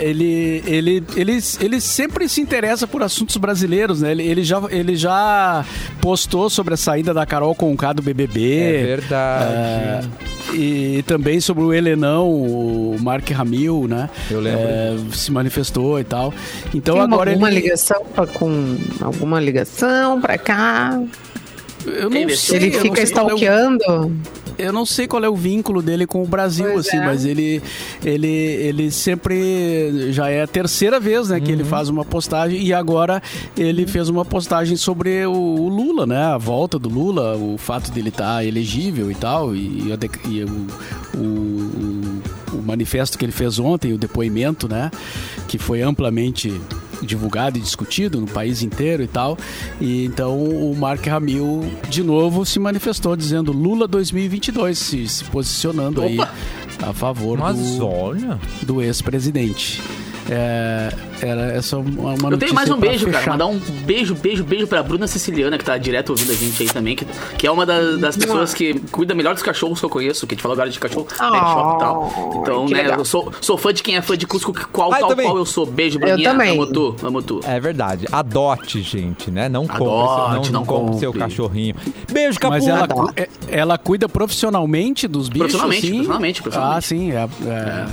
ele, 0.00 0.62
ele, 0.66 1.04
ele, 1.16 1.38
ele 1.60 1.80
sempre 1.80 2.28
se 2.28 2.40
interessa 2.40 2.86
por 2.86 3.02
assuntos 3.02 3.36
brasileiros, 3.36 4.02
né? 4.02 4.12
Ele, 4.12 4.22
ele, 4.22 4.44
já, 4.44 4.62
ele 4.70 4.94
já 4.96 5.64
postou 6.00 6.48
sobre 6.48 6.74
a 6.74 6.76
saída 6.76 7.12
da 7.12 7.26
Carol 7.26 7.54
Conká 7.54 7.92
do 7.92 8.02
BBB. 8.02 8.58
É 8.60 8.82
verdade. 8.84 9.52
É, 9.52 10.54
e 10.54 11.02
também 11.06 11.40
sobre 11.40 11.64
o 11.64 11.72
Helenão, 11.72 12.28
o 12.30 12.96
Mark 13.00 13.30
Hamill, 13.32 13.86
né? 13.88 14.08
Eu 14.30 14.40
lembro. 14.40 14.60
É, 14.62 14.96
se 15.12 15.32
manifestou 15.32 15.98
e 15.98 16.04
tal. 16.04 16.32
Então 16.74 16.94
Tem 16.94 17.04
agora 17.04 17.30
alguma 17.30 17.50
ele. 17.50 17.60
ligação 17.62 18.02
pra- 18.14 18.26
com 18.26 18.76
alguma 19.00 19.40
ligação 19.40 20.20
pra 20.20 20.38
cá? 20.38 21.00
Eu 21.84 22.08
não 22.10 22.16
investido? 22.16 22.60
sei, 22.60 22.68
Ele 22.68 22.78
fica 22.78 23.00
é 23.00 23.04
stalkeando? 23.04 24.12
Eu 24.62 24.72
não 24.72 24.86
sei 24.86 25.06
qual 25.06 25.22
é 25.24 25.28
o 25.28 25.34
vínculo 25.36 25.82
dele 25.82 26.06
com 26.06 26.22
o 26.22 26.26
Brasil, 26.26 26.66
Pois 26.72 26.86
assim, 26.86 26.96
é. 26.98 27.04
mas 27.04 27.24
ele, 27.24 27.62
ele, 28.04 28.28
ele 28.28 28.90
sempre 28.90 30.12
já 30.12 30.28
é 30.28 30.42
a 30.42 30.46
terceira 30.46 30.98
vez, 31.00 31.28
né, 31.28 31.40
que 31.40 31.46
Uhum. 31.48 31.52
ele 31.52 31.64
faz 31.64 31.88
uma 31.88 32.04
postagem 32.04 32.62
e 32.62 32.72
agora 32.72 33.22
ele 33.56 33.86
fez 33.86 34.08
uma 34.08 34.24
postagem 34.24 34.76
sobre 34.76 35.26
o, 35.26 35.32
o 35.32 35.68
Lula, 35.68 36.06
né, 36.06 36.22
a 36.22 36.38
volta 36.38 36.78
do 36.78 36.88
Lula, 36.88 37.36
o 37.36 37.56
fato 37.58 37.90
dele 37.90 38.08
estar 38.10 38.44
elegível 38.44 39.10
e 39.10 39.14
tal, 39.14 39.54
e, 39.54 39.92
a 39.92 39.96
dec- 39.96 40.20
e 40.28 40.44
o, 40.44 40.66
o, 41.18 42.56
o 42.58 42.62
manifesto 42.64 43.18
que 43.18 43.24
ele 43.24 43.32
fez 43.32 43.58
ontem, 43.58 43.92
o 43.92 43.98
depoimento, 43.98 44.68
né, 44.68 44.90
que 45.48 45.58
foi 45.58 45.82
amplamente 45.82 46.52
divulgado 47.02 47.58
e 47.58 47.60
discutido 47.60 48.20
no 48.20 48.26
país 48.26 48.62
inteiro 48.62 49.02
e 49.02 49.06
tal. 49.08 49.36
E 49.80 50.04
então 50.04 50.38
o 50.38 50.74
Mark 50.76 51.06
Hamill 51.08 51.70
de 51.88 52.02
novo 52.02 52.44
se 52.46 52.58
manifestou 52.58 53.16
dizendo 53.16 53.52
Lula 53.52 53.86
2022, 53.86 54.78
se, 54.78 55.08
se 55.08 55.24
posicionando 55.24 56.02
aí 56.02 56.18
Opa! 56.18 56.30
a 56.82 56.92
favor 56.92 57.38
Mas 57.38 57.56
do, 57.76 57.86
olha. 57.86 58.38
do 58.62 58.82
ex-presidente. 58.82 59.80
É, 60.34 60.90
era 61.20 61.52
essa 61.52 61.76
uma, 61.76 62.14
uma 62.14 62.30
Eu 62.30 62.38
tenho 62.38 62.54
mais 62.54 62.70
um 62.70 62.76
beijo, 62.78 63.04
cara. 63.06 63.18
fechar. 63.18 63.30
Mandar 63.32 63.46
um 63.46 63.58
beijo, 63.58 64.14
beijo, 64.14 64.42
beijo 64.42 64.66
pra 64.66 64.82
Bruna 64.82 65.06
Siciliana, 65.06 65.58
que 65.58 65.64
tá 65.64 65.76
direto 65.76 66.10
ouvindo 66.10 66.32
a 66.32 66.34
gente 66.34 66.62
aí 66.62 66.68
também, 66.70 66.96
que, 66.96 67.04
que 67.36 67.46
é 67.46 67.50
uma 67.50 67.66
das, 67.66 67.98
das 67.98 68.16
pessoas 68.16 68.54
que 68.54 68.80
cuida 68.90 69.14
melhor 69.14 69.34
dos 69.34 69.42
cachorros 69.42 69.78
que 69.78 69.84
eu 69.84 69.90
conheço, 69.90 70.26
que 70.26 70.32
a 70.32 70.36
gente 70.36 70.42
falou 70.42 70.54
agora 70.54 70.70
de 70.70 70.78
cachorro 70.80 71.04
pet 71.04 71.18
shop 71.18 71.28
e 71.74 71.78
tal. 71.78 72.38
Então, 72.40 72.66
né, 72.68 72.82
legal. 72.82 72.98
eu 73.00 73.04
sou, 73.04 73.30
sou 73.40 73.58
fã 73.58 73.74
de 73.74 73.82
quem 73.82 73.96
é 73.96 74.02
fã 74.02 74.16
de 74.16 74.26
Cusco, 74.26 74.52
qual 74.72 74.90
Ah, 74.92 74.96
eu 74.96 75.00
tal 75.00 75.08
também. 75.10 75.26
qual 75.26 75.36
eu 75.36 75.44
sou. 75.44 75.66
Beijo, 75.66 75.98
Bruninha. 75.98 76.30
também. 76.30 76.52
Amo 76.52 76.66
tu, 76.66 76.96
amo 77.02 77.22
tu. 77.22 77.40
É 77.44 77.60
verdade. 77.60 78.06
Adote, 78.10 78.80
gente, 78.80 79.30
né? 79.30 79.48
Não 79.48 79.66
compre, 79.66 79.84
Adote, 79.84 80.44
seu, 80.46 80.52
não, 80.52 80.60
não 80.60 80.66
compre 80.66 80.98
seu 80.98 81.12
cachorrinho. 81.12 81.74
Beijo, 82.10 82.40
Capu. 82.40 82.54
Mas 82.54 82.66
ela, 82.66 82.88
é- 83.16 83.28
ela 83.48 83.76
cuida 83.76 84.08
profissionalmente 84.08 85.06
dos 85.06 85.28
bichos, 85.28 85.52
Profissionalmente, 85.52 85.86
assim? 85.86 85.92
profissionalmente, 85.94 86.42
profissionalmente. 86.42 86.78
Ah, 86.78 86.80
sim. 86.80 87.12
É, 87.12 87.28
é. 87.50 87.86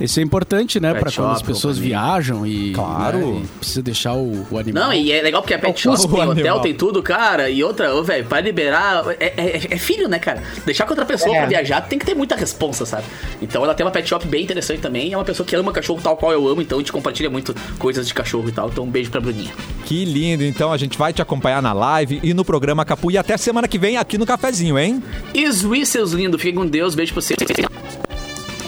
Isso 0.00 0.20
é 0.20 0.22
importante, 0.22 0.78
né? 0.80 0.92
Pet 0.92 1.00
Pra 1.02 1.12
quando 1.12 1.30
as 1.32 1.38
shop, 1.38 1.46
pessoas 1.46 1.78
viajam 1.78 2.46
e, 2.46 2.72
Claro. 2.72 3.18
né, 3.18 3.40
e 3.44 3.46
precisa 3.58 3.82
deixar 3.82 4.14
o, 4.14 4.46
o 4.50 4.58
animal. 4.58 4.84
Não, 4.84 4.92
e 4.92 5.10
é 5.10 5.20
legal 5.22 5.42
porque 5.42 5.54
é 5.54 5.58
pet 5.58 5.88
O 5.88 5.96
shop, 5.96 6.02
tem 6.14 6.20
hotel, 6.22 6.30
animal. 6.30 6.60
tem 6.60 6.74
tudo, 6.74 7.02
cara. 7.02 7.50
E 7.50 7.62
outra, 7.64 7.94
ô, 7.94 8.02
velho, 8.02 8.24
pra 8.26 8.40
liberar. 8.40 9.04
É, 9.18 9.32
é- 9.36 9.66
é 9.74 9.78
filho, 9.78 10.08
né, 10.08 10.18
cara? 10.18 10.42
Deixar 10.64 10.84
com 10.84 10.90
outra 10.92 11.04
pessoa 11.04 11.34
É. 11.34 11.38
pra 11.40 11.48
viajar 11.48 11.80
tem 11.82 11.98
que 11.98 12.06
ter 12.06 12.14
muita 12.14 12.36
responsa, 12.36 12.86
sabe? 12.86 13.04
Então 13.42 13.64
ela 13.64 13.74
tem 13.74 13.84
uma 13.84 13.90
pet 13.92 14.08
shop 14.08 14.26
bem 14.28 14.44
interessante 14.44 14.80
também. 14.80 15.12
É 15.12 15.16
uma 15.16 15.24
pessoa 15.24 15.46
que 15.46 15.56
ama 15.56 15.72
cachorro 15.72 16.00
tal 16.02 16.16
qual 16.16 16.32
eu 16.32 16.46
amo, 16.48 16.62
então 16.62 16.78
a 16.78 16.80
gente 16.80 16.92
compartilha 16.92 17.28
muito 17.30 17.54
coisas 17.78 18.06
de 18.06 18.14
cachorro 18.14 18.48
e 18.48 18.52
tal. 18.52 18.68
Então 18.68 18.84
um 18.84 18.90
beijo 18.90 19.10
pra 19.10 19.20
Bruninha. 19.20 19.52
Que 19.84 20.04
lindo. 20.04 20.44
Então 20.44 20.72
a 20.72 20.76
gente 20.76 20.96
vai 20.96 21.12
te 21.12 21.20
acompanhar 21.20 21.60
na 21.60 21.72
live 21.72 22.20
e 22.22 22.32
no 22.32 22.44
programa 22.44 22.84
Capu. 22.84 23.10
E 23.10 23.18
até 23.18 23.36
semana 23.36 23.66
que 23.66 23.78
vem 23.78 23.96
aqui 23.96 24.16
no 24.16 24.24
cafezinho, 24.26 24.78
hein? 24.78 25.02
Isui, 25.34 25.84
seus 25.84 26.12
lindos, 26.12 26.40
fiquem 26.40 26.54
com 26.54 26.66
Deus, 26.66 26.94
beijo 26.94 27.12
pra 27.12 27.20
vocês. 27.22 27.38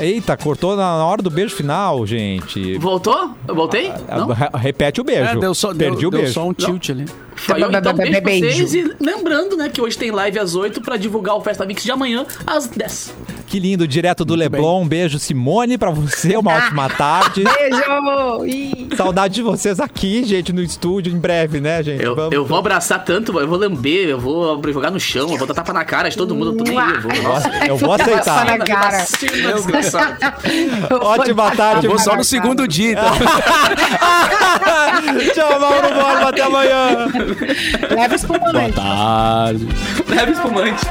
Eita, 0.01 0.37
cortou 0.37 0.77
na 0.77 1.05
hora 1.05 1.23
do 1.23 1.31
beijo 1.31 1.55
final, 1.55 2.07
gente. 2.07 2.79
Voltou? 2.79 3.31
Eu 3.47 3.55
voltei? 3.55 3.93
Não? 4.09 4.29
Re- 4.29 4.49
Repete 4.55 5.01
o 5.01 5.05
beijo. 5.05 5.23
É, 5.25 5.37
deu 5.37 5.55
só, 5.55 5.75
Perdi 5.75 5.99
deu, 6.01 6.09
o 6.09 6.11
deu 6.11 6.21
beijo. 6.21 6.33
só 6.33 6.49
um 6.49 6.53
tilt 6.55 6.91
ali. 6.91 7.05
Então 7.45 7.95
beijo 7.95 8.23
pra 8.23 8.33
vocês. 8.33 8.75
E 8.75 8.95
lembrando, 9.01 9.57
né, 9.57 9.69
que 9.69 9.81
hoje 9.81 9.97
tem 9.97 10.11
live 10.11 10.39
às 10.39 10.55
8 10.55 10.81
pra 10.81 10.97
divulgar 10.97 11.37
o 11.37 11.41
Festa 11.41 11.65
Mix 11.65 11.83
de 11.83 11.91
amanhã 11.91 12.25
às 12.47 12.67
10. 12.67 13.15
Que 13.47 13.59
lindo, 13.59 13.87
direto 13.89 14.25
do 14.25 14.35
Leblon. 14.35 14.83
Um 14.83 14.89
beijo, 14.89 15.19
Simone, 15.19 15.77
pra 15.77 15.91
você. 15.91 16.37
Uma 16.37 16.53
ótima 16.55 16.89
tarde. 16.89 17.45
Beijo! 17.45 18.97
Saudade 18.97 19.35
de 19.35 19.43
vocês 19.43 19.81
aqui, 19.81 20.25
gente, 20.25 20.53
no 20.53 20.63
estúdio, 20.63 21.13
em 21.13 21.19
breve, 21.19 21.61
né, 21.61 21.83
gente? 21.83 22.03
Eu, 22.03 22.15
Vamos- 22.15 22.33
eu 22.33 22.45
vou 22.45 22.59
abraçar 22.59 23.05
tanto, 23.05 23.39
eu 23.41 23.49
vou 23.49 23.59
lamber, 23.59 24.09
eu 24.09 24.19
vou 24.21 24.61
jogar 24.73 24.91
no 24.91 25.01
chão, 25.01 25.31
eu 25.31 25.39
vou 25.39 25.47
dar 25.47 25.55
tapa 25.55 25.73
na 25.73 25.85
cara 25.85 26.09
de 26.09 26.17
todo 26.17 26.35
mundo, 26.35 26.53
eu 26.53 26.57
tô 26.65 26.71
aí, 26.71 26.77
eu 26.95 27.01
vou. 27.01 27.11
Eu 27.69 27.77
vou 27.77 27.93
aceitar. 27.95 28.45
na 28.45 28.59
cara. 28.59 28.99
vacina 28.99 29.53
desgraçado. 29.53 30.17
Ótima 31.03 31.51
tarde. 31.53 31.87
Eu 31.87 31.91
vou 31.91 31.99
só 31.99 32.17
no 32.17 32.25
segundo 32.25 32.67
dia, 32.69 32.93
então. 32.93 33.05
Tchau, 35.35 35.61
Mauro 35.61 35.89
Borba. 35.95 36.29
Até 36.29 36.43
amanhã. 36.43 37.09
Leva 37.91 38.15
espumante. 38.15 38.53
Boa 38.53 38.73
tarde. 38.73 39.67
Leve 40.09 40.33
espumante. 40.33 40.87